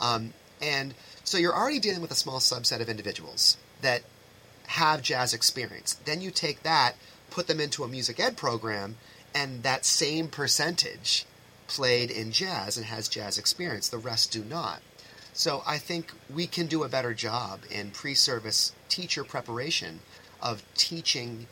Um, 0.00 0.34
and 0.60 0.94
so 1.24 1.38
you're 1.38 1.56
already 1.56 1.78
dealing 1.78 2.02
with 2.02 2.10
a 2.10 2.16
small 2.16 2.38
subset 2.38 2.80
of 2.80 2.88
individuals 2.88 3.56
that 3.82 4.02
have 4.66 5.02
jazz 5.02 5.32
experience. 5.32 5.94
Then 6.04 6.20
you 6.20 6.30
take 6.30 6.62
that, 6.62 6.96
put 7.30 7.46
them 7.46 7.60
into 7.60 7.84
a 7.84 7.88
music 7.88 8.20
ed 8.20 8.36
program, 8.36 8.96
and 9.34 9.62
that 9.62 9.84
same 9.84 10.28
percentage 10.28 11.24
played 11.66 12.10
in 12.10 12.32
jazz 12.32 12.76
and 12.76 12.86
has 12.86 13.08
jazz 13.08 13.38
experience. 13.38 13.88
The 13.88 13.98
rest 13.98 14.32
do 14.32 14.44
not. 14.44 14.80
So 15.40 15.62
I 15.66 15.78
think 15.78 16.12
we 16.28 16.46
can 16.46 16.66
do 16.66 16.82
a 16.82 16.88
better 16.90 17.14
job 17.14 17.60
in 17.70 17.92
pre 17.92 18.14
service 18.14 18.74
teacher 18.90 19.24
preparation 19.24 20.00
of 20.42 20.62
teaching 20.74 21.46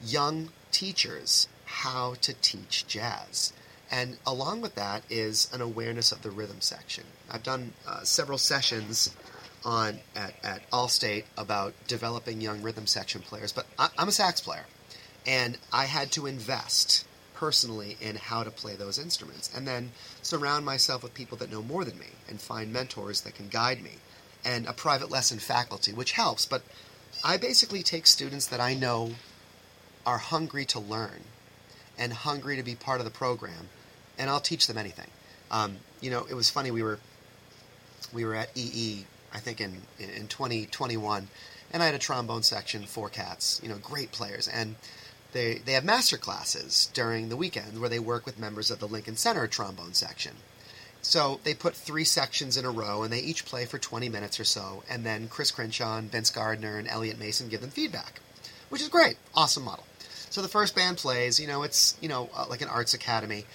young 0.00 0.50
teachers 0.70 1.48
how 1.64 2.14
to 2.20 2.32
teach 2.34 2.86
jazz. 2.86 3.52
And 3.90 4.18
along 4.24 4.60
with 4.60 4.76
that 4.76 5.02
is 5.10 5.50
an 5.52 5.60
awareness 5.60 6.12
of 6.12 6.22
the 6.22 6.30
rhythm 6.30 6.60
section. 6.60 7.02
I've 7.28 7.42
done 7.42 7.72
uh, 7.84 8.04
several 8.04 8.38
sessions 8.38 9.12
on 9.64 9.98
at, 10.14 10.34
at 10.44 10.70
Allstate 10.70 11.24
about 11.36 11.74
developing 11.88 12.40
young 12.40 12.62
rhythm 12.62 12.86
section 12.86 13.22
players, 13.22 13.50
but 13.50 13.66
I, 13.76 13.88
I'm 13.98 14.06
a 14.06 14.12
sax 14.12 14.40
player, 14.40 14.66
and 15.26 15.58
I 15.72 15.86
had 15.86 16.12
to 16.12 16.26
invest 16.26 17.04
personally 17.40 17.96
in 18.02 18.16
how 18.16 18.44
to 18.44 18.50
play 18.50 18.76
those 18.76 18.98
instruments, 18.98 19.50
and 19.56 19.66
then 19.66 19.90
surround 20.20 20.62
myself 20.62 21.02
with 21.02 21.14
people 21.14 21.38
that 21.38 21.50
know 21.50 21.62
more 21.62 21.86
than 21.86 21.98
me, 21.98 22.10
and 22.28 22.38
find 22.38 22.70
mentors 22.70 23.22
that 23.22 23.34
can 23.34 23.48
guide 23.48 23.82
me, 23.82 23.92
and 24.44 24.66
a 24.66 24.74
private 24.74 25.10
lesson 25.10 25.38
faculty, 25.38 25.90
which 25.90 26.12
helps. 26.12 26.44
But 26.44 26.60
I 27.24 27.38
basically 27.38 27.82
take 27.82 28.06
students 28.06 28.46
that 28.48 28.60
I 28.60 28.74
know 28.74 29.12
are 30.04 30.18
hungry 30.18 30.66
to 30.66 30.78
learn 30.78 31.22
and 31.98 32.12
hungry 32.12 32.56
to 32.56 32.62
be 32.62 32.74
part 32.74 33.00
of 33.00 33.06
the 33.06 33.10
program, 33.10 33.70
and 34.18 34.28
I'll 34.28 34.40
teach 34.40 34.66
them 34.66 34.76
anything. 34.76 35.10
Um, 35.50 35.78
you 36.02 36.10
know, 36.10 36.26
it 36.28 36.34
was 36.34 36.50
funny. 36.50 36.70
We 36.70 36.82
were 36.82 36.98
we 38.12 38.26
were 38.26 38.34
at 38.34 38.50
EE, 38.54 39.06
I 39.32 39.38
think 39.38 39.62
in 39.62 39.80
in 39.98 40.28
2021, 40.28 41.28
and 41.72 41.82
I 41.82 41.86
had 41.86 41.94
a 41.94 41.98
trombone 41.98 42.42
section, 42.42 42.84
four 42.84 43.08
cats. 43.08 43.62
You 43.62 43.70
know, 43.70 43.78
great 43.78 44.12
players, 44.12 44.46
and 44.46 44.76
they 45.32 45.54
they 45.54 45.72
have 45.72 45.84
master 45.84 46.16
classes 46.16 46.90
during 46.92 47.28
the 47.28 47.36
weekend 47.36 47.80
where 47.80 47.88
they 47.88 47.98
work 47.98 48.26
with 48.26 48.38
members 48.38 48.70
of 48.70 48.78
the 48.78 48.88
Lincoln 48.88 49.16
Center 49.16 49.46
trombone 49.46 49.94
section. 49.94 50.36
So 51.02 51.40
they 51.44 51.54
put 51.54 51.74
three 51.74 52.04
sections 52.04 52.56
in 52.56 52.64
a 52.64 52.70
row, 52.70 53.02
and 53.02 53.12
they 53.12 53.20
each 53.20 53.46
play 53.46 53.64
for 53.64 53.78
20 53.78 54.08
minutes 54.10 54.38
or 54.38 54.44
so, 54.44 54.82
and 54.88 55.04
then 55.04 55.28
Chris 55.28 55.50
Crenshaw, 55.50 55.96
and 55.96 56.12
Vince 56.12 56.30
Gardner, 56.30 56.76
and 56.76 56.86
Elliot 56.86 57.18
Mason 57.18 57.48
give 57.48 57.62
them 57.62 57.70
feedback, 57.70 58.20
which 58.68 58.82
is 58.82 58.88
great, 58.88 59.16
awesome 59.34 59.64
model. 59.64 59.86
So 60.28 60.42
the 60.42 60.48
first 60.48 60.74
band 60.76 60.98
plays, 60.98 61.40
you 61.40 61.48
know, 61.48 61.62
it's 61.62 61.96
you 62.00 62.08
know 62.08 62.30
uh, 62.34 62.46
like 62.48 62.60
an 62.60 62.68
arts 62.68 62.94
academy, 62.94 63.46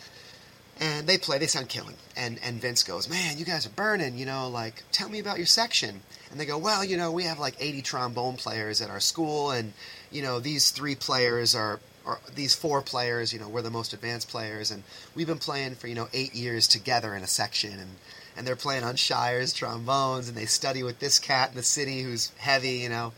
and 0.80 1.08
they 1.08 1.18
play. 1.18 1.38
They 1.38 1.48
sound 1.48 1.70
killing. 1.70 1.96
And 2.18 2.40
and 2.44 2.60
Vince 2.60 2.84
goes, 2.84 3.08
"Man, 3.08 3.38
you 3.38 3.46
guys 3.46 3.66
are 3.66 3.70
burning. 3.70 4.18
You 4.18 4.26
know, 4.26 4.50
like 4.50 4.84
tell 4.92 5.08
me 5.08 5.20
about 5.20 5.38
your 5.38 5.46
section." 5.46 6.02
And 6.32 6.40
they 6.40 6.46
go, 6.46 6.58
"Well, 6.58 6.84
you 6.84 6.98
know, 6.98 7.12
we 7.12 7.24
have 7.24 7.40
like 7.40 7.56
80 7.60 7.82
trombone 7.82 8.36
players 8.36 8.82
at 8.82 8.90
our 8.90 9.00
school, 9.00 9.52
and 9.52 9.72
you 10.16 10.22
know, 10.22 10.40
these 10.40 10.72
three 10.72 10.96
players 10.96 11.56
are." 11.56 11.80
Or 12.08 12.20
these 12.36 12.54
four 12.54 12.84
players, 12.84 13.34
you 13.34 13.40
know, 13.40 13.50
we're 13.50 13.64
the 13.64 13.72
most 13.72 13.92
advanced 13.92 14.30
players, 14.30 14.70
and 14.70 14.84
we've 15.16 15.26
been 15.26 15.40
playing 15.40 15.74
for 15.74 15.88
you 15.88 15.96
know 15.96 16.08
eight 16.14 16.36
years 16.36 16.68
together 16.68 17.16
in 17.16 17.24
a 17.24 17.28
section, 17.28 17.80
and 17.80 17.96
and 18.38 18.46
they're 18.46 18.56
playing 18.56 18.84
on 18.84 18.96
Shires 18.96 19.54
trombones, 19.54 20.28
and 20.28 20.38
they 20.38 20.46
study 20.46 20.84
with 20.84 21.00
this 21.00 21.20
cat 21.20 21.50
in 21.50 21.56
the 21.56 21.64
city 21.64 22.04
who's 22.04 22.32
heavy, 22.38 22.78
you 22.78 22.90
know, 22.90 23.14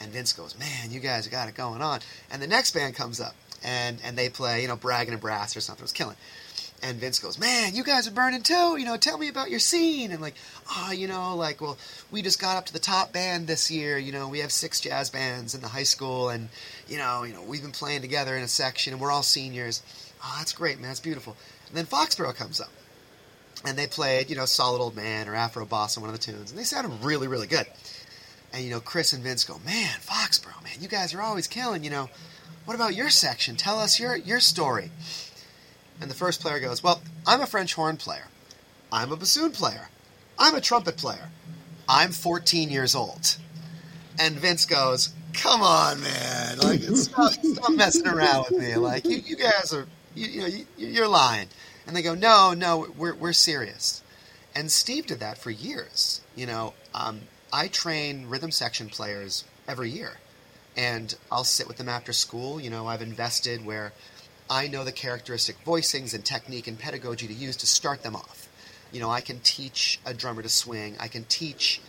and 0.00 0.10
Vince 0.10 0.32
goes, 0.32 0.58
"Man, 0.58 0.90
you 0.90 1.00
guys 1.00 1.26
got 1.28 1.48
it 1.48 1.54
going 1.54 1.82
on." 1.82 2.00
And 2.30 2.40
the 2.40 2.46
next 2.46 2.72
band 2.72 2.94
comes 2.94 3.20
up, 3.20 3.34
and 3.62 3.98
and 4.02 4.16
they 4.16 4.28
play, 4.28 4.62
you 4.62 4.68
know, 4.68 4.76
Bragging 4.76 5.12
in 5.12 5.20
Brass 5.20 5.56
or 5.56 5.60
something. 5.60 5.82
It 5.82 5.84
was 5.84 5.92
killing. 5.92 6.16
And 6.82 6.98
Vince 6.98 7.18
goes, 7.18 7.38
"Man, 7.38 7.74
you 7.74 7.84
guys 7.84 8.08
are 8.08 8.12
burning 8.12 8.42
too. 8.42 8.78
You 8.78 8.86
know, 8.86 8.96
tell 8.96 9.18
me 9.18 9.28
about 9.28 9.50
your 9.50 9.58
scene." 9.58 10.12
And 10.12 10.22
like, 10.22 10.34
oh, 10.70 10.92
you 10.92 11.08
know, 11.08 11.36
like, 11.36 11.60
well, 11.60 11.76
we 12.10 12.22
just 12.22 12.40
got 12.40 12.56
up 12.56 12.66
to 12.66 12.72
the 12.72 12.78
top 12.78 13.12
band 13.12 13.46
this 13.46 13.70
year. 13.70 13.98
You 13.98 14.12
know, 14.12 14.28
we 14.28 14.38
have 14.38 14.50
six 14.50 14.80
jazz 14.80 15.10
bands 15.10 15.54
in 15.54 15.60
the 15.60 15.68
high 15.68 15.82
school, 15.82 16.30
and 16.30 16.48
you 16.88 16.96
know, 16.96 17.24
you 17.24 17.34
know, 17.34 17.42
we've 17.42 17.60
been 17.60 17.70
playing 17.70 18.00
together 18.00 18.34
in 18.34 18.42
a 18.42 18.48
section, 18.48 18.94
and 18.94 19.02
we're 19.02 19.10
all 19.12 19.22
seniors. 19.22 19.82
Oh, 20.24 20.34
that's 20.38 20.52
great, 20.52 20.78
man. 20.78 20.88
That's 20.88 21.00
beautiful. 21.00 21.36
And 21.68 21.76
then 21.76 21.86
Foxborough 21.86 22.34
comes 22.34 22.60
up, 22.60 22.70
and 23.64 23.76
they 23.76 23.86
played, 23.86 24.30
you 24.30 24.36
know, 24.36 24.46
Solid 24.46 24.80
Old 24.80 24.96
Man 24.96 25.28
or 25.28 25.34
Afro 25.34 25.66
Boss 25.66 25.96
on 25.96 26.02
one 26.02 26.12
of 26.12 26.18
the 26.18 26.32
tunes, 26.32 26.50
and 26.50 26.58
they 26.58 26.64
sounded 26.64 27.04
really, 27.04 27.28
really 27.28 27.46
good. 27.46 27.66
And 28.52 28.64
you 28.64 28.70
know, 28.70 28.80
Chris 28.80 29.12
and 29.12 29.22
Vince 29.22 29.44
go, 29.44 29.60
"Man, 29.64 30.00
Foxborough, 30.00 30.62
man, 30.64 30.80
you 30.80 30.88
guys 30.88 31.12
are 31.12 31.20
always 31.20 31.46
killing. 31.46 31.84
You 31.84 31.90
know, 31.90 32.10
what 32.64 32.74
about 32.74 32.94
your 32.94 33.10
section? 33.10 33.56
Tell 33.56 33.78
us 33.78 34.00
your 34.00 34.16
your 34.16 34.40
story." 34.40 34.90
And 36.00 36.10
the 36.10 36.14
first 36.14 36.40
player 36.40 36.60
goes, 36.60 36.82
Well, 36.82 37.02
I'm 37.26 37.40
a 37.40 37.46
French 37.46 37.74
horn 37.74 37.96
player. 37.96 38.24
I'm 38.92 39.12
a 39.12 39.16
bassoon 39.16 39.52
player. 39.52 39.88
I'm 40.38 40.54
a 40.54 40.60
trumpet 40.60 40.96
player. 40.96 41.30
I'm 41.88 42.12
14 42.12 42.70
years 42.70 42.94
old. 42.94 43.36
And 44.18 44.36
Vince 44.36 44.64
goes, 44.64 45.12
Come 45.34 45.62
on, 45.62 46.00
man. 46.02 46.58
Like, 46.58 46.80
stop, 46.94 47.32
stop 47.32 47.72
messing 47.72 48.06
around 48.06 48.46
with 48.50 48.60
me. 48.60 48.76
Like, 48.76 49.04
you, 49.04 49.18
you 49.18 49.36
guys 49.36 49.72
are, 49.72 49.86
you, 50.14 50.26
you 50.26 50.40
know, 50.40 50.46
you, 50.46 50.66
you're 50.76 51.08
lying. 51.08 51.48
And 51.86 51.94
they 51.94 52.02
go, 52.02 52.14
No, 52.14 52.54
no, 52.54 52.88
we're, 52.96 53.14
we're 53.14 53.32
serious. 53.32 54.02
And 54.54 54.70
Steve 54.70 55.06
did 55.06 55.20
that 55.20 55.38
for 55.38 55.50
years. 55.50 56.22
You 56.34 56.46
know, 56.46 56.74
um, 56.94 57.22
I 57.52 57.68
train 57.68 58.26
rhythm 58.26 58.50
section 58.50 58.88
players 58.88 59.44
every 59.68 59.90
year. 59.90 60.14
And 60.76 61.14
I'll 61.30 61.44
sit 61.44 61.68
with 61.68 61.76
them 61.76 61.88
after 61.88 62.12
school. 62.12 62.60
You 62.60 62.70
know, 62.70 62.86
I've 62.86 63.02
invested 63.02 63.64
where 63.64 63.92
I 64.50 64.66
know 64.66 64.82
the 64.82 64.90
characteristic 64.90 65.64
voicings 65.64 66.12
and 66.12 66.24
technique 66.24 66.66
and 66.66 66.76
pedagogy 66.76 67.28
to 67.28 67.32
use 67.32 67.54
to 67.58 67.66
start 67.66 68.02
them 68.02 68.16
off. 68.16 68.48
You 68.90 68.98
know, 68.98 69.08
I 69.08 69.20
can 69.20 69.38
teach 69.40 70.00
a 70.04 70.12
drummer 70.12 70.42
to 70.42 70.48
swing. 70.48 70.96
I 70.98 71.06
can 71.06 71.22
teach 71.24 71.80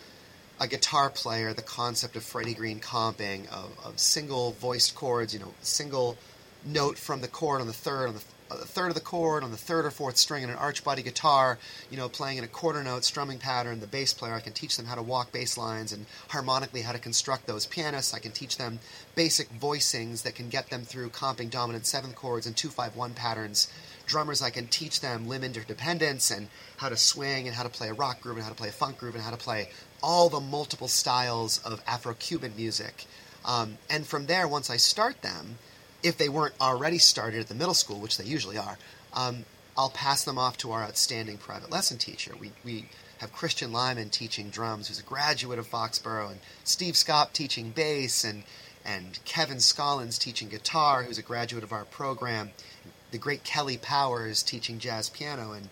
a 0.60 0.68
guitar 0.68 1.10
player 1.10 1.54
the 1.54 1.64
concept 1.64 2.16
of 2.16 2.24
Freddie 2.24 2.54
Green 2.54 2.80
comping, 2.80 3.52
of, 3.52 3.76
of 3.84 4.00
single 4.00 4.52
voiced 4.52 4.94
chords, 4.94 5.34
you 5.34 5.40
know, 5.40 5.56
single 5.64 6.18
note 6.64 7.00
from 7.00 7.22
the 7.22 7.28
chord 7.28 7.62
on 7.62 7.68
the 7.68 7.74
third, 7.74 8.10
on 8.10 8.14
the 8.14 8.20
a 8.60 8.66
third 8.66 8.90
of 8.90 8.96
the 8.96 9.02
chord 9.02 9.44
on 9.44 9.52
the 9.52 9.58
third 9.58 9.86
or 9.86 9.92
fourth 9.92 10.18
string 10.18 10.44
in 10.44 10.50
an 10.50 10.56
arch 10.56 10.84
body 10.84 11.02
guitar, 11.02 11.58
you 11.90 11.98
know, 11.98 12.10
playing 12.10 12.38
in 12.38 12.44
a 12.44 12.48
quarter 12.48 12.84
note 12.84 13.04
strumming 13.04 13.38
pattern. 13.38 13.80
The 13.80 13.88
bass 13.88 14.14
player, 14.14 14.34
I 14.34 14.40
can 14.40 14.54
teach 14.54 14.78
them 14.78 14.86
how 14.86 14.96
to 14.96 15.02
walk 15.02 15.32
bass 15.32 15.58
lines 15.58 15.92
and 15.92 16.06
harmonically 16.30 16.82
how 16.82 16.92
to 16.92 17.00
construct 17.00 17.48
those. 17.48 17.66
Pianists, 17.66 18.14
I 18.14 18.20
can 18.20 18.32
teach 18.32 18.58
them 18.58 18.80
basic 19.16 19.50
voicings 19.54 20.24
that 20.24 20.36
can 20.36 20.50
get 20.50 20.70
them 20.70 20.84
through 20.84 21.10
comping 21.10 21.50
dominant 21.50 21.86
seventh 21.86 22.16
chords 22.16 22.46
and 22.46 22.56
two 22.56 22.70
five 22.70 22.96
one 22.96 23.14
patterns. 23.14 23.72
Drummers, 24.08 24.42
I 24.42 24.50
can 24.50 24.68
teach 24.68 25.00
them 25.00 25.28
limb 25.28 25.44
interdependence 25.44 26.32
and 26.32 26.50
how 26.78 26.90
to 26.90 26.98
swing 26.98 27.48
and 27.48 27.56
how 27.56 27.64
to 27.64 27.70
play 27.70 27.88
a 27.90 27.94
rock 27.94 28.20
groove 28.22 28.38
and 28.38 28.44
how 28.44 28.50
to 28.50 28.56
play 28.56 28.70
a 28.70 28.74
funk 28.74 28.98
groove 28.98 29.16
and 29.16 29.24
how 29.24 29.32
to 29.32 29.38
play 29.38 29.70
all 30.04 30.28
the 30.30 30.40
multiple 30.40 30.88
styles 30.88 31.60
of 31.64 31.82
Afro-Cuban 31.88 32.54
music. 32.58 33.06
Um, 33.46 33.78
and 33.90 34.06
from 34.06 34.26
there, 34.26 34.48
once 34.48 34.70
I 34.70 34.78
start 34.78 35.22
them, 35.22 35.58
if 36.04 36.18
they 36.18 36.30
weren't 36.30 36.56
already 36.60 36.98
started 36.98 37.40
at 37.40 37.48
the 37.48 37.56
middle 37.56 37.74
school, 37.74 38.00
which 38.00 38.18
they 38.18 38.26
usually 38.26 38.58
are, 38.58 38.78
um, 39.14 39.46
I'll 39.78 39.90
pass 39.90 40.24
them 40.24 40.38
off 40.38 40.58
to 40.58 40.72
our 40.72 40.84
outstanding 40.84 41.38
private 41.38 41.72
lesson 41.72 41.98
teacher. 41.98 42.34
We, 42.40 42.52
we 42.64 42.90
have 43.20 43.32
Christian 43.32 43.72
Lyman 43.72 44.10
teaching 44.10 44.50
drums, 44.50 44.88
who's 44.88 45.00
a 45.00 45.04
graduate 45.04 45.60
of 45.60 45.68
Foxborough, 45.68 46.32
and 46.32 46.40
Steve 46.64 46.98
Scott 46.98 47.34
teaching 47.34 47.72
bass, 47.72 48.24
and, 48.24 48.44
and 48.84 49.20
Kevin 49.26 49.60
Scollins 49.60 50.18
teaching 50.18 50.50
guitar, 50.50 51.04
who's 51.04 51.18
a 51.18 51.24
graduate 51.24 51.64
of 51.64 51.72
our 51.72 51.86
program. 51.86 52.52
The 53.12 53.18
great 53.18 53.44
Kelly 53.44 53.78
Powers 53.78 54.42
teaching 54.42 54.80
jazz 54.80 55.10
piano, 55.10 55.52
and 55.52 55.70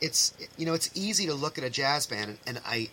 it's 0.00 0.34
you 0.58 0.66
know 0.66 0.74
it's 0.74 0.90
easy 0.94 1.26
to 1.26 1.34
look 1.34 1.56
at 1.56 1.64
a 1.64 1.70
jazz 1.70 2.06
band, 2.06 2.30
and, 2.30 2.38
and 2.46 2.60
I 2.66 2.90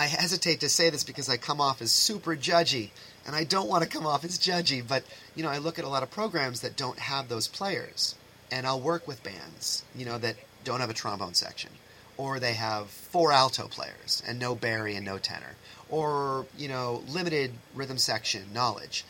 I 0.00 0.06
hesitate 0.06 0.60
to 0.60 0.70
say 0.70 0.88
this 0.88 1.04
because 1.04 1.28
I 1.28 1.36
come 1.36 1.60
off 1.60 1.82
as 1.82 1.92
super 1.92 2.34
judgy, 2.34 2.88
and 3.26 3.36
I 3.36 3.44
don't 3.44 3.68
want 3.68 3.84
to 3.84 3.88
come 3.88 4.06
off 4.06 4.24
as 4.24 4.38
judgy, 4.38 4.80
but 4.80 5.04
you 5.34 5.42
know, 5.42 5.50
I 5.50 5.58
look 5.58 5.78
at 5.78 5.84
a 5.84 5.90
lot 5.90 6.02
of 6.02 6.10
programs 6.10 6.62
that 6.62 6.74
don't 6.74 6.98
have 6.98 7.28
those 7.28 7.46
players, 7.46 8.14
and 8.50 8.66
I'll 8.66 8.80
work 8.80 9.06
with 9.06 9.22
bands, 9.22 9.84
you 9.94 10.06
know, 10.06 10.16
that 10.16 10.36
don't 10.64 10.80
have 10.80 10.88
a 10.88 10.94
trombone 10.94 11.34
section, 11.34 11.72
or 12.16 12.40
they 12.40 12.54
have 12.54 12.88
four 12.88 13.30
alto 13.30 13.68
players 13.68 14.22
and 14.26 14.38
no 14.38 14.54
barry 14.54 14.96
and 14.96 15.04
no 15.04 15.18
tenor, 15.18 15.56
or 15.90 16.46
you 16.56 16.66
know, 16.66 17.02
limited 17.06 17.52
rhythm 17.74 17.98
section 17.98 18.54
knowledge, 18.54 19.04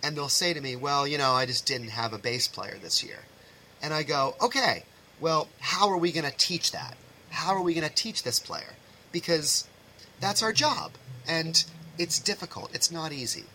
and 0.00 0.16
they'll 0.16 0.28
say 0.28 0.54
to 0.54 0.60
me, 0.60 0.76
"Well, 0.76 1.08
you 1.08 1.18
know, 1.18 1.32
I 1.32 1.46
just 1.46 1.66
didn't 1.66 1.88
have 1.88 2.12
a 2.12 2.18
bass 2.18 2.46
player 2.46 2.78
this 2.80 3.02
year," 3.02 3.24
and 3.82 3.92
I 3.92 4.04
go, 4.04 4.36
"Okay, 4.40 4.84
well, 5.18 5.48
how 5.58 5.88
are 5.88 5.98
we 5.98 6.12
going 6.12 6.30
to 6.30 6.36
teach 6.36 6.70
that? 6.70 6.96
How 7.30 7.52
are 7.56 7.62
we 7.62 7.74
going 7.74 7.88
to 7.88 7.92
teach 7.92 8.22
this 8.22 8.38
player? 8.38 8.74
Because 9.10 9.66
that's 10.20 10.42
our 10.42 10.52
job, 10.52 10.92
and 11.26 11.64
it's 11.98 12.18
difficult. 12.18 12.74
It's 12.74 12.90
not 12.90 13.12
easy." 13.12 13.46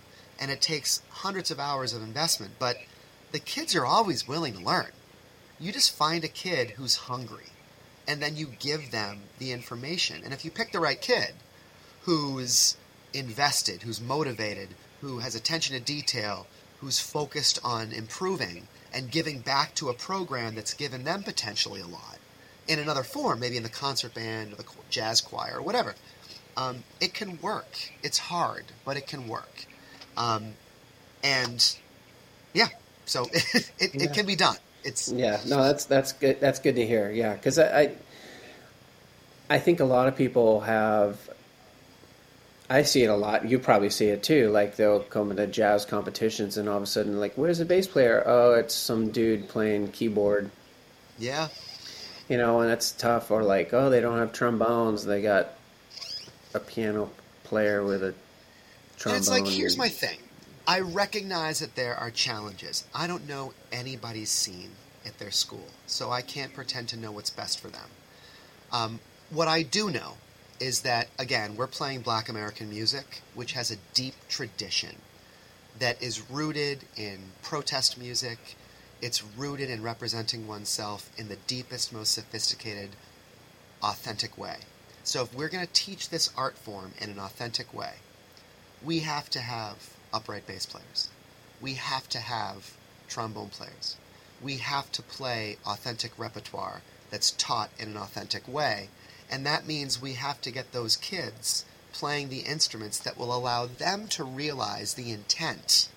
and 0.41 0.49
it 0.49 0.59
takes 0.59 1.03
hundreds 1.09 1.51
of 1.51 1.59
hours 1.59 1.93
of 1.93 2.01
investment, 2.01 2.53
but 2.57 2.75
the 3.31 3.39
kids 3.39 3.75
are 3.75 3.85
always 3.85 4.27
willing 4.27 4.53
to 4.53 4.59
learn. 4.59 4.91
You 5.59 5.71
just 5.71 5.95
find 5.95 6.23
a 6.23 6.27
kid 6.27 6.71
who's 6.71 6.95
hungry, 6.95 7.51
and 8.07 8.19
then 8.19 8.35
you 8.35 8.47
give 8.59 8.89
them 8.89 9.21
the 9.37 9.51
information. 9.51 10.23
And 10.23 10.33
if 10.33 10.43
you 10.43 10.49
pick 10.49 10.71
the 10.71 10.79
right 10.79 10.99
kid 10.99 11.33
who's 12.01 12.75
invested, 13.13 13.83
who's 13.83 14.01
motivated, 14.01 14.69
who 15.01 15.19
has 15.19 15.35
attention 15.35 15.75
to 15.75 15.79
detail, 15.79 16.47
who's 16.79 16.99
focused 16.99 17.59
on 17.63 17.91
improving 17.91 18.67
and 18.91 19.11
giving 19.11 19.41
back 19.41 19.75
to 19.75 19.89
a 19.89 19.93
program 19.93 20.55
that's 20.55 20.73
given 20.73 21.03
them 21.03 21.21
potentially 21.21 21.81
a 21.81 21.85
lot 21.85 22.17
in 22.67 22.79
another 22.79 23.03
form, 23.03 23.39
maybe 23.39 23.57
in 23.57 23.63
the 23.63 23.69
concert 23.69 24.15
band 24.15 24.53
or 24.53 24.55
the 24.55 24.65
jazz 24.89 25.21
choir 25.21 25.57
or 25.57 25.61
whatever. 25.61 25.93
Um, 26.61 26.83
it 26.99 27.13
can 27.13 27.39
work. 27.41 27.91
It's 28.03 28.17
hard, 28.17 28.65
but 28.85 28.97
it 28.97 29.07
can 29.07 29.27
work. 29.27 29.65
Um, 30.17 30.53
and 31.23 31.75
yeah, 32.53 32.67
so 33.05 33.23
it, 33.33 33.71
it, 33.79 33.95
Yeah. 33.95 34.03
it 34.03 34.13
can 34.13 34.25
be 34.25 34.35
done. 34.35 34.57
It's 34.83 35.11
Yeah, 35.11 35.39
no, 35.47 35.63
that's 35.63 35.85
that's 35.85 36.13
good. 36.13 36.39
That's 36.39 36.59
good 36.59 36.75
to 36.75 36.85
hear. 36.85 37.11
Yeah, 37.11 37.33
because 37.33 37.57
I, 37.59 37.79
I, 37.81 37.91
I 39.49 39.59
think 39.59 39.79
a 39.79 39.85
lot 39.85 40.07
of 40.07 40.15
people 40.15 40.61
have. 40.61 41.17
I 42.69 42.83
see 42.83 43.03
it 43.03 43.07
a 43.09 43.15
lot. 43.15 43.47
You 43.49 43.59
probably 43.59 43.89
see 43.89 44.07
it 44.07 44.23
too. 44.23 44.49
Like 44.49 44.77
they'll 44.77 45.01
come 45.01 45.35
to 45.35 45.45
jazz 45.47 45.85
competitions, 45.85 46.57
and 46.57 46.67
all 46.69 46.77
of 46.77 46.83
a 46.83 46.87
sudden, 46.87 47.19
like, 47.19 47.33
where's 47.35 47.57
the 47.59 47.65
bass 47.65 47.85
player? 47.87 48.23
Oh, 48.25 48.53
it's 48.53 48.73
some 48.73 49.11
dude 49.11 49.49
playing 49.49 49.89
keyboard. 49.91 50.49
yeah, 51.19 51.49
You 52.29 52.37
know, 52.37 52.61
and 52.61 52.69
that's 52.69 52.91
tough. 52.91 53.29
Or 53.29 53.43
like, 53.43 53.73
oh, 53.73 53.89
they 53.89 53.99
don't 54.01 54.17
have 54.17 54.31
trombones. 54.33 55.05
They 55.05 55.21
got 55.21 55.49
a 56.53 56.59
piano 56.59 57.09
player 57.43 57.83
with 57.83 58.03
a 58.03 58.13
trombone. 58.97 59.15
And 59.15 59.15
it's 59.15 59.29
like, 59.29 59.47
here's 59.47 59.77
my 59.77 59.89
thing. 59.89 60.17
I 60.67 60.79
recognize 60.79 61.59
that 61.59 61.75
there 61.75 61.95
are 61.95 62.11
challenges. 62.11 62.85
I 62.93 63.07
don't 63.07 63.27
know 63.27 63.53
anybody's 63.71 64.29
scene 64.29 64.71
at 65.05 65.17
their 65.17 65.31
school, 65.31 65.67
so 65.87 66.11
I 66.11 66.21
can't 66.21 66.53
pretend 66.53 66.87
to 66.89 66.97
know 66.97 67.11
what's 67.11 67.31
best 67.31 67.59
for 67.59 67.67
them. 67.67 67.89
Um, 68.71 68.99
what 69.31 69.47
I 69.47 69.63
do 69.63 69.89
know 69.89 70.13
is 70.59 70.81
that, 70.81 71.07
again, 71.17 71.55
we're 71.55 71.67
playing 71.67 72.01
black 72.01 72.29
American 72.29 72.69
music, 72.69 73.21
which 73.33 73.53
has 73.53 73.71
a 73.71 73.77
deep 73.93 74.13
tradition 74.29 74.97
that 75.79 76.01
is 76.01 76.29
rooted 76.29 76.85
in 76.95 77.17
protest 77.41 77.97
music. 77.97 78.55
It's 79.01 79.23
rooted 79.23 79.69
in 79.71 79.81
representing 79.81 80.47
oneself 80.47 81.09
in 81.17 81.27
the 81.29 81.37
deepest, 81.47 81.91
most 81.91 82.11
sophisticated, 82.11 82.91
authentic 83.81 84.37
way. 84.37 84.57
So 85.11 85.23
if 85.23 85.33
we're 85.33 85.49
going 85.49 85.67
to 85.67 85.73
teach 85.73 86.07
this 86.07 86.29
art 86.37 86.57
form 86.57 86.93
in 86.97 87.09
an 87.09 87.19
authentic 87.19 87.73
way, 87.73 87.95
we 88.81 88.99
have 88.99 89.29
to 89.31 89.41
have 89.41 89.89
upright 90.13 90.47
bass 90.47 90.65
players. 90.65 91.09
We 91.59 91.73
have 91.73 92.07
to 92.11 92.19
have 92.19 92.77
trombone 93.09 93.49
players. 93.49 93.97
We 94.41 94.59
have 94.59 94.89
to 94.93 95.01
play 95.01 95.57
authentic 95.65 96.17
repertoire 96.17 96.81
that's 97.09 97.31
taught 97.31 97.71
in 97.77 97.89
an 97.89 97.97
authentic 97.97 98.47
way. 98.47 98.87
And 99.29 99.45
that 99.45 99.67
means 99.67 100.01
we 100.01 100.13
have 100.13 100.39
to 100.43 100.49
get 100.49 100.71
those 100.71 100.95
kids 100.95 101.65
playing 101.91 102.29
the 102.29 102.45
instruments 102.47 102.97
that 102.99 103.17
will 103.17 103.35
allow 103.35 103.65
them 103.65 104.07
to 104.11 104.23
realize 104.23 104.93
the 104.93 105.11
intent 105.11 105.89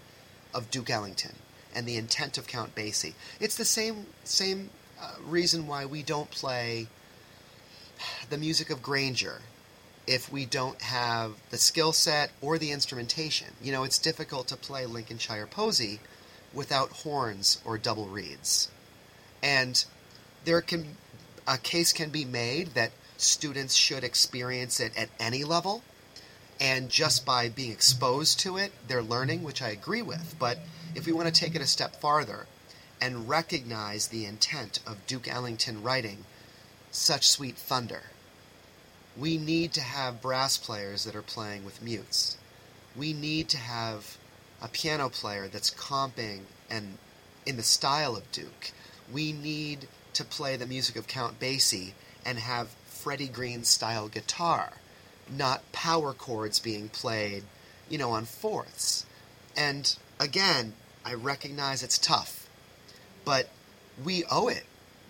of 0.52 0.72
Duke 0.72 0.90
Ellington 0.90 1.36
and 1.72 1.86
the 1.86 1.98
intent 1.98 2.36
of 2.36 2.48
Count 2.48 2.74
Basie. 2.74 3.14
It's 3.38 3.56
the 3.56 3.64
same 3.64 4.06
same 4.24 4.70
uh, 5.00 5.14
reason 5.24 5.68
why 5.68 5.86
we 5.86 6.02
don't 6.02 6.32
play 6.32 6.88
the 8.30 8.38
music 8.38 8.70
of 8.70 8.82
Granger 8.82 9.42
if 10.06 10.30
we 10.30 10.44
don't 10.44 10.80
have 10.82 11.32
the 11.50 11.58
skill 11.58 11.92
set 11.92 12.30
or 12.40 12.58
the 12.58 12.72
instrumentation. 12.72 13.48
You 13.62 13.72
know, 13.72 13.84
it's 13.84 13.98
difficult 13.98 14.48
to 14.48 14.56
play 14.56 14.86
Lincolnshire 14.86 15.46
Posy 15.46 16.00
without 16.52 16.90
horns 16.90 17.60
or 17.64 17.78
double 17.78 18.06
reeds. 18.06 18.70
And 19.42 19.84
there 20.44 20.60
can 20.60 20.96
a 21.46 21.58
case 21.58 21.92
can 21.92 22.10
be 22.10 22.24
made 22.24 22.68
that 22.68 22.92
students 23.16 23.74
should 23.74 24.04
experience 24.04 24.80
it 24.80 24.96
at 24.96 25.08
any 25.20 25.44
level 25.44 25.82
and 26.60 26.88
just 26.88 27.26
by 27.26 27.48
being 27.48 27.70
exposed 27.70 28.40
to 28.40 28.56
it 28.56 28.72
they're 28.88 29.02
learning 29.02 29.42
which 29.42 29.62
i 29.62 29.68
agree 29.68 30.02
with 30.02 30.34
but 30.38 30.58
if 30.94 31.06
we 31.06 31.12
want 31.12 31.26
to 31.26 31.40
take 31.40 31.54
it 31.54 31.60
a 31.60 31.66
step 31.66 32.00
farther 32.00 32.46
and 33.00 33.28
recognize 33.28 34.08
the 34.08 34.24
intent 34.24 34.80
of 34.86 35.06
duke 35.06 35.28
ellington 35.28 35.82
writing 35.82 36.24
such 36.94 37.28
sweet 37.28 37.56
thunder 37.56 38.02
we 39.16 39.38
need 39.38 39.72
to 39.72 39.80
have 39.80 40.22
brass 40.22 40.56
players 40.56 41.04
that 41.04 41.14
are 41.14 41.22
playing 41.22 41.64
with 41.64 41.82
mutes 41.82 42.36
we 42.96 43.12
need 43.12 43.48
to 43.48 43.58
have 43.58 44.16
a 44.62 44.68
piano 44.68 45.08
player 45.08 45.48
that's 45.48 45.70
comping 45.70 46.40
and 46.70 46.98
in 47.46 47.56
the 47.56 47.62
style 47.62 48.16
of 48.16 48.30
duke 48.32 48.72
we 49.12 49.32
need 49.32 49.86
to 50.12 50.24
play 50.24 50.56
the 50.56 50.66
music 50.66 50.96
of 50.96 51.06
count 51.06 51.38
basie 51.38 51.92
and 52.24 52.38
have 52.38 52.68
freddie 52.86 53.28
green 53.28 53.64
style 53.64 54.08
guitar 54.08 54.74
not 55.30 55.70
power 55.72 56.12
chords 56.12 56.58
being 56.58 56.88
played, 56.88 57.44
you 57.88 57.98
know, 57.98 58.10
on 58.10 58.24
fourths. 58.24 59.06
And 59.56 59.96
again, 60.18 60.74
I 61.04 61.14
recognize 61.14 61.82
it's 61.82 61.98
tough, 61.98 62.48
but 63.24 63.48
we 64.02 64.24
owe 64.30 64.48
it 64.48 64.64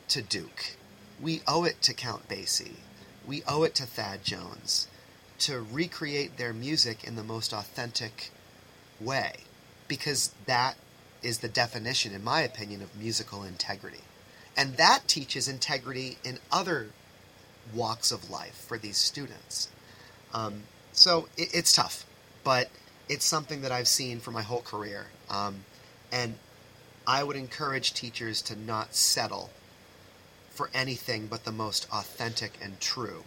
to 0.09 0.22
Duke. 0.22 0.76
We 1.21 1.43
owe 1.47 1.65
it 1.65 1.81
to 1.83 1.95
Count 1.95 2.29
Basie. 2.29 2.77
We 3.27 3.43
owe 3.45 3.62
it 3.62 3.75
to 3.77 3.87
Thad 3.87 4.25
Jones 4.25 4.89
to 5.41 5.61
recreate 5.61 6.37
their 6.37 6.53
music 6.53 7.05
in 7.05 7.17
the 7.17 7.25
most 7.25 7.53
authentic 7.53 8.31
way 9.01 9.35
because 9.89 10.33
that 10.47 10.77
is 11.23 11.39
the 11.39 11.49
definition, 11.49 12.15
in 12.15 12.23
my 12.23 12.43
opinion, 12.43 12.83
of 12.83 12.97
musical 12.97 13.43
integrity. 13.43 14.03
And 14.57 14.77
that 14.77 15.09
teaches 15.09 15.49
integrity 15.49 16.19
in 16.23 16.39
other 16.53 16.91
walks 17.73 18.12
of 18.12 18.31
life 18.31 18.55
for 18.69 18.79
these 18.79 18.99
students. 18.99 19.69
Um, 20.33 20.65
so 20.93 21.29
it, 21.37 21.55
it's 21.55 21.73
tough, 21.73 22.05
but 22.45 22.71
it's 23.09 23.25
something 23.25 23.62
that 23.62 23.73
I've 23.73 23.89
seen 23.89 24.21
for 24.21 24.31
my 24.31 24.43
whole 24.43 24.62
career. 24.62 25.07
Um, 25.31 25.65
and 26.12 26.35
I 27.07 27.25
would 27.25 27.37
encourage 27.37 27.95
teachers 27.95 28.41
to 28.43 28.57
not 28.57 28.95
settle 28.95 29.51
for 30.55 30.70
anything 30.74 31.26
but 31.26 31.44
the 31.44 31.52
most 31.52 31.86
authentic 31.92 32.59
and 32.62 32.80
true 32.80 33.24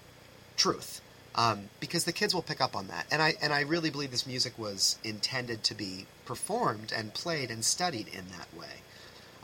truth. 0.55 1.01
Um, 1.35 1.69
because 1.79 2.05
the 2.05 2.11
kids 2.13 2.33
will 2.33 2.41
pick 2.41 2.61
up 2.61 2.75
on 2.75 2.87
that, 2.87 3.05
and 3.11 3.21
I 3.21 3.35
and 3.43 3.53
I 3.53 3.61
really 3.61 3.91
believe 3.91 4.09
this 4.09 4.25
music 4.25 4.57
was 4.57 4.97
intended 5.03 5.63
to 5.65 5.75
be 5.75 6.07
performed 6.25 6.91
and 6.95 7.13
played 7.13 7.51
and 7.51 7.63
studied 7.63 8.07
in 8.07 8.25
that 8.29 8.47
way. 8.59 8.81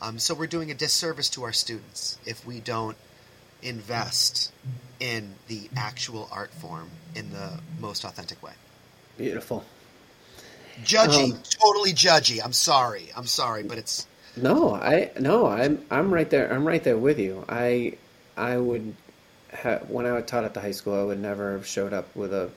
Um, 0.01 0.17
so 0.17 0.33
we're 0.33 0.47
doing 0.47 0.71
a 0.71 0.73
disservice 0.73 1.29
to 1.29 1.43
our 1.43 1.53
students 1.53 2.17
if 2.25 2.45
we 2.47 2.59
don't 2.59 2.97
invest 3.61 4.51
in 4.99 5.35
the 5.47 5.69
actual 5.77 6.27
art 6.31 6.51
form 6.51 6.89
in 7.15 7.31
the 7.31 7.59
most 7.79 8.03
authentic 8.05 8.41
way. 8.41 8.53
Beautiful. 9.17 9.63
Judgy, 10.83 11.31
Um, 11.31 11.43
totally 11.43 11.93
judgy. 11.93 12.43
I'm 12.43 12.53
sorry. 12.53 13.11
I'm 13.15 13.27
sorry, 13.27 13.61
but 13.63 13.77
it's 13.77 14.07
No, 14.35 14.73
I 14.73 15.11
no, 15.19 15.45
I'm 15.47 15.85
I'm 15.91 16.13
right 16.13 16.29
there. 16.29 16.51
I'm 16.51 16.65
right 16.67 16.83
there 16.83 16.97
with 16.97 17.19
you. 17.19 17.45
I 17.47 17.97
I 18.35 18.57
would 18.57 18.95
ha 19.53 19.79
when 19.87 20.05
I 20.05 20.13
was 20.13 20.25
taught 20.25 20.43
at 20.43 20.53
the 20.53 20.61
high 20.61 20.71
school, 20.71 20.99
I 20.99 21.03
would 21.03 21.19
never 21.19 21.53
have 21.53 21.67
showed 21.67 21.93
up 21.93 22.15
with 22.15 22.33
a 22.33 22.49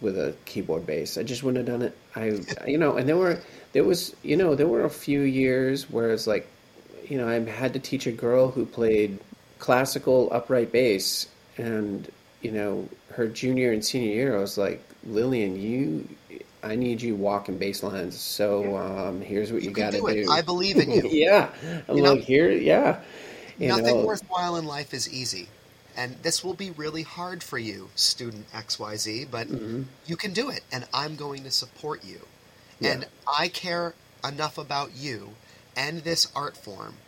with 0.00 0.18
a 0.18 0.36
keyboard 0.44 0.86
bass. 0.86 1.18
I 1.18 1.22
just 1.22 1.42
wouldn't 1.42 1.66
have 1.68 1.80
done 1.80 1.88
it. 1.88 1.96
I 2.16 2.68
you 2.70 2.78
know, 2.78 2.96
and 2.96 3.08
there 3.08 3.16
were 3.16 3.40
there 3.72 3.84
was 3.84 4.14
you 4.22 4.36
know 4.36 4.54
there 4.54 4.68
were 4.68 4.84
a 4.84 4.90
few 4.90 5.20
years 5.22 5.90
where 5.90 6.10
it's 6.10 6.26
like, 6.26 6.48
you 7.08 7.18
know, 7.18 7.28
I 7.28 7.40
had 7.50 7.72
to 7.74 7.80
teach 7.80 8.06
a 8.06 8.12
girl 8.12 8.50
who 8.50 8.66
played 8.66 9.18
classical 9.58 10.28
upright 10.32 10.72
bass, 10.72 11.26
and 11.58 12.10
you 12.42 12.52
know, 12.52 12.88
her 13.12 13.28
junior 13.28 13.72
and 13.72 13.84
senior 13.84 14.12
year, 14.14 14.36
I 14.36 14.40
was 14.40 14.58
like, 14.58 14.82
Lillian, 15.04 15.56
you. 15.60 16.08
I 16.62 16.74
need 16.74 17.00
you 17.00 17.14
walking 17.14 17.56
bass 17.58 17.82
lines, 17.82 18.16
so 18.18 18.76
um, 18.76 19.20
here's 19.20 19.52
what 19.52 19.62
you, 19.62 19.68
you 19.70 19.74
got 19.74 19.92
to 19.92 20.00
do 20.00 20.12
do. 20.24 20.30
I 20.30 20.42
believe 20.42 20.76
in 20.76 20.90
you. 20.90 21.08
yeah, 21.10 21.50
I'm 21.88 21.96
You 21.96 22.02
know- 22.02 22.14
like 22.14 22.24
here, 22.24 22.50
yeah. 22.50 23.00
You 23.58 23.68
Nothing 23.68 23.86
know, 23.86 24.04
worthwhile 24.06 24.56
in 24.56 24.66
life 24.66 24.94
is 24.94 25.12
easy. 25.12 25.48
And 25.96 26.14
this 26.22 26.44
will 26.44 26.54
be 26.54 26.70
really 26.70 27.02
hard 27.02 27.42
for 27.42 27.58
you, 27.58 27.90
student 27.96 28.46
XYZ, 28.52 29.26
but 29.28 29.48
Mhm. 29.48 29.86
you 30.06 30.16
can 30.16 30.32
do 30.32 30.48
it, 30.48 30.62
and 30.70 30.86
I'm 30.94 31.16
going 31.16 31.42
to 31.42 31.50
support 31.50 32.04
you. 32.04 32.20
Yeah. 32.78 32.92
And 32.92 33.06
I 33.26 33.48
care 33.48 33.94
enough 34.24 34.58
about 34.58 34.94
you 34.94 35.34
and 35.76 36.04
this 36.04 36.28
art 36.36 36.56
form 36.56 36.98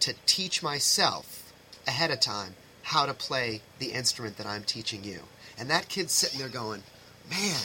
to 0.00 0.14
teach 0.26 0.62
myself 0.62 1.52
ahead 1.86 2.12
of 2.12 2.20
time 2.20 2.54
how 2.82 3.06
to 3.06 3.14
play 3.14 3.60
the 3.80 3.86
instrument 3.92 4.36
that 4.36 4.46
I'm 4.46 4.62
teaching 4.62 5.02
you. 5.02 5.22
And 5.58 5.68
that 5.70 5.88
kid's 5.88 6.12
sitting 6.12 6.38
there 6.38 6.48
going, 6.48 6.84
man, 7.28 7.58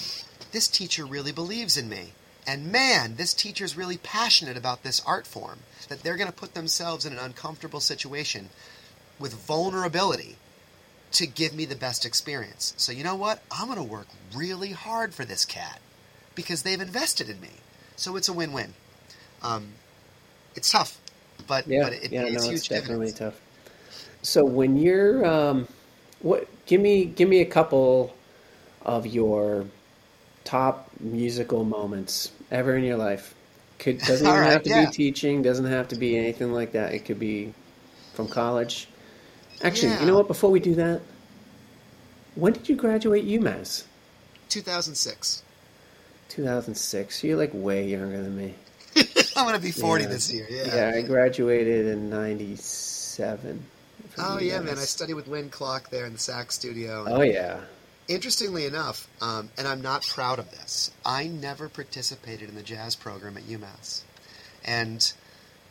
this 0.54 0.70
teacher 0.70 1.06
really 1.06 1.34
believes 1.34 1.76
in 1.78 1.90
me. 1.90 2.14
And 2.48 2.72
man, 2.72 3.16
this 3.16 3.34
teacher's 3.34 3.78
really 3.78 3.98
passionate 3.98 4.58
about 4.58 4.84
this 4.84 5.02
art 5.06 5.28
form, 5.28 5.60
that 5.90 6.04
they're 6.04 6.18
going 6.18 6.30
to 6.30 6.36
put 6.36 6.54
themselves 6.54 7.06
in 7.06 7.14
an 7.14 7.20
uncomfortable 7.20 7.80
situation 7.80 8.50
with 9.20 9.34
vulnerability 9.34 10.38
to 11.14 11.28
give 11.28 11.54
me 11.54 11.66
the 11.66 11.76
best 11.76 12.06
experience. 12.06 12.74
So, 12.78 12.92
you 12.92 13.04
know 13.04 13.16
what? 13.16 13.42
I'm 13.52 13.68
going 13.68 13.78
to 13.78 13.84
work 13.84 14.08
really 14.36 14.72
hard 14.72 15.14
for 15.14 15.26
this 15.26 15.46
cat 15.46 15.80
because 16.36 16.64
they've 16.64 16.82
invested 16.82 17.30
in 17.30 17.40
me. 17.40 17.52
So 17.96 18.16
it's 18.16 18.28
a 18.28 18.34
win-win. 18.34 18.74
Um, 19.42 19.74
it's 20.56 20.72
tough, 20.72 20.98
but 21.48 21.68
Yeah, 21.68 21.84
but 21.84 21.94
it 21.94 22.12
yeah, 22.12 22.24
pays 22.24 22.34
no, 22.34 22.50
huge 22.50 22.54
it's 22.54 22.68
definitely 22.68 23.08
dividends. 23.08 23.36
tough. 23.38 23.42
So 24.22 24.44
when 24.44 24.78
you're, 24.78 25.26
um, 25.26 25.68
what? 26.22 26.48
Give 26.66 26.82
me, 26.82 27.06
give 27.06 27.30
me 27.30 27.42
a 27.42 27.46
couple 27.46 28.16
of 28.84 29.06
your 29.06 29.66
top 30.44 30.90
musical 31.00 31.64
moments 31.64 32.32
ever 32.52 32.76
in 32.76 32.84
your 32.84 32.98
life. 32.98 33.34
Could 33.80 33.98
doesn't 34.08 34.26
even 34.26 34.40
right, 34.40 34.52
have 34.52 34.64
to 34.64 34.70
yeah. 34.70 34.86
be 34.86 34.92
teaching. 34.92 35.42
Doesn't 35.42 35.66
have 35.66 35.90
to 35.90 35.96
be 35.96 36.18
anything 36.18 36.52
like 36.54 36.74
that. 36.74 36.94
It 36.94 37.06
could 37.06 37.20
be 37.20 37.54
from 38.14 38.28
college. 38.28 38.88
Actually, 39.62 39.94
you 40.00 40.06
know 40.06 40.16
what? 40.16 40.28
Before 40.28 40.52
we 40.52 40.60
do 40.60 40.76
that, 40.76 41.02
when 42.36 42.54
did 42.54 42.68
you 42.68 42.76
graduate 42.76 43.26
UMass? 43.26 43.86
2006. 44.50 45.44
2006. 46.30 47.24
You're 47.24 47.38
like 47.38 47.52
way 47.54 47.88
younger 47.88 48.22
than 48.22 48.36
me. 48.36 48.56
I'm 49.36 49.46
gonna 49.46 49.60
be 49.60 49.72
40 49.72 50.04
Yeah. 50.04 50.10
this 50.10 50.34
year. 50.34 50.48
Yeah, 50.50 50.94
I 50.96 51.02
graduated 51.02 51.88
in 51.88 52.10
'97. 52.10 53.66
Oh 54.18 54.40
yeah, 54.40 54.60
man! 54.60 54.78
I 54.78 54.82
studied 54.82 55.16
with 55.16 55.28
Lynn 55.28 55.50
Klock 55.50 55.90
there 55.90 56.06
in 56.06 56.14
the 56.14 56.20
sax 56.20 56.56
studio. 56.56 57.06
Oh 57.08 57.22
yeah. 57.22 57.62
Interestingly 58.08 58.66
enough, 58.66 59.08
um, 59.22 59.50
and 59.58 59.66
I'm 59.66 59.82
not 59.82 60.06
proud 60.06 60.38
of 60.38 60.52
this, 60.52 60.92
I 61.06 61.28
never 61.28 61.70
participated 61.70 62.50
in 62.50 62.56
the 62.56 62.62
jazz 62.62 62.98
program 62.98 63.38
at 63.38 63.44
UMass, 63.44 64.02
and 64.66 65.14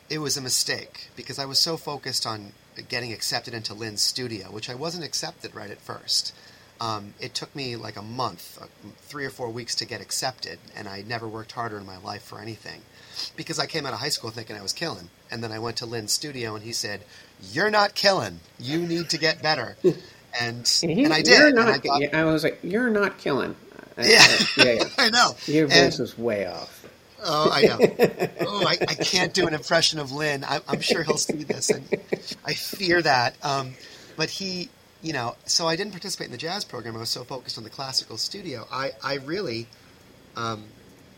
it 0.09 0.17
was 0.17 0.35
a 0.35 0.41
mistake 0.41 1.09
because 1.15 1.37
I 1.37 1.45
was 1.45 1.59
so 1.59 1.77
focused 1.77 2.25
on 2.25 2.53
getting 2.89 3.13
accepted 3.13 3.53
into 3.53 3.75
Lynn's 3.75 4.01
studio, 4.01 4.47
which 4.47 4.67
I 4.67 4.73
wasn't 4.73 5.03
accepted 5.03 5.53
right 5.53 5.69
at 5.69 5.79
first. 5.79 6.33
Um, 6.81 7.13
it 7.19 7.35
took 7.35 7.55
me 7.55 7.75
like 7.75 7.97
a 7.97 8.01
month, 8.01 8.57
uh, 8.59 8.65
three 8.97 9.25
or 9.25 9.29
four 9.29 9.49
weeks 9.49 9.75
to 9.75 9.85
get 9.85 10.01
accepted, 10.01 10.57
and 10.75 10.87
I 10.87 11.03
never 11.03 11.27
worked 11.27 11.51
harder 11.51 11.77
in 11.77 11.85
my 11.85 11.97
life 11.97 12.23
for 12.23 12.39
anything 12.41 12.81
because 13.35 13.59
I 13.59 13.67
came 13.67 13.85
out 13.85 13.93
of 13.93 13.99
high 13.99 14.09
school 14.09 14.31
thinking 14.31 14.55
I 14.57 14.63
was 14.63 14.73
killing, 14.73 15.09
and 15.29 15.43
then 15.43 15.51
I 15.51 15.59
went 15.59 15.77
to 15.77 15.85
Lynn's 15.85 16.13
studio, 16.13 16.55
and 16.55 16.63
he 16.63 16.73
said, 16.73 17.05
"You're 17.51 17.69
not 17.69 17.93
killing. 17.93 18.39
You 18.59 18.79
need 18.79 19.11
to 19.11 19.19
get 19.19 19.43
better." 19.43 19.77
And 20.39 20.79
and 20.83 21.13
I 21.13 21.21
did. 21.21 21.41
And 21.41 21.55
not. 21.55 21.67
I 21.69 21.77
got- 21.77 22.01
yeah, 22.01 22.19
I 22.19 22.23
was 22.25 22.43
like, 22.43 22.59
you're 22.63 22.89
not 22.89 23.17
killing. 23.17 23.55
I- 23.97 24.01
yeah, 24.07 24.17
I- 24.19 24.47
yeah, 24.57 24.71
yeah. 24.73 24.83
I 24.97 25.09
know. 25.09 25.31
Your 25.45 25.65
And- 25.65 25.73
voice 25.73 25.99
was 25.99 26.17
way 26.17 26.45
off. 26.47 26.85
oh, 27.23 27.49
I 27.51 27.61
know. 27.63 27.77
Oh, 28.45 28.65
I, 28.67 28.73
I 28.73 28.95
can't 28.95 29.33
do 29.33 29.47
an 29.47 29.53
impression 29.53 29.99
of 29.99 30.11
Lynn. 30.11 30.43
I, 30.43 30.59
I'm 30.67 30.81
sure 30.81 31.03
he'll 31.03 31.17
see 31.17 31.43
this, 31.43 31.69
and 31.69 31.85
I 32.45 32.53
fear 32.53 33.01
that. 33.01 33.35
Um, 33.43 33.73
but 34.17 34.29
he, 34.29 34.69
you 35.01 35.13
know, 35.13 35.35
so 35.45 35.67
I 35.67 35.75
didn't 35.75 35.91
participate 35.91 36.25
in 36.25 36.31
the 36.31 36.37
jazz 36.37 36.63
program. 36.65 36.95
I 36.95 36.99
was 36.99 37.09
so 37.09 37.23
focused 37.23 37.57
on 37.57 37.63
the 37.63 37.69
classical 37.69 38.17
studio. 38.17 38.67
I, 38.71 38.91
I 39.03 39.15
really, 39.15 39.67
um, 40.35 40.65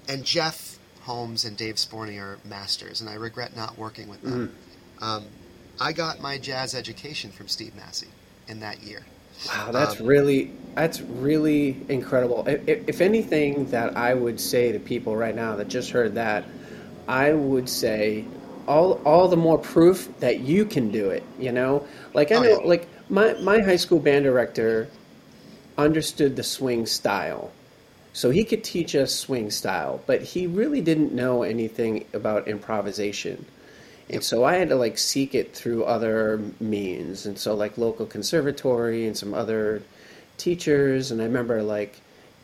and 0.07 0.23
Jeff 0.23 0.77
Holmes 1.01 1.43
and 1.45 1.57
Dave 1.57 1.75
Sporny 1.75 2.19
are 2.21 2.37
masters, 2.45 3.01
and 3.01 3.09
I 3.09 3.15
regret 3.15 3.55
not 3.55 3.77
working 3.77 4.07
with 4.07 4.21
them. 4.21 4.55
Um, 5.01 5.25
I 5.79 5.91
got 5.91 6.21
my 6.21 6.37
jazz 6.37 6.73
education 6.75 7.31
from 7.31 7.47
Steve 7.47 7.75
Massey 7.75 8.07
in 8.47 8.59
that 8.59 8.81
year. 8.83 9.07
Wow, 9.43 9.71
that's 9.71 9.99
Um, 9.99 9.99
really 9.99 10.51
that's 10.75 11.01
really 11.01 11.85
incredible. 11.87 12.43
If, 12.47 12.83
if 12.87 13.01
anything 13.01 13.67
that 13.67 13.95
I 13.95 14.13
would 14.13 14.39
say 14.39 14.71
to 14.71 14.79
people 14.79 15.15
right 15.15 15.35
now 15.35 15.55
that 15.55 15.67
just 15.67 15.91
heard 15.91 16.15
that, 16.15 16.45
I 17.07 17.33
would 17.33 17.69
say 17.69 18.25
all 18.67 18.93
all 19.05 19.27
the 19.27 19.37
more 19.37 19.57
proof 19.59 20.09
that 20.19 20.39
you 20.41 20.65
can 20.65 20.91
do 20.91 21.09
it. 21.11 21.23
You 21.37 21.51
know, 21.51 21.85
like 22.13 22.31
I 22.31 22.37
Oh, 22.37 22.43
know, 22.43 22.55
yeah. 22.59 22.65
like 22.65 22.89
my 23.09 23.33
my 23.35 23.61
high 23.61 23.75
school 23.77 23.99
band 23.99 24.25
director 24.25 24.89
understood 25.77 26.35
the 26.35 26.43
swing 26.43 26.85
style. 26.85 27.55
So 28.13 28.31
he 28.31 28.45
could 28.45 28.63
teach 28.63 28.95
us 28.95 29.13
swing 29.15 29.51
style, 29.51 30.03
but 30.07 30.21
he 30.23 30.47
really 30.47 30.81
didn't 30.81 31.13
know 31.13 31.43
anything 31.43 32.05
about 32.13 32.47
improvisation. 32.47 33.45
And 34.09 34.23
so 34.23 34.43
I 34.43 34.55
had 34.55 34.69
to 34.69 34.75
like 34.75 34.97
seek 34.97 35.33
it 35.35 35.53
through 35.55 35.83
other 35.85 36.39
means. 36.59 37.25
And 37.25 37.37
so 37.37 37.55
like 37.55 37.77
local 37.77 38.05
conservatory 38.05 39.05
and 39.07 39.17
some 39.17 39.33
other 39.33 39.81
teachers 40.37 41.11
and 41.11 41.21
I 41.21 41.25
remember 41.25 41.63
like 41.63 42.01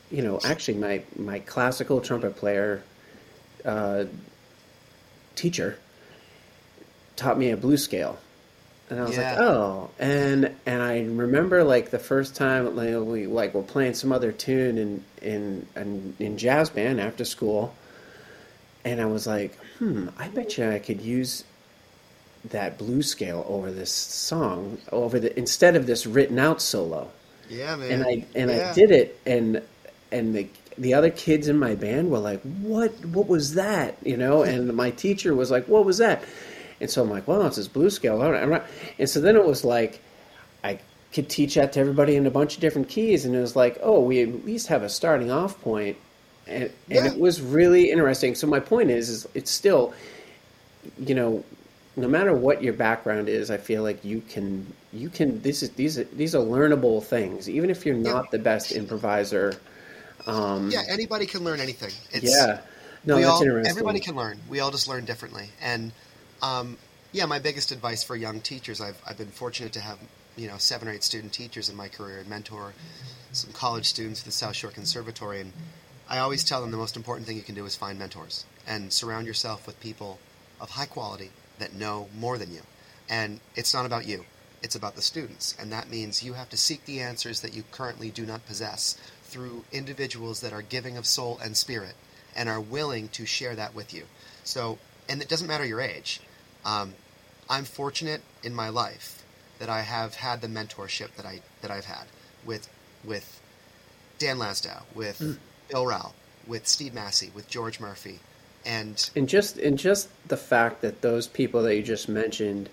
you 0.10 0.22
know, 0.22 0.40
actually 0.44 0.78
my 0.78 1.04
my 1.16 1.40
classical 1.40 2.02
trumpet 2.02 2.36
player 2.36 2.84
uh, 3.66 4.06
teacher 5.36 5.78
taught 7.16 7.38
me 7.38 7.52
a 7.52 7.58
blues 7.58 7.84
scale. 7.84 8.18
And 8.90 9.00
I 9.00 9.04
was 9.04 9.18
Yeah. 9.18 9.32
like, 9.34 9.40
"Oh." 9.40 9.90
And 10.00 10.56
and 10.66 10.82
I 10.82 11.02
remember 11.04 11.64
like 11.64 11.92
the 11.92 12.00
first 12.00 12.36
time 12.36 12.76
like, 12.76 12.96
we 13.08 13.28
like 13.28 13.54
were 13.54 13.64
playing 13.64 13.94
some 13.94 14.12
other 14.12 14.32
tune 14.32 14.78
in 14.78 15.06
in 15.22 15.66
in, 15.76 16.16
in 16.20 16.38
jazz 16.38 16.70
band 16.70 17.00
after 17.00 17.24
school. 17.26 17.74
And 18.84 19.00
I 19.02 19.06
was 19.06 19.28
like, 19.28 19.58
"Hmm, 19.80 20.10
I 20.18 20.28
bet 20.30 20.58
you 20.58 20.70
I 20.70 20.80
could 20.80 21.02
use 21.02 21.44
that 22.50 22.78
blues 22.78 23.08
scale 23.08 23.46
over 23.48 23.72
this 23.72 23.92
song 23.92 24.78
over 24.92 25.20
the 25.20 25.38
instead 25.38 25.76
of 25.76 25.86
this 25.86 26.06
written 26.06 26.40
out 26.40 26.62
solo." 26.62 27.10
Yeah, 27.50 27.76
man. 27.76 27.92
and 27.92 28.04
I 28.04 28.26
and 28.36 28.50
Yeah. 28.50 28.72
I 28.72 28.74
did 28.74 28.92
it, 28.92 29.20
and 29.26 29.62
and 30.12 30.34
the 30.36 30.48
the 30.78 30.94
other 30.94 31.10
kids 31.10 31.48
in 31.48 31.60
my 31.60 31.76
band 31.76 32.10
were 32.12 32.20
like, 32.20 32.42
"What? 32.62 32.92
What 33.06 33.28
was 33.28 33.54
that?" 33.56 33.98
You 34.04 34.18
know, 34.18 34.44
and 34.52 34.74
my 34.74 34.92
teacher 34.92 35.36
was 35.36 35.52
like, 35.52 35.68
"What 35.68 35.86
was 35.86 35.98
that?" 36.00 36.24
And 36.80 36.90
so 36.90 37.02
I'm 37.04 37.10
like, 37.10 37.28
"Well, 37.28 37.46
it's 37.46 37.58
this 37.58 37.68
blues 37.68 37.94
scale." 37.96 38.22
all 38.22 38.32
right, 38.32 38.42
all 38.44 38.50
right." 38.50 38.64
And 38.98 39.10
so 39.10 39.22
then 39.22 39.36
it 39.36 39.46
was 39.46 39.64
like, 39.64 40.02
I 40.64 40.80
could 41.14 41.30
teach 41.30 41.56
that 41.56 41.74
to 41.74 41.80
everybody 41.80 42.16
in 42.16 42.26
a 42.26 42.32
bunch 42.32 42.56
of 42.56 42.62
different 42.62 42.88
keys, 42.90 43.26
and 43.26 43.36
it 43.36 43.40
was 43.42 43.56
like, 43.56 43.78
"Oh, 43.84 44.00
we 44.02 44.22
at 44.22 44.46
least 44.46 44.68
have 44.68 44.82
a 44.82 44.90
starting 44.90 45.30
off 45.30 45.60
point," 45.62 45.98
and 46.48 46.72
and 46.90 47.06
it 47.06 47.20
was 47.20 47.42
really 47.42 47.92
interesting. 47.92 48.34
So 48.34 48.48
my 48.48 48.60
point 48.62 48.90
is, 48.90 49.10
is 49.10 49.28
it's 49.36 49.52
still, 49.52 49.94
you 50.98 51.14
know, 51.14 51.44
no 51.96 52.08
matter 52.08 52.34
what 52.34 52.64
your 52.64 52.74
background 52.74 53.28
is, 53.28 53.52
I 53.52 53.58
feel 53.58 53.84
like 53.84 54.04
you 54.06 54.22
can 54.22 54.66
you 54.94 55.10
can 55.10 55.42
this 55.42 55.62
is 55.62 55.72
these 55.72 55.98
are, 56.00 56.04
these 56.06 56.36
are 56.36 56.44
learnable 56.44 57.04
things, 57.04 57.50
even 57.50 57.70
if 57.70 57.86
you're 57.86 57.96
Yeah. 57.96 58.14
not 58.14 58.32
the 58.32 58.40
best 58.40 58.72
improviser. 58.72 59.60
Um, 60.26 60.70
yeah, 60.72 60.84
anybody 60.88 61.26
can 61.26 61.44
learn 61.44 61.60
anything. 61.60 61.92
It's, 62.12 62.32
yeah, 62.32 62.62
no, 63.06 63.16
that's 63.16 63.28
all, 63.28 63.42
interesting. 63.42 63.70
Everybody 63.70 64.00
can 64.00 64.16
learn. 64.16 64.40
We 64.48 64.60
all 64.60 64.72
just 64.72 64.88
learn 64.88 65.06
differently. 65.06 65.50
And 65.62 65.92
um, 66.42 66.78
yeah, 67.12 67.26
my 67.26 67.40
biggest 67.40 67.72
advice 67.72 68.04
for 68.04 68.16
young 68.16 68.40
teachers, 68.40 68.80
I've, 68.80 69.02
I've 69.06 69.18
been 69.18 69.28
fortunate 69.28 69.74
to 69.74 69.82
have 69.82 69.98
you 70.38 70.48
know 70.48 70.58
seven 70.58 70.88
or 70.88 70.92
eight 70.92 71.04
student 71.04 71.34
teachers 71.34 71.70
in 71.70 71.76
my 71.76 71.90
career 71.90 72.20
and 72.20 72.30
mentor 72.30 72.74
some 73.34 73.52
college 73.52 73.86
students 73.86 74.22
at 74.22 74.26
the 74.26 74.32
South 74.32 74.56
Shore 74.56 74.72
Conservatory. 74.72 75.42
And 75.42 75.52
I 76.10 76.20
always 76.20 76.44
tell 76.44 76.62
them 76.62 76.72
the 76.72 76.78
most 76.78 76.96
important 76.96 77.28
thing 77.28 77.36
you 77.36 77.44
can 77.44 77.56
do 77.56 77.66
is 77.66 77.76
find 77.76 78.00
mentors 78.00 78.46
and 78.66 78.94
surround 78.94 79.28
yourself 79.28 79.68
with 79.68 79.80
people 79.82 80.20
of 80.60 80.70
high 80.70 80.86
quality 80.86 81.32
that 81.60 81.74
know 81.74 82.10
more 82.18 82.38
than 82.38 82.54
you. 82.54 82.62
And 83.10 83.40
it's 83.56 83.74
not 83.74 83.86
about 83.86 84.08
you. 84.08 84.26
It's 84.64 84.76
about 84.76 84.96
the 84.96 85.02
students, 85.02 85.56
and 85.60 85.72
that 85.72 85.90
means 85.90 86.22
you 86.22 86.34
have 86.34 86.50
to 86.50 86.58
seek 86.58 86.86
the 86.86 87.00
answers 87.00 87.42
that 87.42 87.54
you 87.54 87.64
currently 87.72 88.12
do 88.12 88.28
not 88.28 88.46
possess 88.46 88.96
through 89.24 89.64
individuals 89.72 90.42
that 90.42 90.54
are 90.54 90.62
giving 90.62 90.98
of 90.98 91.08
soul 91.08 91.40
and 91.44 91.58
spirit 91.58 91.96
and 92.36 92.48
are 92.48 92.62
willing 92.62 93.08
to 93.10 93.26
share 93.26 93.56
that 93.56 93.74
with 93.74 93.92
you. 93.92 94.06
So, 94.44 94.78
and 95.10 95.20
it 95.20 95.30
doesn't 95.30 95.48
matter 95.48 95.66
your 95.66 95.82
age. 95.82 96.22
Um, 96.64 96.94
I'm 97.50 97.66
fortunate 97.66 98.22
in 98.44 98.54
my 98.54 98.70
life 98.70 99.24
that 99.58 99.70
I 99.70 99.82
have 99.82 100.16
had 100.16 100.42
the 100.42 100.48
mentorship 100.48 101.16
that 101.16 101.26
I 101.26 101.42
that 101.62 101.72
I've 101.72 101.86
had 101.86 102.06
with 102.46 102.70
with 103.04 103.42
Dan 104.20 104.38
Lasdow, 104.38 104.84
with 104.94 105.40
Bill 105.70 105.88
Rao, 105.88 106.14
with 106.46 106.68
Steve 106.68 106.94
Massey, 106.94 107.32
with 107.34 107.48
George 107.48 107.80
Murphy, 107.80 108.20
and 108.66 109.10
and 109.16 109.28
just 109.28 109.58
and 109.58 109.78
just 109.78 110.10
the 110.28 110.38
fact 110.38 110.82
that 110.82 111.02
those 111.02 111.28
people 111.28 111.64
that 111.64 111.76
you 111.76 111.84
just 111.84 112.08
mentioned 112.08 112.70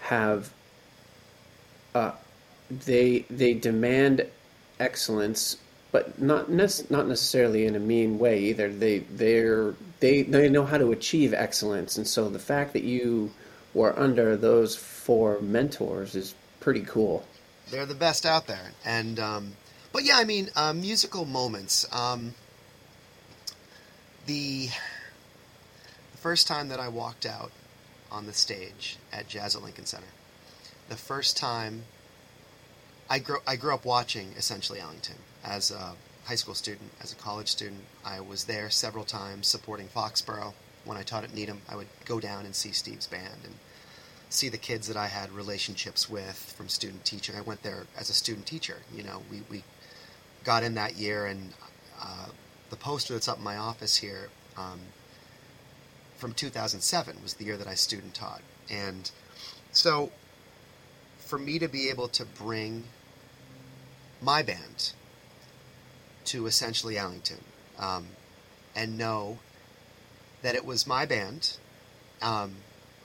have 0.00 0.52
uh, 1.94 2.12
they 2.70 3.20
they 3.30 3.54
demand 3.54 4.26
excellence 4.80 5.56
but 5.90 6.20
not 6.20 6.50
nec- 6.50 6.90
not 6.90 7.08
necessarily 7.08 7.66
in 7.66 7.74
a 7.74 7.80
mean 7.80 8.18
way 8.18 8.38
either 8.40 8.72
they 8.72 8.98
they're 8.98 9.74
they 10.00 10.22
they 10.22 10.48
know 10.48 10.64
how 10.64 10.78
to 10.78 10.92
achieve 10.92 11.32
excellence 11.34 11.96
and 11.96 12.06
so 12.06 12.28
the 12.28 12.38
fact 12.38 12.72
that 12.72 12.84
you 12.84 13.30
were 13.74 13.98
under 13.98 14.36
those 14.36 14.76
four 14.76 15.40
mentors 15.40 16.14
is 16.14 16.34
pretty 16.60 16.82
cool 16.82 17.24
they're 17.70 17.86
the 17.86 17.94
best 17.94 18.26
out 18.26 18.46
there. 18.46 18.72
And 18.84 19.18
um, 19.18 19.52
but 19.92 20.04
yeah, 20.04 20.16
I 20.16 20.24
mean, 20.24 20.50
uh, 20.56 20.72
musical 20.72 21.24
moments. 21.24 21.86
Um, 21.92 22.34
the 24.28 24.68
first 26.16 26.46
time 26.46 26.68
that 26.68 26.78
I 26.78 26.88
walked 26.88 27.24
out 27.24 27.50
on 28.12 28.26
the 28.26 28.34
stage 28.34 28.98
at 29.10 29.26
Jazz 29.26 29.56
at 29.56 29.62
Lincoln 29.62 29.86
Center, 29.86 30.12
the 30.90 30.96
first 30.96 31.38
time 31.38 31.84
I 33.08 33.20
grew 33.20 33.38
I 33.46 33.56
grew 33.56 33.72
up 33.72 33.86
watching 33.86 34.28
essentially 34.36 34.80
Ellington 34.80 35.16
as 35.42 35.70
a 35.70 35.94
high 36.26 36.34
school 36.34 36.54
student, 36.54 36.90
as 37.00 37.10
a 37.10 37.16
college 37.16 37.48
student. 37.48 37.80
I 38.04 38.20
was 38.20 38.44
there 38.44 38.68
several 38.68 39.04
times 39.04 39.46
supporting 39.48 39.88
Foxborough. 39.88 40.52
When 40.84 40.98
I 40.98 41.02
taught 41.02 41.24
at 41.24 41.32
Needham, 41.32 41.62
I 41.66 41.76
would 41.76 41.88
go 42.04 42.20
down 42.20 42.44
and 42.44 42.54
see 42.54 42.72
Steve's 42.72 43.06
band 43.06 43.44
and 43.44 43.54
see 44.28 44.50
the 44.50 44.58
kids 44.58 44.88
that 44.88 44.96
I 44.98 45.06
had 45.06 45.32
relationships 45.32 46.08
with 46.10 46.54
from 46.54 46.68
student 46.68 47.06
teaching. 47.06 47.34
I 47.34 47.40
went 47.40 47.62
there 47.62 47.86
as 47.98 48.10
a 48.10 48.14
student 48.14 48.44
teacher. 48.44 48.76
You 48.94 49.04
know, 49.04 49.22
we, 49.30 49.42
we 49.50 49.64
got 50.44 50.64
in 50.64 50.74
that 50.74 50.96
year, 50.96 51.24
and 51.24 51.54
uh, 51.98 52.26
the 52.70 52.76
poster 52.76 53.14
that's 53.14 53.28
up 53.28 53.38
in 53.38 53.44
my 53.44 53.56
office 53.56 53.96
here, 53.96 54.30
Um, 54.56 54.80
from 56.16 56.34
2007 56.34 57.22
was 57.22 57.34
the 57.34 57.44
year 57.44 57.56
that 57.56 57.68
I 57.68 57.74
student 57.74 58.14
taught, 58.14 58.42
and 58.68 59.10
so 59.72 60.10
for 61.18 61.38
me 61.38 61.58
to 61.60 61.68
be 61.68 61.88
able 61.90 62.08
to 62.08 62.24
bring 62.24 62.84
my 64.20 64.42
band 64.42 64.92
to 66.24 66.46
essentially 66.46 66.98
Ellington 66.98 67.44
um, 67.78 68.08
and 68.74 68.98
know 68.98 69.38
that 70.42 70.54
it 70.54 70.64
was 70.64 70.86
my 70.86 71.06
band, 71.06 71.56
um, 72.20 72.56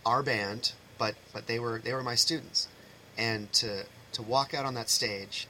our 0.05 0.23
band, 0.23 0.73
but 0.97 1.15
but 1.31 1.47
they 1.47 1.59
were 1.59 1.79
they 1.79 1.93
were 1.93 2.03
my 2.03 2.15
students, 2.15 2.67
and 3.17 3.51
to 3.53 3.85
to 4.13 4.21
walk 4.21 4.53
out 4.53 4.65
on 4.65 4.73
that 4.73 4.89
stage 4.89 5.47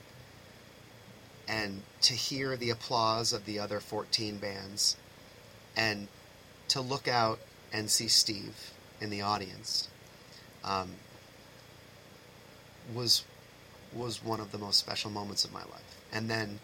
and 1.47 1.83
to 2.03 2.13
hear 2.13 2.55
the 2.55 2.69
applause 2.69 3.33
of 3.33 3.45
the 3.45 3.59
other 3.59 3.79
14 3.79 4.37
bands 4.37 4.97
and 5.75 6.07
to 6.67 6.81
look 6.81 7.07
out 7.07 7.39
and 7.71 7.89
see 7.89 8.07
Steve 8.07 8.71
in 9.01 9.09
the 9.09 9.21
audience 9.21 9.89
um, 10.63 10.91
was 12.93 13.23
was 13.93 14.23
one 14.23 14.39
of 14.39 14.51
the 14.51 14.57
most 14.57 14.79
special 14.79 15.11
moments 15.11 15.45
of 15.45 15.53
my 15.53 15.61
life. 15.61 15.99
And 16.11 16.29
then 16.29 16.59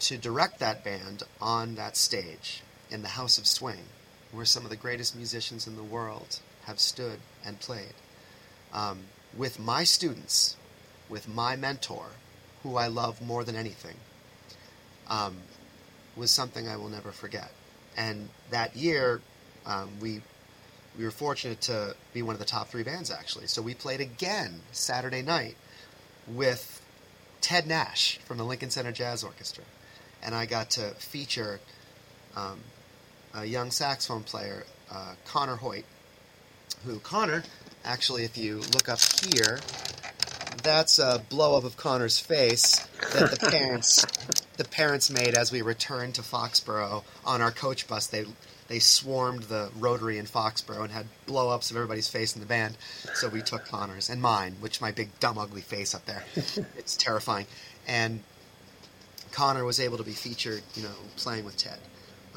to 0.00 0.16
direct 0.16 0.58
that 0.58 0.82
band 0.82 1.22
on 1.40 1.74
that 1.74 1.96
stage 1.96 2.62
in 2.90 3.02
the 3.02 3.08
House 3.08 3.36
of 3.36 3.46
Swing, 3.46 3.84
where 4.32 4.46
some 4.46 4.64
of 4.64 4.70
the 4.70 4.76
greatest 4.76 5.14
musicians 5.14 5.66
in 5.66 5.76
the 5.76 5.82
world 5.82 6.40
have 6.64 6.80
stood 6.80 7.20
and 7.44 7.60
played, 7.60 7.92
um, 8.72 9.00
with 9.36 9.58
my 9.58 9.84
students, 9.84 10.56
with 11.10 11.28
my 11.28 11.56
mentor, 11.56 12.06
who 12.62 12.76
I 12.76 12.86
love 12.86 13.20
more 13.20 13.44
than 13.44 13.56
anything, 13.56 13.96
um, 15.10 15.36
was 16.16 16.30
something 16.30 16.68
I 16.68 16.76
will 16.76 16.88
never 16.88 17.12
forget. 17.12 17.50
And 17.96 18.28
that 18.50 18.76
year, 18.76 19.20
um, 19.66 19.90
we 20.00 20.22
we 20.98 21.04
were 21.04 21.10
fortunate 21.10 21.60
to 21.62 21.94
be 22.12 22.22
one 22.22 22.34
of 22.34 22.38
the 22.38 22.46
top 22.46 22.68
three 22.68 22.82
bands 22.82 23.10
actually. 23.10 23.46
So 23.46 23.62
we 23.62 23.74
played 23.74 24.00
again 24.00 24.60
Saturday 24.72 25.22
night 25.22 25.56
with 26.26 26.82
Ted 27.40 27.66
Nash 27.66 28.18
from 28.18 28.38
the 28.38 28.44
Lincoln 28.44 28.70
Center 28.70 28.92
Jazz 28.92 29.22
Orchestra, 29.22 29.64
and 30.22 30.34
I 30.34 30.46
got 30.46 30.70
to 30.70 30.90
feature 30.90 31.60
um, 32.36 32.60
a 33.34 33.44
young 33.44 33.70
saxophone 33.70 34.22
player, 34.22 34.64
uh, 34.90 35.14
Connor 35.24 35.56
Hoyt, 35.56 35.84
who 36.84 36.98
Connor, 37.00 37.44
actually, 37.84 38.24
if 38.24 38.36
you 38.36 38.58
look 38.72 38.88
up 38.88 38.98
here, 39.00 39.60
that's 40.62 40.98
a 40.98 41.24
blow 41.28 41.56
up 41.56 41.64
of 41.64 41.76
Connor's 41.76 42.18
face 42.18 42.78
that 43.14 43.30
the 43.30 43.50
parents 43.50 44.04
the 44.56 44.64
parents 44.64 45.10
made 45.10 45.34
as 45.34 45.52
we 45.52 45.62
returned 45.62 46.14
to 46.16 46.22
Foxborough 46.22 47.04
on 47.24 47.40
our 47.40 47.50
coach 47.50 47.86
bus. 47.88 48.06
They 48.06 48.26
they 48.68 48.78
swarmed 48.78 49.44
the 49.44 49.70
Rotary 49.76 50.16
in 50.16 50.26
Foxborough 50.26 50.84
and 50.84 50.92
had 50.92 51.06
blow 51.26 51.50
ups 51.50 51.70
of 51.70 51.76
everybody's 51.76 52.06
face 52.08 52.36
in 52.36 52.40
the 52.40 52.46
band. 52.46 52.76
So 53.14 53.28
we 53.28 53.42
took 53.42 53.64
Connor's 53.64 54.08
and 54.08 54.22
mine, 54.22 54.56
which 54.60 54.80
my 54.80 54.92
big 54.92 55.18
dumb 55.18 55.38
ugly 55.38 55.60
face 55.60 55.92
up 55.92 56.04
there. 56.04 56.22
it's 56.76 56.96
terrifying. 56.96 57.46
And 57.88 58.22
Connor 59.32 59.64
was 59.64 59.80
able 59.80 59.96
to 59.96 60.04
be 60.04 60.12
featured, 60.12 60.62
you 60.74 60.84
know, 60.84 60.94
playing 61.16 61.44
with 61.44 61.56
Ted. 61.56 61.78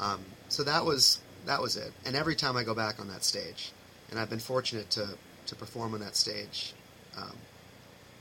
Um, 0.00 0.24
so 0.48 0.64
that 0.64 0.84
was 0.84 1.20
that 1.46 1.60
was 1.60 1.76
it. 1.76 1.92
And 2.04 2.16
every 2.16 2.34
time 2.34 2.56
I 2.56 2.64
go 2.64 2.74
back 2.74 2.98
on 2.98 3.08
that 3.08 3.22
stage, 3.22 3.72
and 4.10 4.18
I've 4.18 4.30
been 4.30 4.40
fortunate 4.40 4.90
to 4.90 5.10
to 5.46 5.54
perform 5.54 5.94
on 5.94 6.00
that 6.00 6.16
stage 6.16 6.74
um, 7.16 7.36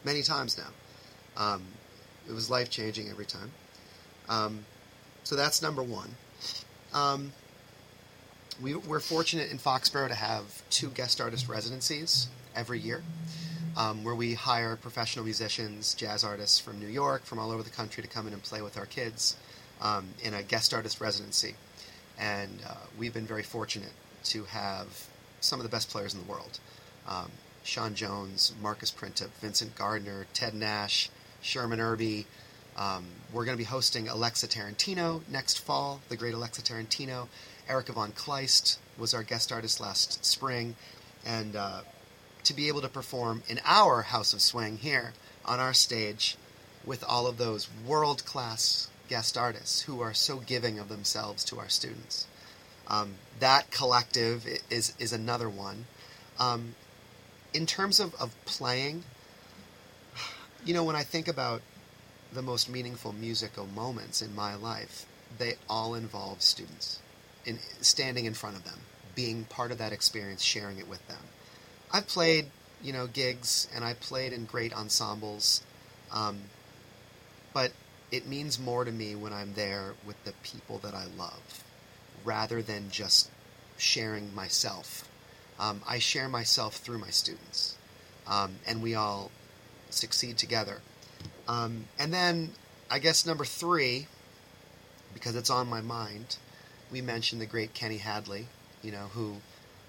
many 0.04 0.22
times 0.22 0.58
now. 0.58 0.70
Um, 1.36 1.64
it 2.28 2.34
was 2.34 2.50
life 2.50 2.70
changing 2.70 3.10
every 3.10 3.26
time. 3.26 3.52
Um, 4.34 4.66
so 5.24 5.36
that's 5.36 5.62
number 5.62 5.84
one. 5.84 6.10
Um, 6.94 7.32
we, 8.62 8.76
we're 8.76 9.00
fortunate 9.00 9.52
in 9.52 9.58
Foxborough 9.58 10.08
to 10.08 10.16
have 10.16 10.44
two 10.70 10.90
guest 10.90 11.22
artist 11.22 11.48
residencies 11.48 12.28
every 12.56 12.80
year, 12.80 13.04
um, 13.78 14.04
where 14.04 14.16
we 14.16 14.34
hire 14.34 14.76
professional 14.76 15.26
musicians, 15.26 15.94
jazz 15.94 16.24
artists 16.24 16.60
from 16.60 16.80
New 16.80 16.88
York, 16.88 17.26
from 17.26 17.40
all 17.40 17.52
over 17.52 17.64
the 17.64 17.70
country 17.70 18.02
to 18.04 18.10
come 18.10 18.28
in 18.28 18.34
and 18.34 18.44
play 18.44 18.62
with 18.62 18.78
our 18.78 18.86
kids 18.86 19.36
um, 19.82 20.10
in 20.24 20.34
a 20.34 20.44
guest 20.44 20.74
artist 20.74 21.00
residency. 21.00 21.56
And 22.20 22.60
uh, 22.68 22.76
we've 22.98 23.14
been 23.14 23.26
very 23.26 23.44
fortunate 23.44 23.94
to 24.26 24.46
have 24.46 24.88
some 25.42 25.60
of 25.60 25.64
the 25.64 25.70
best 25.70 25.90
players 25.90 26.14
in 26.14 26.22
the 26.22 26.32
world. 26.32 26.60
Um, 27.08 27.32
Sean 27.64 27.96
Jones, 27.96 28.54
Marcus 28.62 28.92
Printup, 28.92 29.30
Vincent 29.42 29.76
Gardner, 29.76 30.26
Ted 30.34 30.54
Nash, 30.54 31.10
Sherman 31.42 31.80
Irby. 31.80 32.26
Um, 32.78 33.06
we're 33.32 33.46
going 33.46 33.58
to 33.58 33.62
be 33.62 33.68
hosting 33.68 34.08
Alexa 34.08 34.48
Tarantino 34.48 35.22
next 35.30 35.60
fall, 35.60 36.02
the 36.10 36.18
great 36.18 36.34
Alexa 36.34 36.62
Tarantino. 36.62 37.28
Erica 37.70 37.94
von 37.94 38.12
Kleist 38.12 38.78
was 38.98 39.14
our 39.14 39.24
guest 39.24 39.52
artist 39.52 39.80
last 39.80 40.26
spring, 40.26 40.76
and 41.26 41.56
uh, 41.56 41.82
to 42.44 42.54
be 42.54 42.68
able 42.68 42.82
to 42.82 42.90
perform 42.90 43.44
in 43.48 43.60
our 43.64 44.02
House 44.02 44.34
of 44.34 44.42
Swing 44.42 44.78
here 44.78 45.14
on 45.46 45.60
our 45.60 45.74
stage 45.74 46.36
with 46.86 47.04
all 47.08 47.28
of 47.28 47.38
those 47.38 47.70
world 47.88 48.26
class 48.26 48.90
guest 49.08 49.38
artists 49.38 49.82
who 49.82 50.02
are 50.02 50.14
so 50.14 50.38
giving 50.38 50.80
of 50.80 50.90
themselves 50.90 51.44
to 51.46 51.60
our 51.60 51.70
students. 51.70 52.28
Um, 52.88 53.16
that 53.40 53.72
collective 53.72 54.46
is 54.70 54.94
is 55.00 55.14
another 55.14 55.50
one. 55.50 55.86
Um, 56.40 56.76
in 57.54 57.66
terms 57.66 58.00
of, 58.00 58.14
of 58.16 58.34
playing, 58.46 59.04
you 60.66 60.74
know, 60.74 60.84
when 60.84 60.96
I 60.96 61.04
think 61.04 61.28
about 61.28 61.62
the 62.34 62.42
most 62.42 62.70
meaningful 62.70 63.14
musical 63.14 63.68
moments 63.68 64.22
in 64.22 64.36
my 64.36 64.56
life, 64.56 65.06
they 65.38 65.56
all 65.70 65.96
involve 65.96 66.42
students 66.42 67.00
in 67.46 67.60
standing 67.82 68.26
in 68.26 68.34
front 68.34 68.56
of 68.56 68.64
them, 68.64 68.80
being 69.16 69.46
part 69.46 69.72
of 69.72 69.78
that 69.78 69.92
experience, 69.92 70.42
sharing 70.42 70.78
it 70.78 70.88
with 70.88 71.06
them. 71.08 71.20
I've 71.92 72.08
played, 72.08 72.48
you 72.82 72.94
know, 72.94 73.08
gigs 73.08 73.68
and 73.76 73.84
I 73.84 73.94
played 73.94 74.34
in 74.34 74.46
great 74.46 74.74
ensembles, 74.74 75.64
um, 76.12 76.40
but 77.54 77.72
it 78.12 78.28
means 78.28 78.60
more 78.60 78.86
to 78.86 78.92
me 78.92 79.16
when 79.16 79.34
I'm 79.34 79.54
there 79.54 79.94
with 80.06 80.24
the 80.24 80.34
people 80.44 80.78
that 80.80 80.94
I 80.94 81.06
love, 81.18 81.64
rather 82.24 82.62
than 82.62 82.90
just 82.90 83.30
sharing 83.78 84.34
myself. 84.34 85.08
Um, 85.60 85.82
I 85.88 86.00
share 86.00 86.30
myself 86.30 86.76
through 86.76 87.00
my 87.00 87.10
students, 87.10 87.78
um, 88.28 88.56
and 88.66 88.82
we 88.82 88.96
all 88.96 89.32
succeed 89.90 90.38
together. 90.38 90.82
Um, 91.48 91.86
and 92.00 92.14
then, 92.14 92.52
I 92.90 93.00
guess 93.00 93.26
number 93.26 93.46
three, 93.46 94.08
because 95.14 95.36
it's 95.36 95.50
on 95.50 95.68
my 95.68 95.82
mind, 95.82 96.38
we 96.92 97.02
mentioned 97.02 97.42
the 97.42 97.46
great 97.46 97.74
Kenny 97.74 97.98
Hadley, 97.98 98.48
you 98.82 98.92
know, 98.92 99.10
who 99.14 99.36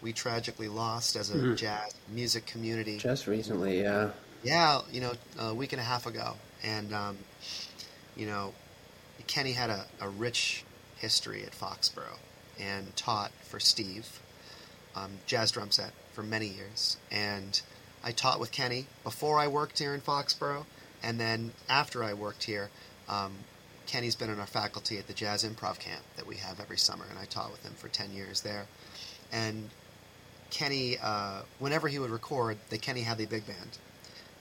we 0.03 0.13
tragically 0.13 0.69
lost 0.69 1.17
as 1.17 1.31
a 1.31 1.35
mm-hmm. 1.35 1.55
jazz 1.55 1.95
music 2.13 2.47
community. 2.47 2.99
Just 2.99 3.27
recently, 3.27 3.81
yeah. 3.81 4.11
Yeah, 4.43 4.81
you 4.93 5.01
know, 5.01 5.13
a 5.39 5.55
week 5.55 5.73
and 5.73 5.81
a 5.81 5.85
half 5.85 6.07
ago. 6.07 6.35
And, 6.63 6.93
um, 6.93 7.19
you 8.17 8.27
know, 8.27 8.53
Kenny 9.27 9.53
had 9.53 9.71
a, 9.71 9.87
a, 10.01 10.09
rich 10.09 10.65
history 10.97 11.43
at 11.45 11.53
Foxborough 11.53 12.19
and 12.61 12.95
taught 12.97 13.33
for 13.43 13.59
Steve, 13.59 14.21
um, 14.95 15.13
jazz 15.27 15.51
drum 15.51 15.71
set, 15.71 15.93
for 16.13 16.23
many 16.23 16.49
years. 16.49 16.99
And 17.11 17.61
I 18.05 18.13
taught 18.13 18.39
with 18.39 18.53
Kenny 18.53 18.87
before 19.03 19.39
I 19.39 19.49
worked 19.49 19.79
here 19.79 19.95
in 19.95 20.03
Foxborough, 20.03 20.67
and 21.05 21.21
then 21.21 21.53
after 21.69 22.03
I 22.03 22.15
worked 22.15 22.45
here, 22.45 22.71
um, 23.09 23.33
Kenny's 23.87 24.17
been 24.17 24.31
in 24.31 24.41
our 24.41 24.47
faculty 24.47 24.99
at 24.99 25.07
the 25.07 25.13
Jazz 25.13 25.45
Improv 25.45 25.79
Camp 25.79 26.03
that 26.17 26.27
we 26.27 26.37
have 26.37 26.61
every 26.61 26.79
summer, 26.79 27.05
and 27.11 27.19
I 27.19 27.27
taught 27.27 27.53
with 27.53 27.63
him 27.63 27.75
for 27.75 27.89
10 27.89 28.13
years 28.13 28.41
there. 28.41 28.67
And 29.31 29.69
Kenny, 30.51 30.97
uh, 31.03 31.43
whenever 31.59 31.89
he 31.89 31.99
would 31.99 32.11
record 32.11 32.57
the 32.71 32.79
Kenny 32.79 33.03
Hadley 33.03 33.27
Big 33.27 33.47
Band, 33.47 33.79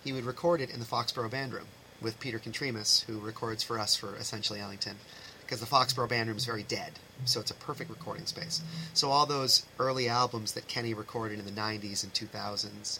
he 0.03 0.13
would 0.13 0.25
record 0.25 0.61
it 0.61 0.69
in 0.69 0.79
the 0.79 0.85
Foxborough 0.85 1.29
Band 1.29 1.53
Room 1.53 1.67
with 2.01 2.19
Peter 2.19 2.39
Contreras, 2.39 3.03
who 3.07 3.19
records 3.19 3.63
for 3.63 3.77
us 3.77 3.95
for 3.95 4.15
essentially 4.15 4.59
Ellington, 4.59 4.97
because 5.41 5.59
the 5.59 5.65
Foxborough 5.65 6.09
Band 6.09 6.29
Room 6.29 6.37
is 6.37 6.45
very 6.45 6.63
dead, 6.63 6.93
so 7.25 7.41
it's 7.41 7.51
a 7.51 7.55
perfect 7.55 7.89
recording 7.89 8.25
space. 8.25 8.61
So 8.93 9.09
all 9.09 9.25
those 9.25 9.65
early 9.79 10.07
albums 10.07 10.53
that 10.53 10.67
Kenny 10.67 10.93
recorded 10.93 11.39
in 11.39 11.45
the 11.45 11.51
90s 11.51 12.03
and 12.03 12.13
2000s 12.13 12.99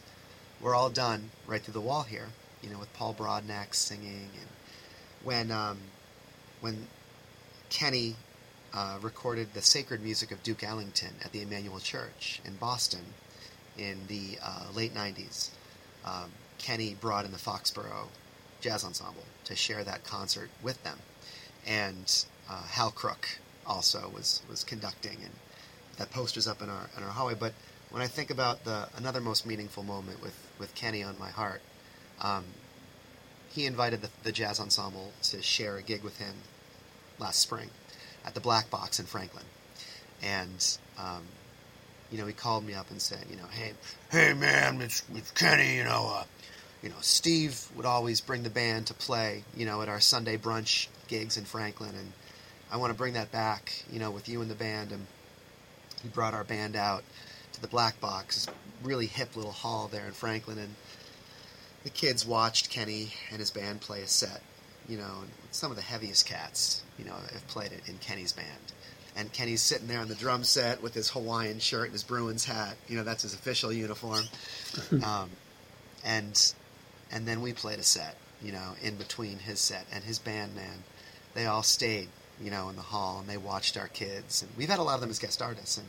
were 0.59 0.76
all 0.76 0.89
done 0.89 1.32
right 1.47 1.61
through 1.61 1.74
the 1.74 1.82
wall 1.82 2.03
here, 2.03 2.28
you 2.64 2.70
know, 2.70 2.80
with 2.80 2.91
Paul 2.93 3.14
Broadnax 3.14 3.76
singing, 3.76 4.30
and 4.39 4.47
when 5.24 5.51
um, 5.51 5.78
when 6.61 6.88
Kenny 7.70 8.16
uh, 8.74 8.97
recorded 9.01 9.53
the 9.53 9.61
sacred 9.61 10.01
music 10.01 10.32
of 10.32 10.41
Duke 10.43 10.64
Ellington 10.64 11.14
at 11.24 11.32
the 11.32 11.41
Emmanuel 11.41 11.80
Church 11.80 12.41
in 12.45 12.55
Boston 12.55 13.01
in 13.78 13.99
the 14.07 14.38
uh, 14.43 14.68
late 14.74 14.93
90s. 14.93 15.49
Um, 16.05 16.32
Kenny 16.57 16.95
brought 16.99 17.26
in 17.26 17.32
the 17.32 17.38
Foxborough 17.38 18.07
Jazz 18.61 18.84
Ensemble 18.84 19.24
to 19.45 19.55
share 19.55 19.84
that 19.84 20.03
concert 20.03 20.49
with 20.61 20.82
them. 20.84 20.97
And 21.66 22.26
uh, 22.49 22.64
Hal 22.64 22.91
Crook 22.91 23.28
also 23.66 24.09
was, 24.14 24.41
was 24.49 24.64
conducting, 24.64 25.18
and 25.22 25.32
that 25.97 26.11
poster's 26.11 26.47
up 26.47 26.61
in 26.61 26.70
our, 26.70 26.89
in 26.97 27.03
our 27.03 27.09
hallway. 27.09 27.36
But 27.36 27.53
when 27.89 28.01
I 28.01 28.07
think 28.07 28.30
about 28.30 28.64
the 28.64 28.88
another 28.97 29.22
most 29.22 29.45
meaningful 29.45 29.84
moment 29.84 30.22
with, 30.22 30.38
with 30.59 30.74
Kenny 30.76 31.03
on 31.03 31.18
my 31.20 31.30
heart, 31.30 31.61
um, 32.24 32.45
he 33.51 33.65
invited 33.65 34.01
the, 34.01 34.09
the 34.24 34.32
jazz 34.32 34.59
ensemble 34.59 35.11
to 35.24 35.41
share 35.41 35.78
a 35.78 35.82
gig 35.84 36.03
with 36.03 36.17
him 36.17 36.34
last 37.19 37.39
spring 37.39 37.69
at 38.26 38.34
the 38.34 38.39
Black 38.39 38.69
Box 38.69 38.99
in 38.99 39.05
Franklin. 39.05 39.45
and 40.24 40.78
um, 40.97 41.24
you 42.11 42.17
know 42.17 42.26
he 42.26 42.34
called 42.34 42.65
me 42.65 42.74
up 42.74 42.89
and 42.89 43.01
said, 43.01 43.26
you 43.30 43.36
know, 43.36 43.47
hey, 43.51 43.74
hey 44.11 44.34
man, 44.34 44.82
it's, 44.82 45.03
it's 45.13 45.32
Kenny, 45.32 45.76
you 45.76 45.84
know, 45.84 46.11
uh, 46.15 46.24
you 46.82 46.89
know, 46.89 46.95
Steve 47.01 47.65
would 47.76 47.86
always 47.86 48.19
bring 48.21 48.43
the 48.43 48.49
band 48.49 48.88
to 48.88 48.93
play, 48.93 49.43
you 49.55 49.65
know, 49.65 49.82
at 49.82 49.89
our 49.89 50.01
Sunday 50.01 50.38
brunch 50.38 50.88
gigs 51.07 51.38
in 51.38 51.45
Franklin, 51.45 51.95
and 51.95 52.11
I 52.71 52.78
want 52.78 52.91
to 52.91 52.97
bring 52.97 53.13
that 53.13 53.32
back, 53.32 53.71
you 53.91 53.99
know, 53.99 54.11
with 54.11 54.28
you 54.28 54.41
and 54.41 54.51
the 54.51 54.55
band. 54.55 54.91
And 54.91 55.05
he 56.01 56.09
brought 56.09 56.34
our 56.34 56.43
band 56.43 56.76
out 56.76 57.03
to 57.53 57.61
the 57.61 57.67
Black 57.67 57.99
Box, 58.01 58.47
really 58.84 59.05
hip 59.05 59.36
little 59.36 59.51
hall 59.51 59.88
there 59.91 60.05
in 60.05 60.11
Franklin, 60.11 60.57
and 60.57 60.76
the 61.84 61.89
kids 61.89 62.25
watched 62.25 62.69
Kenny 62.69 63.09
and 63.29 63.39
his 63.39 63.51
band 63.51 63.81
play 63.81 64.01
a 64.01 64.07
set, 64.07 64.41
you 64.88 64.97
know, 64.97 65.23
some 65.51 65.71
of 65.71 65.77
the 65.77 65.84
heaviest 65.84 66.25
cats, 66.25 66.81
you 66.97 67.05
know, 67.05 67.13
have 67.13 67.47
played 67.47 67.71
it 67.71 67.81
in 67.88 67.97
Kenny's 67.97 68.34
band. 68.34 68.47
And 69.15 69.31
Kenny's 69.31 69.61
sitting 69.61 69.88
there 69.88 69.99
on 69.99 70.07
the 70.07 70.15
drum 70.15 70.43
set 70.43 70.81
with 70.81 70.93
his 70.93 71.09
Hawaiian 71.09 71.59
shirt 71.59 71.86
and 71.86 71.93
his 71.93 72.03
Bruins 72.03 72.45
hat. 72.45 72.75
You 72.88 72.97
know, 72.97 73.03
that's 73.03 73.21
his 73.21 73.34
official 73.34 73.71
uniform. 73.71 74.23
um, 75.05 75.29
and 76.03 76.53
and 77.11 77.27
then 77.27 77.41
we 77.41 77.53
played 77.53 77.77
a 77.77 77.84
set, 77.84 78.17
you 78.41 78.51
know, 78.51 78.73
in 78.81 78.95
between 78.95 79.38
his 79.38 79.59
set 79.59 79.86
and 79.93 80.03
his 80.03 80.17
band. 80.17 80.55
Man, 80.55 80.84
they 81.36 81.45
all 81.45 81.61
stayed, 81.61 82.09
you 82.41 82.49
know, 82.49 82.69
in 82.69 82.75
the 82.75 82.81
hall 82.81 83.19
and 83.19 83.29
they 83.29 83.38
watched 83.38 83.77
our 83.77 83.88
kids. 83.88 84.41
And 84.41 84.51
we've 84.57 84.69
had 84.69 84.79
a 84.79 84.84
lot 84.84 84.95
of 84.95 85.01
them 85.01 85.11
as 85.11 85.19
guest 85.19 85.41
artists, 85.41 85.77
and 85.77 85.88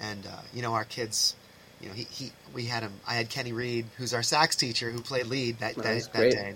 and 0.00 0.26
uh, 0.26 0.42
you 0.52 0.62
know, 0.62 0.74
our 0.74 0.84
kids. 0.84 1.36
You 1.82 1.88
know, 1.88 1.94
he, 1.94 2.04
he 2.04 2.32
we 2.54 2.66
had 2.66 2.84
him. 2.84 2.92
I 3.06 3.14
had 3.14 3.28
Kenny 3.28 3.52
Reed, 3.52 3.86
who's 3.96 4.14
our 4.14 4.22
sax 4.22 4.54
teacher, 4.54 4.90
who 4.90 5.00
played 5.00 5.26
lead 5.26 5.58
that 5.58 5.74
That 5.74 5.82
that, 5.82 6.12
that 6.12 6.30
day. 6.30 6.54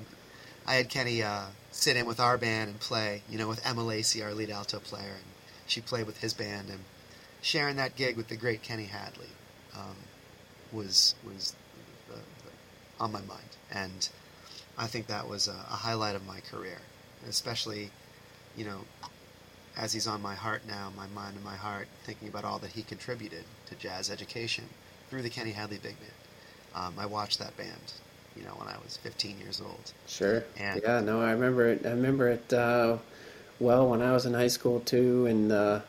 I 0.67 0.75
had 0.75 0.89
Kenny 0.89 1.23
uh, 1.23 1.47
sit 1.73 1.97
in 1.97 2.07
with 2.07 2.21
our 2.21 2.39
band 2.39 2.71
and 2.71 2.81
play, 2.81 3.23
you 3.29 3.39
know, 3.39 3.49
with 3.49 3.65
Emma 3.67 3.83
Lacey, 3.85 4.23
our 4.23 4.33
lead 4.35 4.51
alto 4.51 4.79
player, 4.79 5.15
and 5.15 5.25
she 5.67 5.81
played 5.81 6.07
with 6.07 6.19
his 6.19 6.33
band. 6.33 6.71
And 6.71 6.81
sharing 7.43 7.77
that 7.77 7.97
gig 7.97 8.17
with 8.17 8.29
the 8.29 8.37
great 8.37 8.63
Kenny 8.63 8.85
Hadley 8.85 9.29
um, 9.77 9.97
was 10.73 11.17
was 11.25 11.57
the, 12.09 12.15
the, 12.15 12.21
on 13.01 13.11
my 13.11 13.23
mind, 13.23 13.57
and 13.71 14.09
I 14.79 14.87
think 14.87 15.09
that 15.09 15.29
was 15.29 15.49
a, 15.49 15.53
a 15.53 15.77
highlight 15.77 16.15
of 16.15 16.25
my 16.25 16.39
career, 16.41 16.79
especially, 17.29 17.91
you 18.57 18.65
know, 18.65 18.81
as 19.77 19.93
he's 19.93 20.07
on 20.07 20.23
my 20.23 20.37
heart 20.37 20.63
now, 20.69 20.93
my 20.97 21.09
mind 21.09 21.35
and 21.35 21.45
my 21.45 21.57
heart, 21.57 21.89
thinking 22.05 22.29
about 22.29 22.45
all 22.45 22.61
that 22.61 22.73
he 22.73 22.83
contributed 22.83 23.45
to 23.67 23.75
jazz 23.75 24.09
education 24.09 24.67
through 25.11 25.23
the 25.23 25.31
Kenny 25.31 25.53
Hadley 25.53 25.79
Big 25.83 25.97
Band. 25.99 26.13
Um, 26.75 26.95
I 26.99 27.07
watched 27.07 27.39
that 27.39 27.57
band, 27.57 27.93
you 28.37 28.43
know, 28.45 28.51
when 28.59 28.69
I 28.69 28.77
was 28.85 28.97
15 28.99 29.39
years 29.39 29.61
old. 29.61 29.93
Sure. 30.07 30.45
And- 30.59 30.81
yeah, 30.83 31.01
no, 31.01 31.21
I 31.23 31.31
remember 31.33 31.69
it. 31.69 31.87
I 31.87 31.91
remember 31.91 32.29
it 32.29 32.53
uh, 32.53 32.99
well 33.61 33.89
when 33.89 34.03
I 34.03 34.13
was 34.13 34.27
in 34.27 34.35
high 34.35 34.49
school 34.49 34.81
too, 34.81 35.27
and 35.27 35.51
uh, 35.53 35.81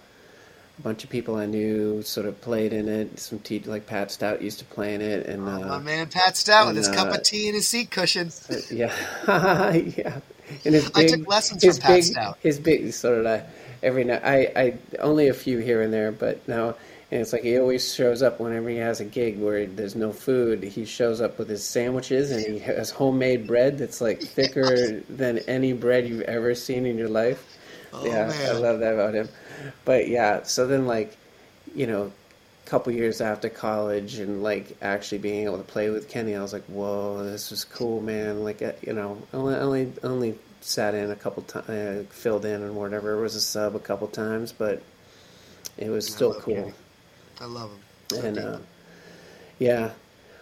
a 0.77 0.81
bunch 0.81 1.03
of 1.03 1.09
people 1.09 1.35
I 1.35 1.45
knew 1.45 2.01
sort 2.03 2.25
of 2.25 2.39
played 2.41 2.71
in 2.71 2.87
it. 2.87 3.19
Some 3.19 3.39
te- 3.39 3.59
like 3.59 3.85
Pat 3.87 4.11
Stout 4.11 4.41
used 4.41 4.59
to 4.59 4.65
play 4.65 4.93
in 4.93 5.01
it, 5.01 5.25
and 5.25 5.47
Oh, 5.47 5.51
uh, 5.63 5.67
my 5.67 5.79
man 5.79 6.07
Pat 6.07 6.37
Stout 6.37 6.67
with 6.67 6.77
and, 6.77 6.85
his 6.85 6.95
cup 6.95 7.07
uh, 7.09 7.15
of 7.17 7.23
tea 7.23 7.47
and 7.47 7.55
his 7.55 7.67
seat 7.67 7.89
cushion. 7.91 8.31
yeah, 8.71 8.93
yeah. 9.73 10.19
And 10.63 10.73
his 10.75 10.89
big, 10.89 11.11
I 11.11 11.17
took 11.17 11.27
lessons 11.27 11.63
his 11.63 11.77
from 11.77 11.87
Pat 11.87 11.95
big, 11.95 12.03
Stout. 12.03 12.37
His 12.41 12.59
big, 12.59 12.93
so 12.93 13.15
did 13.15 13.25
I. 13.27 13.43
Every 13.83 14.03
night, 14.05 14.21
I, 14.23 14.37
I 14.55 14.73
only 14.99 15.27
a 15.27 15.33
few 15.33 15.59
here 15.59 15.81
and 15.83 15.93
there, 15.93 16.11
but 16.11 16.47
now, 16.47 16.75
and 17.09 17.21
it's 17.21 17.31
like 17.31 17.43
he 17.43 17.57
always 17.57 17.93
shows 17.93 18.21
up 18.21 18.39
whenever 18.39 18.67
he 18.67 18.77
has 18.77 18.99
a 18.99 19.05
gig 19.05 19.39
where 19.39 19.65
there's 19.65 19.95
no 19.95 20.11
food. 20.11 20.61
He 20.61 20.83
shows 20.83 21.21
up 21.21 21.39
with 21.39 21.47
his 21.47 21.63
sandwiches 21.63 22.31
and 22.31 22.45
he 22.45 22.59
has 22.59 22.89
homemade 22.89 23.47
bread 23.47 23.77
that's 23.77 24.01
like 24.01 24.21
thicker 24.21 24.99
than 25.09 25.37
any 25.39 25.71
bread 25.71 26.07
you've 26.07 26.23
ever 26.23 26.53
seen 26.53 26.85
in 26.85 26.97
your 26.97 27.07
life. 27.07 27.57
Oh, 27.93 28.05
yeah, 28.05 28.31
I 28.49 28.51
love 28.51 28.79
that 28.79 28.93
about 28.93 29.13
him. 29.13 29.29
But 29.85 30.09
yeah, 30.09 30.43
so 30.43 30.67
then 30.67 30.85
like, 30.85 31.15
you 31.73 31.87
know, 31.87 32.11
a 32.65 32.69
couple 32.69 32.91
years 32.91 33.21
after 33.21 33.47
college 33.47 34.15
and 34.15 34.43
like 34.43 34.75
actually 34.81 35.19
being 35.19 35.45
able 35.45 35.59
to 35.59 35.63
play 35.63 35.89
with 35.89 36.09
Kenny, 36.09 36.35
I 36.35 36.41
was 36.41 36.51
like, 36.51 36.65
whoa, 36.65 37.23
this 37.23 37.51
was 37.51 37.63
cool, 37.63 38.01
man. 38.01 38.43
Like, 38.43 38.61
uh, 38.61 38.73
you 38.81 38.91
know, 38.91 39.21
only 39.33 39.55
only 39.55 39.93
only 40.03 40.39
sat 40.59 40.93
in 40.93 41.09
a 41.09 41.15
couple 41.15 41.43
times, 41.43 41.69
uh, 41.69 42.03
filled 42.09 42.43
in 42.43 42.61
and 42.63 42.75
whatever. 42.75 43.17
It 43.17 43.21
was 43.21 43.35
a 43.35 43.41
sub 43.41 43.77
a 43.77 43.79
couple 43.79 44.09
times, 44.09 44.51
but 44.51 44.83
it 45.77 45.89
was 45.89 46.05
still 46.05 46.33
cool. 46.33 46.53
Kenny. 46.53 46.73
I 47.39 47.45
love 47.45 47.71
him. 47.71 47.79
So 48.09 48.21
And 48.21 48.37
uh, 48.37 48.59
yeah, 49.59 49.91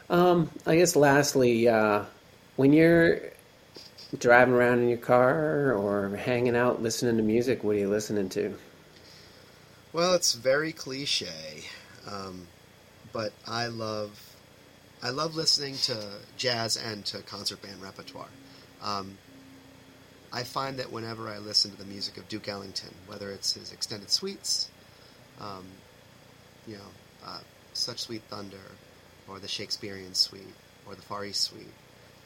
um, 0.10 0.50
I 0.66 0.76
guess 0.76 0.96
lastly, 0.96 1.68
uh, 1.68 2.04
when 2.56 2.74
you're 2.74 3.22
driving 4.18 4.54
around 4.54 4.80
in 4.80 4.90
your 4.90 4.98
car 4.98 5.74
or 5.74 6.16
hanging 6.16 6.56
out 6.56 6.82
listening 6.82 7.18
to 7.18 7.24
music, 7.24 7.64
what 7.64 7.76
are 7.76 7.80
you 7.80 7.90
listening 7.90 8.30
to? 8.30 8.56
Well, 9.94 10.14
it's 10.14 10.34
very 10.34 10.72
cliche, 10.74 11.64
um, 12.10 12.48
but 13.14 13.32
I 13.48 13.68
love 13.68 14.36
I 15.02 15.10
love 15.10 15.36
listening 15.36 15.76
to 15.84 15.98
jazz 16.38 16.78
and 16.78 17.06
to 17.06 17.20
concert 17.20 17.62
band 17.62 17.82
repertoire. 17.82 18.28
Um, 18.84 19.18
I 20.34 20.44
find 20.44 20.80
that 20.80 20.92
whenever 20.92 21.30
I 21.30 21.38
listen 21.38 21.72
to 21.72 21.78
the 21.78 21.86
music 21.86 22.18
of 22.18 22.28
Duke 22.28 22.50
Ellington, 22.50 22.94
whether 23.08 23.32
it's 23.32 23.54
his 23.54 23.72
extended 23.72 24.10
suites, 24.10 24.70
um, 25.40 25.66
you 26.68 26.76
know, 26.76 26.90
uh, 27.26 27.40
Such 27.74 28.00
Sweet 28.02 28.22
Thunder, 28.30 28.58
or 29.28 29.40
the 29.40 29.48
Shakespearean 29.48 30.14
Suite, 30.14 30.44
or 30.88 30.96
the 30.96 31.02
Far 31.02 31.26
East 31.26 31.42
Suite, 31.42 31.74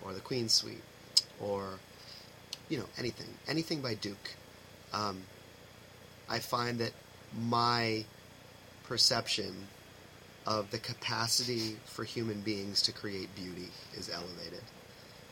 or 0.04 0.14
the 0.14 0.20
Queen 0.20 0.50
Suite, 0.50 0.84
or 1.40 1.80
you 2.70 2.78
know 2.78 2.86
anything, 2.98 3.28
anything 3.48 3.82
by 3.82 3.94
Duke. 3.96 4.36
Um, 4.94 5.24
I 6.30 6.40
find 6.40 6.80
that 6.80 6.92
my 7.38 8.06
perception 8.84 9.68
of 10.46 10.72
the 10.72 10.80
capacity 10.80 11.78
for 11.86 12.04
human 12.04 12.42
beings 12.42 12.82
to 12.84 12.92
create 12.92 13.34
beauty 13.36 13.70
is 13.96 14.10
elevated. 14.10 14.62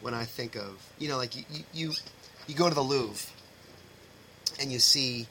When 0.01 0.13
I 0.13 0.25
think 0.25 0.55
of, 0.55 0.87
you 0.99 1.07
know, 1.09 1.17
like 1.17 1.35
you, 1.35 1.43
you, 1.49 1.63
you, 1.73 1.93
you 2.45 2.55
go 2.55 2.69
to 2.69 2.75
the 2.75 2.81
Louvre 2.81 3.31
and 4.59 4.71
you 4.71 4.77
see 4.77 5.27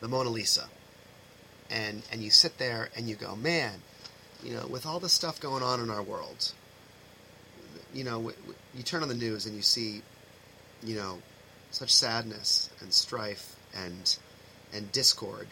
the 0.00 0.08
Mona 0.08 0.28
Lisa, 0.28 0.68
and 1.70 2.02
and 2.12 2.22
you 2.22 2.30
sit 2.30 2.58
there 2.58 2.88
and 2.96 3.08
you 3.08 3.14
go, 3.14 3.36
man, 3.36 3.82
you 4.42 4.54
know, 4.54 4.66
with 4.66 4.86
all 4.86 5.00
the 5.00 5.08
stuff 5.08 5.40
going 5.40 5.62
on 5.62 5.80
in 5.80 5.90
our 5.90 6.02
world, 6.02 6.52
you 7.94 8.04
know, 8.04 8.18
w- 8.18 8.36
w- 8.36 8.54
you 8.74 8.82
turn 8.82 9.02
on 9.02 9.08
the 9.08 9.14
news 9.14 9.46
and 9.46 9.54
you 9.56 9.62
see, 9.62 10.02
you 10.82 10.96
know, 10.96 11.18
such 11.70 11.92
sadness 11.92 12.70
and 12.80 12.92
strife 12.92 13.56
and 13.74 14.16
and 14.72 14.90
discord 14.92 15.48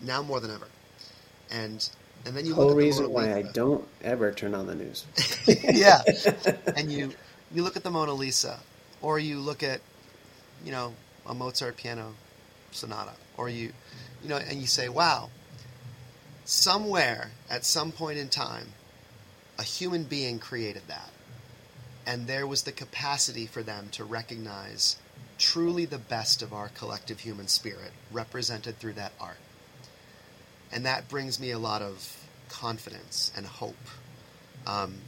now 0.00 0.22
more 0.22 0.40
than 0.40 0.50
ever. 0.50 0.68
And 1.50 1.88
and 2.26 2.36
then 2.36 2.46
you 2.46 2.54
Whole 2.54 2.66
look 2.68 2.72
at 2.72 2.78
the 2.80 2.86
reason 2.86 3.06
Mona 3.06 3.14
why 3.14 3.34
I 3.34 3.42
don't 3.42 3.86
ever 4.02 4.32
turn 4.32 4.54
on 4.54 4.66
the 4.66 4.74
news. 4.74 5.06
yeah. 5.46 6.02
And 6.76 6.90
you 6.90 7.12
you 7.52 7.62
look 7.62 7.76
at 7.76 7.84
the 7.84 7.90
Mona 7.90 8.12
Lisa, 8.12 8.58
or 9.00 9.18
you 9.18 9.38
look 9.40 9.62
at, 9.62 9.80
you 10.64 10.72
know, 10.72 10.94
a 11.26 11.34
Mozart 11.34 11.76
piano 11.76 12.14
sonata, 12.72 13.12
or 13.36 13.48
you, 13.48 13.72
you 14.22 14.28
know, 14.28 14.36
and 14.36 14.60
you 14.60 14.66
say, 14.66 14.88
wow, 14.88 15.30
somewhere 16.44 17.30
at 17.48 17.64
some 17.64 17.92
point 17.92 18.18
in 18.18 18.28
time, 18.28 18.72
a 19.58 19.62
human 19.62 20.04
being 20.04 20.38
created 20.38 20.82
that, 20.88 21.10
and 22.06 22.26
there 22.26 22.46
was 22.46 22.62
the 22.62 22.72
capacity 22.72 23.46
for 23.46 23.62
them 23.62 23.88
to 23.92 24.04
recognize 24.04 24.96
truly 25.38 25.84
the 25.84 25.98
best 25.98 26.42
of 26.42 26.52
our 26.52 26.68
collective 26.68 27.20
human 27.20 27.48
spirit 27.48 27.92
represented 28.12 28.78
through 28.78 28.92
that 28.92 29.12
art. 29.20 29.38
And 30.72 30.84
that 30.86 31.08
brings 31.08 31.40
me 31.40 31.50
a 31.50 31.58
lot 31.58 31.82
of 31.82 32.24
confidence 32.48 33.32
and 33.36 33.46
hope. 33.46 33.76
Um, 34.66 34.98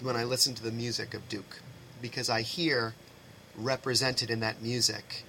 when 0.00 0.16
I 0.16 0.24
listen 0.24 0.54
to 0.54 0.62
the 0.62 0.70
music 0.70 1.14
of 1.14 1.28
Duke 1.28 1.60
because 2.02 2.28
I 2.28 2.42
hear 2.42 2.94
represented 3.56 4.30
in 4.30 4.40
that 4.40 4.62
music 4.62 5.24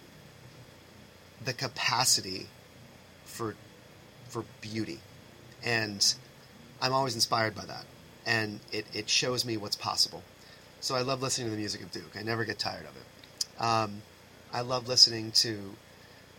the 1.44 1.54
capacity 1.54 2.48
for 3.24 3.56
for 4.28 4.44
beauty 4.60 5.00
and 5.68 6.16
I'm 6.82 6.94
always 6.94 7.14
inspired 7.14 7.54
by 7.54 7.66
that. 7.66 7.84
And 8.26 8.62
it, 8.72 8.86
it 8.94 9.10
shows 9.10 9.44
me 9.44 9.58
what's 9.58 9.76
possible. 9.76 10.24
So 10.80 10.96
I 10.96 11.02
love 11.02 11.22
listening 11.22 11.48
to 11.48 11.52
the 11.52 11.58
music 11.58 11.82
of 11.82 11.92
Duke. 11.92 12.16
I 12.18 12.24
never 12.24 12.46
get 12.46 12.58
tired 12.58 12.86
of 12.86 12.96
it. 12.96 13.62
Um, 13.62 14.02
I 14.54 14.62
love 14.62 14.88
listening 14.88 15.32
to 15.32 15.76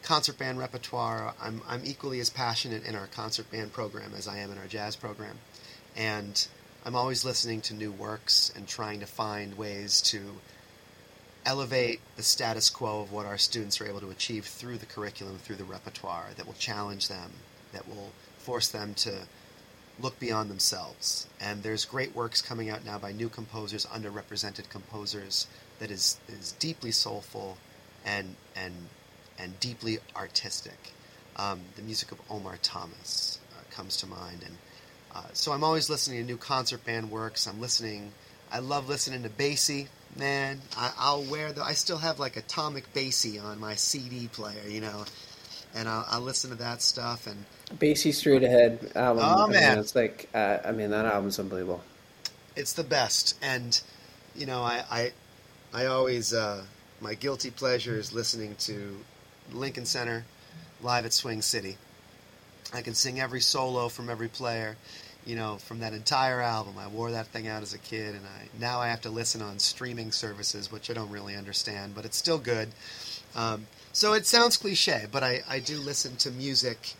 concert 0.03 0.39
band 0.39 0.59
repertoire. 0.59 1.35
I'm, 1.43 1.61
I'm 1.69 1.83
equally 1.85 2.21
as 2.21 2.31
passionate 2.31 2.87
in 2.87 2.95
our 2.95 3.07
concert 3.09 3.51
band 3.51 3.73
program 3.73 4.13
as 4.17 4.27
I 4.27 4.39
am 4.39 4.51
in 4.51 4.57
our 4.57 4.67
jazz 4.67 4.97
program. 4.97 5.39
And 5.95 6.47
I'm 6.87 6.97
always 6.97 7.25
listening 7.25 7.61
to 7.63 7.75
new 7.75 7.93
works 7.93 8.51
and 8.57 8.67
trying 8.67 9.01
to 9.01 9.07
find 9.07 9.59
ways 9.59 10.01
to 10.03 10.21
elevate 11.45 12.01
the 12.17 12.23
status 12.23 12.71
quo 12.71 13.03
of 13.03 13.13
what 13.13 13.27
our 13.27 13.37
students 13.37 13.79
are 13.81 13.87
able 13.87 14.01
to 14.01 14.11
achieve 14.11 14.47
through 14.47 14.79
the 14.79 14.87
curriculum, 14.87 15.37
through 15.37 15.57
the 15.57 15.65
repertoire, 15.65 16.29
that 16.37 16.47
will 16.47 16.55
challenge 16.55 17.09
them, 17.09 17.33
that 17.73 17.87
will 17.87 18.13
force 18.49 18.69
them 18.69 18.95
to 18.95 19.13
look 20.01 20.19
beyond 20.19 20.51
themselves. 20.51 21.27
And 21.39 21.63
there's 21.63 21.85
great 21.85 22.17
works 22.17 22.41
coming 22.41 22.71
out 22.71 22.83
now 22.83 22.97
by 22.97 23.13
new 23.13 23.29
composers, 23.29 23.85
underrepresented 23.85 24.71
composers, 24.71 25.47
that 25.81 25.91
is, 25.91 26.19
is 26.29 26.53
deeply 26.53 26.91
soulful 26.91 27.59
and, 28.07 28.37
and, 28.57 28.73
and 29.39 29.61
deeply 29.61 29.99
artistic. 30.17 30.95
Um, 31.37 31.61
the 31.77 31.83
music 31.83 32.11
of 32.11 32.23
Omar 32.31 32.59
Thomas 32.63 33.39
uh, 33.53 33.63
comes 33.71 33.99
to 33.99 34.07
mind, 34.07 34.43
and 34.47 34.57
uh, 35.15 35.29
so 35.35 35.53
I'm 35.53 35.63
always 35.63 35.91
listening 35.91 36.21
to 36.21 36.25
new 36.25 36.39
concert 36.39 36.83
band 36.87 37.11
works. 37.11 37.47
I'm 37.47 37.61
listening. 37.61 38.13
I 38.51 38.61
love 38.61 38.89
listening 38.89 39.25
to 39.25 39.29
Basie. 39.29 39.89
Man, 40.17 40.63
I, 40.75 40.91
I'll 40.99 41.23
wear 41.23 41.53
the. 41.53 41.63
I 41.63 41.75
still 41.75 41.99
have 41.99 42.19
like 42.19 42.37
Atomic 42.37 42.93
Basie 42.95 43.41
on 43.45 43.61
my 43.61 43.75
CD 43.75 44.27
player, 44.27 44.67
you 44.67 44.81
know, 44.81 45.05
and 45.75 45.89
I'll, 45.89 46.05
I'll 46.09 46.21
listen 46.21 46.51
to 46.51 46.57
that 46.57 46.83
stuff. 46.83 47.27
And 47.27 47.45
Basie 47.79 48.15
Straight 48.15 48.43
Ahead 48.43 48.93
album. 48.95 49.25
Oh, 49.27 49.45
I 49.45 49.47
mean, 49.47 49.61
man. 49.61 49.79
it's 49.79 49.95
like 49.95 50.29
uh, 50.35 50.59
I 50.65 50.73
mean 50.73 50.91
that 50.91 51.05
album's 51.05 51.39
unbelievable. 51.39 51.83
it's 52.57 52.73
the 52.73 52.85
best. 52.85 53.37
And 53.43 53.81
you 54.35 54.47
know, 54.47 54.63
I 54.63 54.85
I, 54.91 55.13
I 55.73 55.87
always 55.87 56.33
uh, 56.33 56.65
my 57.01 57.15
guilty 57.15 57.51
pleasure 57.51 57.97
is 57.99 58.13
listening 58.13 58.57
to 58.61 58.99
Lincoln 59.53 59.87
Center 59.87 60.25
live 60.83 61.05
at 61.05 61.13
Swing 61.13 61.43
City. 61.43 61.77
I 62.73 62.83
can 62.83 62.95
sing 62.95 63.19
every 63.19 63.41
solo 63.41 63.89
from 63.89 64.11
every 64.11 64.29
player, 64.29 64.77
you 65.25 65.37
know, 65.37 65.57
from 65.57 65.81
that 65.81 65.95
entire 65.95 66.41
album. 66.41 66.75
I 66.79 66.87
wore 66.87 67.11
that 67.13 67.27
thing 67.29 67.49
out 67.49 67.63
as 67.63 67.73
a 67.73 67.79
kid, 67.79 68.15
and 68.15 68.27
I 68.27 68.49
now 68.59 68.81
I 68.81 68.89
have 68.89 69.01
to 69.03 69.11
listen 69.11 69.41
on 69.43 69.59
streaming 69.59 70.13
services, 70.13 70.71
which 70.71 70.91
I 70.91 70.95
don't 70.95 71.11
really 71.11 71.35
understand, 71.35 71.95
but 71.95 72.05
it's 72.05 72.17
still 72.17 72.39
good. 72.39 72.69
Um, 73.35 73.67
so 73.99 74.13
it 74.13 74.27
sounds 74.27 74.57
cliche, 74.57 75.07
but 75.11 75.23
I, 75.23 75.43
I 75.49 75.59
do 75.61 75.79
listen 75.79 76.17
to 76.19 76.31
music, 76.31 76.95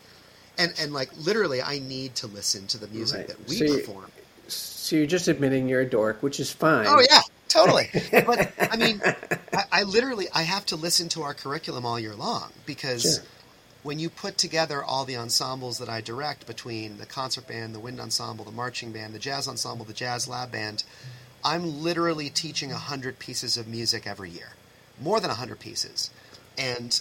and 0.59 0.73
and 0.81 0.93
like 0.93 1.11
literally, 1.17 1.63
I 1.63 1.79
need 1.79 2.15
to 2.17 2.27
listen 2.27 2.67
to 2.69 2.79
the 2.79 2.89
music 2.89 3.19
Right. 3.19 3.29
that 3.29 3.49
we 3.49 3.57
So 3.57 3.65
you- 3.65 3.79
perform. 3.79 4.11
So 4.49 4.97
you're 4.97 5.07
just 5.07 5.29
admitting 5.29 5.69
you're 5.69 5.83
a 5.83 5.89
dork, 5.89 6.23
which 6.23 6.41
is 6.41 6.51
fine. 6.51 6.87
Oh 6.89 7.05
yeah, 7.11 7.21
totally. 7.49 7.91
but 8.11 8.51
I 8.59 8.77
mean, 8.77 9.01
I, 9.53 9.63
I 9.71 9.83
literally 9.83 10.27
I 10.35 10.43
have 10.43 10.65
to 10.67 10.77
listen 10.77 11.09
to 11.11 11.23
our 11.23 11.35
curriculum 11.35 11.85
all 11.85 12.01
year 12.01 12.15
long 12.15 12.51
because 12.65 13.03
Sure. 13.03 13.25
when 13.83 13.99
you 13.99 14.09
put 14.09 14.39
together 14.39 14.83
all 14.83 15.05
the 15.05 15.17
ensembles 15.19 15.77
that 15.79 15.91
I 15.91 16.01
direct 16.01 16.47
between 16.47 16.97
the 16.97 17.05
concert 17.05 17.47
band, 17.47 17.75
the 17.75 17.81
wind 17.81 18.01
ensemble, 18.01 18.45
the 18.47 18.51
marching 18.51 18.91
band, 18.91 19.13
the 19.15 19.19
jazz 19.19 19.47
ensemble, 19.47 19.85
the 19.85 19.93
jazz 19.93 20.27
lab 20.27 20.51
band, 20.51 20.83
I'm 21.45 21.83
literally 21.83 22.31
teaching 22.31 22.73
a 22.73 22.79
hundred 22.79 23.19
pieces 23.19 23.59
of 23.59 23.69
music 23.69 24.07
every 24.07 24.31
year, 24.31 24.53
more 24.99 25.21
than 25.21 25.31
a 25.31 25.35
hundred 25.35 25.61
pieces, 25.61 26.09
and 26.59 27.01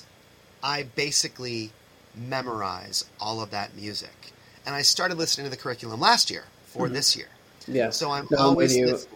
I 0.64 0.84
basically 0.84 1.76
memorize 2.16 3.06
all 3.20 3.42
of 3.42 3.52
that 3.52 3.76
music. 3.76 4.34
And 4.66 4.76
I 4.76 4.84
started 4.84 5.18
listening 5.18 5.46
to 5.46 5.52
the 5.52 5.58
curriculum 5.58 6.00
last 6.02 6.30
year 6.32 6.52
for 6.66 6.90
this 6.90 7.16
year. 7.16 7.30
Yeah. 7.68 7.92
So 7.92 8.12
I'm 8.12 8.26
Mm-hmm. 8.26 8.36
No, 8.36 8.40
always 8.42 8.74
with 8.78 8.78
you. 8.78 8.88
lis- 8.92 9.08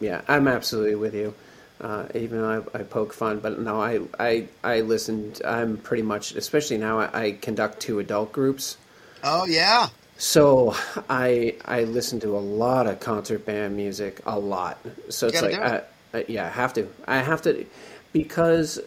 Yeah, 0.00 0.22
I'm 0.28 0.48
absolutely 0.48 0.96
with 0.96 1.14
you. 1.14 1.34
Uh, 1.80 2.06
even 2.14 2.40
though 2.42 2.64
I, 2.74 2.80
I 2.80 2.82
poke 2.84 3.14
fun, 3.14 3.40
but 3.40 3.58
no, 3.58 3.80
I, 3.80 4.00
I 4.18 4.48
I 4.62 4.82
listened. 4.82 5.40
I'm 5.44 5.78
pretty 5.78 6.02
much, 6.02 6.34
especially 6.34 6.78
now, 6.78 7.00
I, 7.00 7.22
I 7.24 7.32
conduct 7.32 7.80
two 7.80 7.98
adult 8.00 8.32
groups. 8.32 8.76
Oh 9.22 9.44
yeah. 9.46 9.88
So 10.16 10.74
I 11.08 11.56
I 11.64 11.84
listen 11.84 12.20
to 12.20 12.36
a 12.36 12.40
lot 12.40 12.86
of 12.86 13.00
concert 13.00 13.46
band 13.46 13.76
music, 13.76 14.20
a 14.26 14.38
lot. 14.38 14.78
So 15.08 15.28
it's 15.28 15.40
gotta 15.40 15.46
like. 15.46 15.60
I, 15.62 15.82
I, 16.12 16.24
yeah, 16.28 16.46
I 16.46 16.50
have 16.50 16.74
to. 16.74 16.88
I 17.06 17.18
have 17.18 17.42
to 17.42 17.64
because 18.12 18.78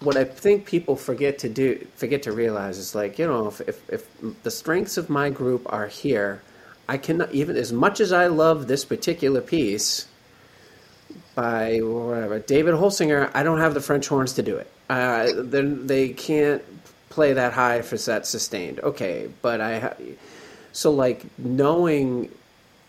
what 0.00 0.16
I 0.16 0.24
think 0.24 0.64
people 0.66 0.96
forget 0.96 1.38
to 1.40 1.48
do, 1.48 1.86
forget 1.96 2.22
to 2.24 2.32
realize 2.32 2.78
is 2.78 2.94
like 2.94 3.18
you 3.18 3.26
know, 3.26 3.48
if 3.48 3.60
if, 3.62 3.90
if 3.90 4.42
the 4.42 4.50
strengths 4.50 4.96
of 4.96 5.10
my 5.10 5.30
group 5.30 5.70
are 5.72 5.88
here, 5.88 6.42
I 6.88 6.98
cannot 6.98 7.32
even 7.32 7.56
as 7.56 7.72
much 7.72 8.00
as 8.00 8.12
I 8.12 8.26
love 8.26 8.68
this 8.68 8.84
particular 8.84 9.40
piece 9.40 10.06
by 11.34 11.78
whatever 11.78 12.38
David 12.38 12.74
Holsinger, 12.74 13.30
I 13.34 13.42
don't 13.42 13.58
have 13.58 13.74
the 13.74 13.80
French 13.80 14.08
horns 14.08 14.34
to 14.34 14.42
do 14.42 14.56
it. 14.56 14.70
Uh, 14.88 15.28
they 15.36 16.10
can't 16.10 16.62
play 17.10 17.32
that 17.32 17.52
high 17.52 17.82
for 17.82 17.96
that 17.96 18.26
sustained. 18.26 18.80
Okay, 18.80 19.28
but 19.42 19.60
I 19.60 19.94
so 20.72 20.92
like 20.92 21.26
knowing 21.38 22.30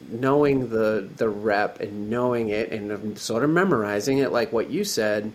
knowing 0.09 0.69
the 0.69 1.09
the 1.17 1.27
rep 1.27 1.79
and 1.79 2.09
knowing 2.09 2.49
it 2.49 2.71
and 2.71 3.17
sort 3.17 3.43
of 3.43 3.49
memorizing 3.49 4.19
it, 4.19 4.31
like 4.31 4.53
what 4.53 4.69
you 4.69 4.83
said, 4.83 5.33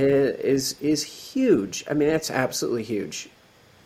is 0.00 0.74
is 0.80 1.02
huge. 1.02 1.84
I 1.90 1.94
mean, 1.94 2.08
that's 2.08 2.30
absolutely 2.30 2.82
huge. 2.82 3.28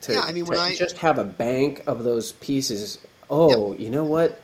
To, 0.02 0.12
Yeah, 0.12 0.20
I 0.20 0.32
mean, 0.32 0.44
when 0.46 0.58
to 0.58 0.64
I- 0.64 0.74
just 0.74 0.98
have 0.98 1.18
a 1.18 1.24
bank 1.24 1.82
of 1.86 2.04
those 2.04 2.32
pieces. 2.32 2.98
Oh, 3.28 3.74
you 3.74 3.90
know 3.90 4.04
what? 4.04 4.40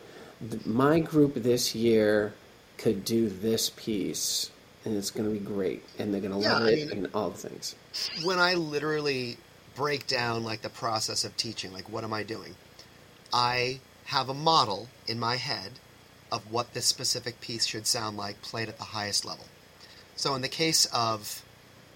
My 0.67 0.99
group 0.99 1.35
this 1.35 1.75
year 1.75 2.35
could 2.79 3.05
do 3.05 3.29
this 3.29 3.71
piece, 3.71 4.51
and 4.85 4.97
it's 4.97 5.11
going 5.13 5.33
to 5.33 5.39
be 5.39 5.45
great, 5.45 5.85
and 5.99 6.13
they're 6.13 6.21
going 6.21 6.33
to 6.35 6.41
Yeah, 6.41 6.55
love 6.55 6.63
I 6.65 6.71
it 6.71 6.89
mean- 6.89 7.05
and 7.05 7.09
all 7.15 7.31
the 7.31 7.39
things. 7.49 7.77
when 8.25 8.41
I 8.41 8.55
literally 8.55 9.37
break 9.77 10.07
down 10.09 10.43
like 10.43 10.63
the 10.63 10.69
process 10.69 11.23
of 11.25 11.37
teaching, 11.37 11.73
like 11.73 11.89
what 11.89 12.03
am 12.03 12.13
I 12.13 12.25
doing? 12.25 12.57
I 13.33 13.81
have 14.07 14.29
a 14.29 14.35
model 14.35 14.89
in 15.07 15.19
my 15.21 15.37
head 15.37 15.73
of 16.33 16.51
what 16.51 16.75
this 16.75 16.87
specific 16.87 17.41
piece 17.41 17.67
should 17.67 17.87
sound 17.87 18.17
like 18.17 18.43
played 18.43 18.69
at 18.69 18.79
the 18.79 18.85
highest 18.85 19.25
level. 19.25 19.45
So 20.17 20.35
in 20.35 20.43
the 20.43 20.49
case 20.49 20.87
of 20.87 21.43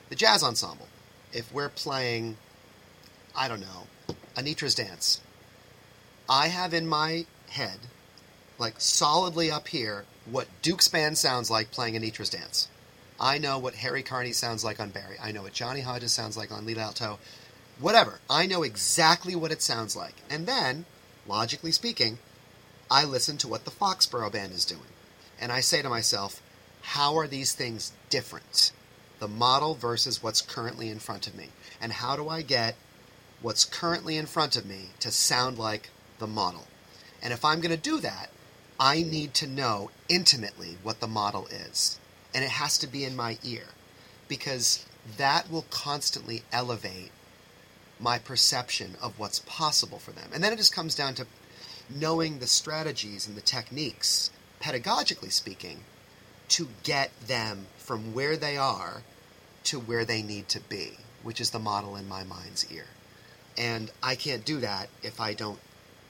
the 0.09 0.15
jazz 0.15 0.43
ensemble, 0.43 0.89
if 1.33 1.53
we're 1.53 1.69
playing, 1.69 2.37
I 3.35 3.49
don't 3.49 3.61
know, 3.61 3.87
Anitra's 4.37 4.75
dance, 4.75 5.21
I 6.29 6.49
have 6.49 6.75
in 6.75 6.87
my 6.87 7.27
head, 7.51 7.79
like 8.59 8.75
solidly 8.79 9.51
up 9.51 9.69
here, 9.69 10.05
what 10.31 10.49
Duke's 10.63 10.89
band 10.89 11.19
sounds 11.19 11.51
like 11.51 11.71
playing 11.71 11.95
Anitra's 11.95 12.31
dance. 12.31 12.69
I 13.19 13.39
know 13.39 13.59
what 13.59 13.77
Harry 13.77 14.03
Carney 14.03 14.33
sounds 14.33 14.65
like 14.65 14.79
on 14.81 14.91
bari. 14.91 15.17
I 15.23 15.33
know 15.33 15.43
what 15.43 15.53
Johnny 15.53 15.81
Hodges 15.81 16.13
sounds 16.13 16.37
like 16.37 16.53
on 16.53 16.67
Lead 16.67 16.79
Alto. 16.79 17.19
Whatever. 17.79 18.21
I 18.29 18.47
know 18.47 18.63
exactly 18.63 19.35
what 19.35 19.53
it 19.53 19.63
sounds 19.63 19.97
like. 19.97 20.15
And 20.29 20.47
then, 20.47 20.85
logically 21.27 21.73
speaking, 21.73 22.19
I 22.91 23.05
listen 23.05 23.39
to 23.39 23.49
what 23.49 23.65
the 23.65 23.71
Foxborough 23.71 24.33
Band 24.33 24.53
is 24.53 24.65
doing. 24.65 24.83
And 25.41 25.51
I 25.51 25.61
say 25.61 25.83
to 25.83 25.89
myself, 25.89 26.43
how 26.83 27.17
are 27.17 27.27
these 27.27 27.53
things 27.53 27.93
different? 28.11 28.73
The 29.19 29.29
model 29.29 29.75
versus 29.75 30.23
what's 30.23 30.43
currently 30.43 30.89
in 30.89 30.99
front 30.99 31.27
of 31.27 31.35
me. 31.35 31.49
And 31.81 31.93
how 31.93 32.17
do 32.17 32.29
I 32.29 32.43
get 32.43 32.77
what's 33.43 33.65
currently 33.65 34.17
in 34.17 34.27
front 34.27 34.57
of 34.57 34.67
me 34.67 34.91
to 35.01 35.11
sound 35.11 35.59
like 35.59 35.91
the 36.19 36.27
model? 36.27 36.67
And 37.23 37.33
if 37.33 37.45
I'm 37.45 37.61
going 37.61 37.75
to 37.75 37.77
do 37.77 38.01
that, 38.01 38.31
I 38.79 39.03
need 39.03 39.33
to 39.35 39.47
know 39.47 39.91
intimately 40.09 40.77
what 40.83 41.01
the 41.01 41.07
model 41.07 41.47
is. 41.47 41.99
And 42.35 42.45
it 42.45 42.51
has 42.51 42.77
to 42.79 42.87
be 42.87 43.05
in 43.05 43.17
my 43.17 43.39
ear 43.43 43.69
because 44.29 44.85
that 45.17 45.51
will 45.51 45.67
constantly 45.71 46.43
elevate 46.53 47.11
my 47.99 48.19
perception 48.19 48.97
of 49.01 49.19
what's 49.19 49.39
possible 49.41 49.99
for 49.99 50.13
them. 50.13 50.31
And 50.35 50.45
then 50.45 50.53
it 50.53 50.57
just 50.59 50.75
comes 50.75 50.95
down 50.95 51.15
to 51.15 51.27
knowing 51.89 52.39
the 52.39 52.47
strategies 52.47 53.27
and 53.27 53.37
the 53.37 53.41
techniques, 53.41 54.31
pedagogically 54.61 55.33
speaking, 55.33 55.85
to 56.49 56.69
get 56.83 57.11
them 57.27 57.67
from 57.79 58.13
where 58.13 58.37
they 58.37 58.57
are 58.57 59.03
to 59.67 59.79
where 59.79 60.05
they 60.05 60.23
need 60.23 60.49
to 60.49 60.61
be, 60.61 60.93
which 61.23 61.41
is 61.41 61.51
the 61.51 61.59
model 61.59 61.97
in 61.97 62.09
my 62.09 62.25
mind's 62.25 62.71
ear. 62.73 62.87
And 63.59 63.91
I 64.03 64.15
can't 64.15 64.45
do 64.45 64.61
that 64.61 64.89
if 65.03 65.21
I 65.21 65.35
don't 65.35 65.59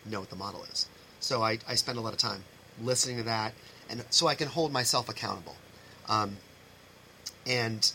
know 0.04 0.20
what 0.20 0.30
the 0.30 0.36
model 0.36 0.64
is. 0.64 0.86
So 1.20 1.42
I, 1.42 1.58
I 1.68 1.74
spend 1.74 1.98
a 1.98 2.00
lot 2.00 2.12
of 2.12 2.18
time 2.18 2.44
listening 2.82 3.16
to 3.18 3.22
that, 3.24 3.52
and 3.88 4.04
so 4.10 4.26
I 4.26 4.34
can 4.34 4.48
hold 4.48 4.72
myself 4.72 5.08
accountable. 5.08 5.56
Um, 6.08 6.36
and 7.46 7.90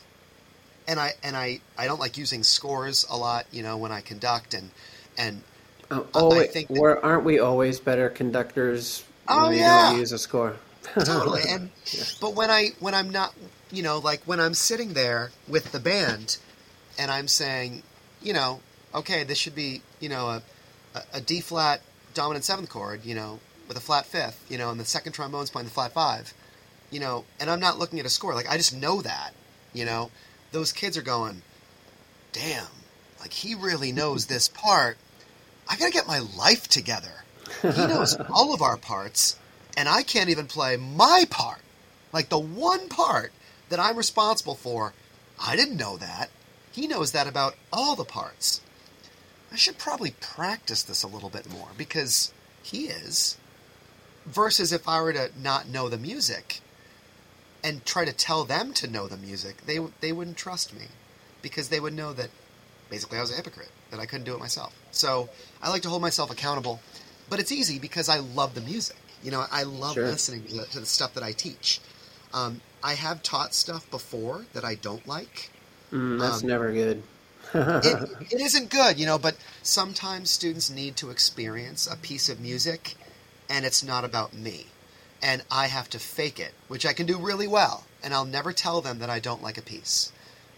and 0.87 0.99
I 0.99 1.11
and 1.23 1.35
I, 1.37 1.59
I 1.77 1.85
don't 1.85 1.99
like 1.99 2.17
using 2.17 2.43
scores 2.43 3.05
a 3.09 3.15
lot, 3.17 3.45
you 3.51 3.61
know, 3.63 3.77
when 3.77 3.91
I 3.91 4.01
conduct 4.01 4.53
and 4.53 4.71
and 5.17 5.43
Oh, 5.91 6.31
I- 6.31 6.39
I 6.39 6.47
think 6.47 6.69
that- 6.69 6.99
aren't 7.03 7.23
we 7.25 7.39
always 7.39 7.79
better 7.79 8.09
conductors 8.09 9.03
Oh, 9.27 9.43
when 9.43 9.51
we 9.51 9.57
yeah. 9.59 9.83
don't 9.89 9.99
use 9.99 10.11
a 10.13 10.17
score? 10.17 10.55
totally 11.05 11.41
and 11.47 11.69
but 12.21 12.33
when 12.33 12.49
i 12.49 12.69
when 12.79 12.95
i'm 12.95 13.09
not 13.11 13.33
you 13.71 13.81
know 13.81 13.99
like 13.99 14.21
when 14.25 14.39
i'm 14.39 14.53
sitting 14.53 14.93
there 14.93 15.31
with 15.47 15.71
the 15.71 15.79
band 15.79 16.37
and 16.99 17.09
i'm 17.09 17.27
saying 17.27 17.83
you 18.21 18.33
know 18.33 18.59
okay 18.93 19.23
this 19.23 19.37
should 19.37 19.55
be 19.55 19.81
you 19.99 20.09
know 20.09 20.27
a, 20.27 20.41
a, 20.95 21.01
a 21.15 21.21
d 21.21 21.41
flat 21.41 21.81
dominant 22.13 22.43
seventh 22.43 22.69
chord 22.69 23.05
you 23.05 23.15
know 23.15 23.39
with 23.67 23.77
a 23.77 23.81
flat 23.81 24.05
fifth 24.05 24.45
you 24.49 24.57
know 24.57 24.69
and 24.69 24.79
the 24.79 24.85
second 24.85 25.13
trombone's 25.13 25.49
playing 25.49 25.67
the 25.67 25.73
flat 25.73 25.93
five 25.93 26.33
you 26.89 26.99
know 26.99 27.23
and 27.39 27.49
i'm 27.49 27.59
not 27.59 27.79
looking 27.79 27.99
at 27.99 28.05
a 28.05 28.09
score. 28.09 28.35
Like 28.35 28.49
i 28.49 28.57
just 28.57 28.75
know 28.75 29.01
that 29.01 29.33
you 29.73 29.85
know. 29.85 30.11
Those 30.51 30.73
kids 30.73 30.97
are 30.97 31.01
going 31.01 31.43
damn 32.33 32.67
like 33.21 33.31
he 33.31 33.55
really 33.55 33.93
knows 33.93 34.25
this 34.25 34.47
part. 34.53 34.97
I 35.69 35.77
gotta 35.77 35.91
get 35.91 36.07
my 36.07 36.19
life 36.19 36.67
together. 36.67 37.23
He 37.61 37.69
knows 37.69 38.17
all 38.29 38.53
of 38.53 38.61
our 38.61 38.75
parts, 38.75 39.37
and 39.77 39.87
I 39.87 40.03
can't 40.03 40.29
even 40.29 40.47
play 40.47 40.75
my 40.75 41.25
part. 41.29 41.61
Like 42.11 42.27
the 42.27 42.39
one 42.39 42.89
part 42.89 43.31
that 43.71 43.79
I'm 43.79 43.97
responsible 43.97 44.55
for, 44.55 44.93
I 45.43 45.55
didn't 45.55 45.77
know 45.77 45.97
that. 45.97 46.29
He 46.71 46.87
knows 46.87 47.11
that 47.11 47.27
about 47.27 47.55
all 47.73 47.95
the 47.95 48.05
parts. 48.05 48.61
I 49.51 49.55
should 49.55 49.77
probably 49.77 50.11
practice 50.21 50.83
this 50.83 51.03
a 51.03 51.07
little 51.07 51.29
bit 51.29 51.49
more 51.51 51.69
because 51.77 52.31
he 52.63 52.85
is. 52.85 53.37
Versus 54.25 54.71
if 54.71 54.87
I 54.87 55.01
were 55.01 55.13
to 55.13 55.31
not 55.37 55.67
know 55.67 55.89
the 55.89 55.97
music 55.97 56.61
and 57.63 57.83
try 57.85 58.05
to 58.05 58.13
tell 58.13 58.43
them 58.45 58.71
to 58.73 58.87
know 58.87 59.07
the 59.07 59.17
music, 59.17 59.65
they 59.65 59.79
they 59.99 60.11
wouldn't 60.11 60.37
trust 60.37 60.73
me 60.73 60.85
because 61.41 61.69
they 61.69 61.79
would 61.79 61.93
know 61.93 62.13
that 62.13 62.29
basically 62.89 63.17
I 63.17 63.21
was 63.21 63.31
a 63.31 63.35
hypocrite. 63.35 63.71
that 63.89 63.99
I 63.99 64.05
couldn't 64.05 64.25
do 64.25 64.33
it 64.33 64.39
myself. 64.39 64.73
So 64.91 65.27
I 65.61 65.69
like 65.69 65.81
to 65.81 65.89
hold 65.89 66.01
myself 66.01 66.31
accountable, 66.31 66.79
but 67.29 67.39
it's 67.39 67.51
easy 67.51 67.77
because 67.79 68.07
I 68.07 68.19
love 68.19 68.53
the 68.55 68.61
music. 68.61 68.95
You 69.23 69.31
know, 69.31 69.43
I 69.51 69.63
love 69.63 69.95
Sure. 69.95 70.07
listening 70.07 70.43
to 70.45 70.53
the, 70.55 70.65
to 70.67 70.79
the 70.79 70.85
stuff 70.85 71.13
that 71.15 71.23
I 71.23 71.31
teach. 71.33 71.81
Um, 72.33 72.61
I 72.83 72.93
have 72.95 73.23
taught 73.23 73.53
stuff 73.55 73.89
before 73.89 74.47
that 74.53 74.65
I 74.65 74.75
don't 74.75 75.07
like. 75.07 75.51
Mm, 75.91 76.19
that's 76.19 76.43
Um, 76.43 76.43
never 76.43 76.71
good. 76.71 77.03
it, 77.81 77.99
it 78.31 78.41
isn't 78.41 78.69
good, 78.69 78.99
you 78.99 79.05
know, 79.05 79.17
but 79.19 79.37
sometimes 79.61 80.29
students 80.31 80.69
need 80.69 80.95
to 80.97 81.09
experience 81.09 81.87
a 81.87 81.97
piece 81.97 82.29
of 82.29 82.39
music 82.39 82.97
and 83.49 83.65
it's 83.65 83.83
not 83.83 84.05
about 84.05 84.33
me. 84.33 84.73
And 85.21 85.43
I 85.51 85.67
have 85.67 85.89
to 85.91 85.99
fake 85.99 86.39
it, 86.39 86.55
which 86.67 86.85
I 86.85 86.93
can 86.93 87.05
do 87.05 87.19
really 87.19 87.47
well. 87.47 87.89
And 88.01 88.13
I'll 88.13 88.25
never 88.25 88.53
tell 88.53 88.81
them 88.81 88.99
that 88.99 89.09
I 89.09 89.19
don't 89.19 89.43
like 89.43 89.57
a 89.57 89.61
piece. 89.63 90.11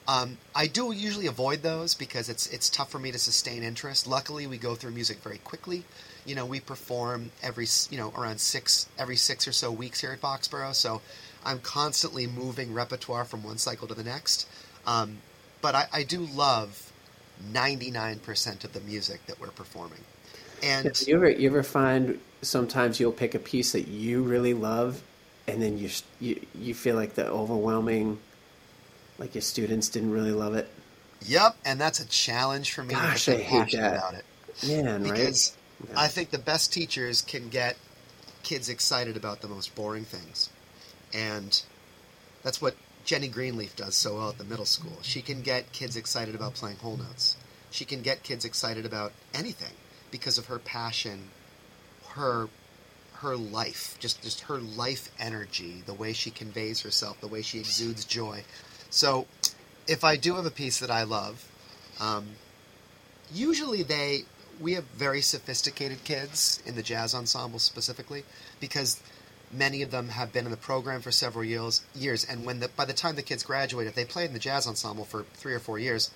Um, 0.08 0.40
I 0.54 0.68
do 0.68 0.92
usually 0.92 1.28
avoid 1.28 1.62
those 1.64 1.94
because 1.96 2.28
it's 2.30 2.46
it's 2.48 2.70
tough 2.70 2.92
for 2.92 3.00
me 3.00 3.12
to 3.12 3.20
sustain 3.20 3.64
interest. 3.64 4.06
Luckily, 4.08 4.48
we 4.48 4.58
go 4.58 4.76
through 4.76 4.92
music 4.92 5.22
very 5.24 5.40
quickly. 5.40 5.88
You 6.26 6.36
know, 6.36 6.46
we 6.46 6.60
perform 6.60 7.32
every 7.42 7.68
you 7.90 7.98
know 7.98 8.12
around 8.18 8.42
six 8.42 8.88
every 8.98 9.16
six 9.16 9.48
or 9.48 9.54
so 9.54 9.72
weeks 9.72 10.02
here 10.02 10.12
at 10.12 10.22
Foxborough, 10.22 10.76
so 10.76 11.02
I'm 11.44 11.60
constantly 11.60 12.28
moving 12.28 12.74
repertoire 12.74 13.26
from 13.26 13.44
one 13.44 13.58
cycle 13.58 13.88
to 13.88 13.96
the 13.96 14.04
next. 14.04 14.48
Um, 14.86 15.24
but 15.62 15.76
I, 15.76 15.88
I 15.94 16.04
do 16.04 16.26
love 16.26 16.92
99% 17.40 18.64
of 18.64 18.74
the 18.74 18.82
music 18.82 19.26
that 19.28 19.40
we're 19.40 19.52
performing. 19.52 20.06
And 20.62 21.08
you 21.08 21.16
ever 21.16 21.30
you 21.30 21.50
ever 21.50 21.64
find 21.64 22.20
sometimes 22.42 23.00
you'll 23.00 23.12
pick 23.12 23.36
a 23.36 23.40
piece 23.40 23.72
that 23.74 23.88
you 23.88 24.24
really 24.24 24.54
love, 24.54 25.04
and 25.48 25.62
then 25.62 25.78
you 25.78 25.90
you 26.20 26.46
you 26.54 26.74
feel 26.74 26.96
like 26.96 27.16
the 27.16 27.28
overwhelming, 27.28 28.20
like 29.18 29.36
your 29.36 29.42
students 29.42 29.90
didn't 29.90 30.12
really 30.12 30.32
love 30.34 30.56
it. 30.56 30.70
yep, 31.22 31.58
and 31.66 31.80
that's 31.80 32.00
a 32.00 32.08
challenge 32.08 32.72
for 32.74 32.84
me 32.84 32.96
Gosh, 33.02 33.28
I 33.30 33.38
hate 33.38 33.72
that. 33.72 34.04
about 34.04 34.14
it. 34.14 34.26
Man, 34.62 35.04
Because 35.04 35.58
right? 35.90 35.98
I 35.98 36.08
think 36.08 36.32
the 36.32 36.40
best 36.40 36.74
teachers 36.74 37.22
can 37.22 37.50
get 37.50 37.80
kids 38.44 38.70
excited 38.70 39.18
about 39.18 39.42
the 39.42 39.50
most 39.50 39.76
boring 39.76 40.06
things. 40.06 40.52
And 41.14 41.62
that's 42.42 42.62
what 42.62 42.76
Jenny 43.06 43.28
Greenleaf 43.28 43.76
does 43.76 43.96
so 43.96 44.16
well 44.16 44.30
at 44.30 44.38
the 44.38 44.44
middle 44.44 44.66
school. 44.66 44.98
She 45.02 45.22
can 45.22 45.42
get 45.42 45.72
kids 45.72 45.96
excited 45.96 46.36
about 46.36 46.56
playing 46.56 46.78
whole 46.78 46.98
notes. 46.98 47.38
She 47.70 47.86
can 47.86 48.02
get 48.02 48.24
kids 48.24 48.46
excited 48.46 48.86
about 48.86 49.14
anything 49.34 49.74
because 50.12 50.38
of 50.38 50.46
her 50.46 50.60
passion, 50.60 51.30
her 52.10 52.48
her 53.16 53.36
life, 53.38 53.96
just 54.00 54.22
just 54.22 54.42
her 54.42 54.58
life 54.58 55.10
energy, 55.20 55.82
the 55.86 55.94
way 55.94 56.14
she 56.14 56.30
conveys 56.30 56.82
herself, 56.82 57.20
the 57.22 57.28
way 57.28 57.42
she 57.42 57.60
exudes 57.60 58.06
joy. 58.06 58.44
So, 58.90 59.28
if 59.88 60.04
I 60.04 60.18
do 60.18 60.36
have 60.36 60.46
a 60.46 60.52
piece 60.52 60.80
that 60.80 60.92
I 60.92 61.04
love, 61.04 61.50
um, 62.00 62.28
usually 63.34 63.82
they 63.82 64.26
we 64.60 64.74
have 64.74 64.84
very 64.96 65.22
sophisticated 65.22 66.04
kids 66.04 66.62
in 66.66 66.76
the 66.76 66.84
jazz 66.84 67.16
ensemble 67.16 67.60
specifically 67.60 68.24
because 68.60 69.02
many 69.54 69.82
of 69.82 69.92
them 69.92 70.10
have 70.10 70.34
been 70.34 70.46
in 70.46 70.52
the 70.52 70.58
program 70.58 71.02
for 71.02 71.12
several 71.12 71.44
years 71.44 71.82
years 71.96 72.26
and 72.26 72.46
when 72.46 72.60
the 72.60 72.68
by 72.70 72.86
the 72.86 72.94
time 72.94 73.16
the 73.16 73.22
kids 73.22 73.44
graduate 73.44 73.88
if 73.88 73.96
they 73.96 74.06
played 74.06 74.28
in 74.28 74.34
the 74.34 74.40
jazz 74.40 74.68
ensemble 74.68 75.06
for 75.06 75.24
3 75.36 75.54
or 75.54 75.60
4 75.60 75.80
years 75.80 76.12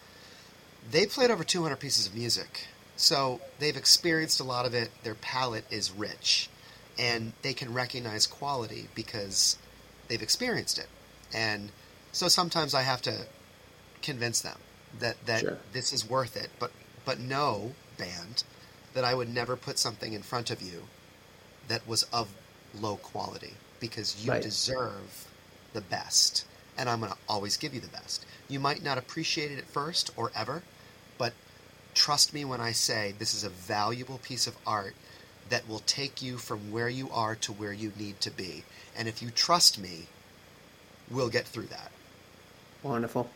they 0.90 1.06
played 1.06 1.32
over 1.32 1.44
200 1.44 1.76
pieces 1.78 2.08
of 2.08 2.16
music. 2.16 2.68
So 2.96 3.42
they've 3.60 3.76
experienced 3.78 4.40
a 4.40 4.44
lot 4.44 4.66
of 4.66 4.74
it. 4.74 4.90
Their 5.04 5.16
palate 5.16 5.66
is 5.70 5.92
rich 5.92 6.50
and 6.98 7.34
they 7.42 7.54
can 7.54 7.74
recognize 7.74 8.26
quality 8.26 8.88
because 8.96 9.58
they've 10.08 10.22
experienced 10.22 10.80
it. 10.80 10.88
And 11.34 11.72
so 12.12 12.28
sometimes 12.28 12.74
I 12.74 12.82
have 12.82 13.02
to 13.04 13.26
convince 14.02 14.42
them 14.42 14.58
that 15.00 15.24
that 15.26 15.42
Sure. 15.42 15.58
this 15.74 15.94
is 15.94 16.10
worth 16.10 16.36
it. 16.38 16.50
But 16.60 16.72
but 17.06 17.20
know 17.20 17.74
band 17.98 18.44
that 18.94 19.04
I 19.04 19.14
would 19.14 19.30
never 19.30 19.56
put 19.56 19.78
something 19.78 20.14
in 20.14 20.24
front 20.24 20.50
of 20.50 20.62
you 20.62 20.88
that 21.68 21.88
was 21.88 22.04
of 22.14 22.30
low 22.74 22.98
quality 22.98 23.54
because 23.80 24.24
you 24.24 24.32
Right. 24.32 24.42
deserve 24.42 25.28
the 25.74 25.82
best 25.82 26.46
and 26.78 26.90
I'm 26.90 27.00
going 27.00 27.12
to 27.12 27.18
always 27.28 27.58
give 27.58 27.74
you 27.74 27.80
the 27.80 27.88
best. 27.88 28.26
You 28.48 28.60
might 28.60 28.84
not 28.84 28.98
appreciate 28.98 29.52
it 29.52 29.58
at 29.58 29.66
first 29.66 30.12
or 30.16 30.32
ever, 30.36 30.64
but 31.18 31.34
trust 31.96 32.34
me 32.34 32.46
when 32.46 32.62
I 32.62 32.72
say 32.72 33.14
this 33.18 33.34
is 33.34 33.44
a 33.44 33.50
valuable 33.50 34.20
piece 34.20 34.46
of 34.48 34.56
art 34.66 34.96
that 35.50 35.68
will 35.68 35.80
take 35.80 36.22
you 36.22 36.38
from 36.38 36.72
where 36.72 36.90
you 36.90 37.10
are 37.12 37.36
to 37.36 37.52
where 37.52 37.74
you 37.74 37.92
need 37.98 38.22
to 38.22 38.32
be. 38.32 38.64
And 38.96 39.08
if 39.08 39.22
you 39.22 39.32
trust 39.32 39.80
me, 39.80 40.08
we'll 41.10 41.30
get 41.30 41.46
through 41.46 41.68
that. 41.68 41.92
Wonderful. 42.84 43.30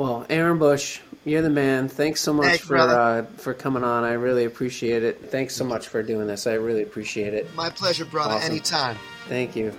Well, 0.00 0.24
Aaron 0.30 0.56
Bush, 0.56 0.98
you're 1.26 1.42
the 1.42 1.50
man. 1.50 1.90
Thanks 1.90 2.22
so 2.22 2.32
much 2.32 2.46
Thanks, 2.46 2.64
for 2.64 2.78
uh, 2.78 3.26
for 3.36 3.52
coming 3.52 3.84
on. 3.84 4.02
I 4.02 4.12
really 4.12 4.46
appreciate 4.46 5.02
it. 5.02 5.30
Thanks 5.30 5.54
so 5.54 5.62
much 5.62 5.88
for 5.88 6.02
doing 6.02 6.26
this. 6.26 6.46
I 6.46 6.54
really 6.54 6.82
appreciate 6.82 7.34
it. 7.34 7.54
My 7.54 7.68
pleasure, 7.68 8.06
brother. 8.06 8.36
Awesome. 8.36 8.50
Anytime. 8.50 8.96
Thank 9.28 9.56
you. 9.56 9.74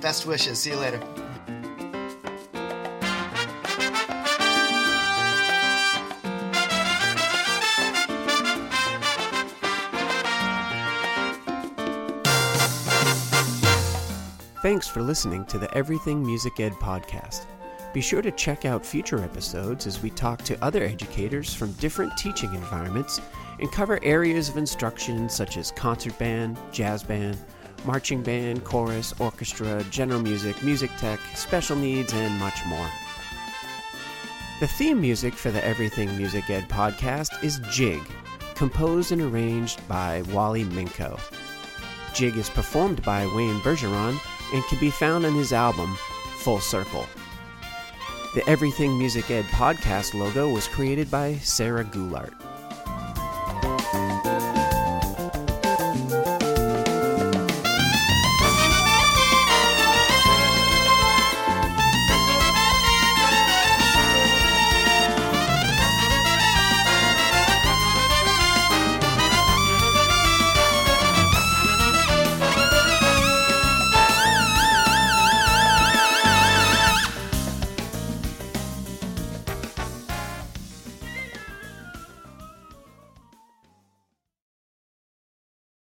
Best 0.00 0.24
wishes. 0.24 0.60
See 0.60 0.70
you 0.70 0.76
later. 0.76 0.98
Thanks 14.62 14.88
for 14.88 15.02
listening 15.02 15.44
to 15.44 15.58
the 15.58 15.68
Everything 15.74 16.24
Music 16.24 16.58
Ed 16.58 16.72
podcast. 16.72 17.44
Be 17.92 18.00
sure 18.00 18.22
to 18.22 18.30
check 18.30 18.64
out 18.64 18.86
future 18.86 19.18
episodes 19.18 19.84
as 19.84 20.00
we 20.00 20.10
talk 20.10 20.42
to 20.42 20.64
other 20.64 20.84
educators 20.84 21.52
from 21.52 21.72
different 21.72 22.16
teaching 22.16 22.54
environments 22.54 23.20
and 23.58 23.70
cover 23.72 23.98
areas 24.04 24.48
of 24.48 24.56
instruction 24.56 25.28
such 25.28 25.56
as 25.56 25.72
concert 25.72 26.16
band, 26.16 26.56
jazz 26.70 27.02
band, 27.02 27.36
marching 27.84 28.22
band, 28.22 28.62
chorus, 28.62 29.12
orchestra, 29.18 29.84
general 29.90 30.20
music, 30.22 30.62
music 30.62 30.90
tech, 30.98 31.18
special 31.34 31.76
needs, 31.76 32.12
and 32.12 32.38
much 32.38 32.64
more. 32.66 32.88
The 34.60 34.68
theme 34.68 35.00
music 35.00 35.34
for 35.34 35.50
the 35.50 35.64
Everything 35.64 36.16
Music 36.16 36.48
Ed 36.48 36.68
podcast 36.68 37.42
is 37.42 37.60
Jig, 37.72 38.00
composed 38.54 39.10
and 39.10 39.20
arranged 39.20 39.86
by 39.88 40.22
Wally 40.30 40.64
Minko. 40.64 41.18
Jig 42.14 42.36
is 42.36 42.50
performed 42.50 43.02
by 43.02 43.26
Wayne 43.34 43.58
Bergeron 43.62 44.16
and 44.54 44.64
can 44.66 44.78
be 44.78 44.90
found 44.90 45.26
on 45.26 45.34
his 45.34 45.52
album 45.52 45.96
Full 46.38 46.60
Circle. 46.60 47.06
The 48.32 48.48
Everything 48.48 48.96
Music 48.96 49.28
Ed 49.32 49.44
podcast 49.46 50.14
logo 50.14 50.50
was 50.50 50.68
created 50.68 51.10
by 51.10 51.34
Sarah 51.38 51.84
Goulart. 51.84 52.39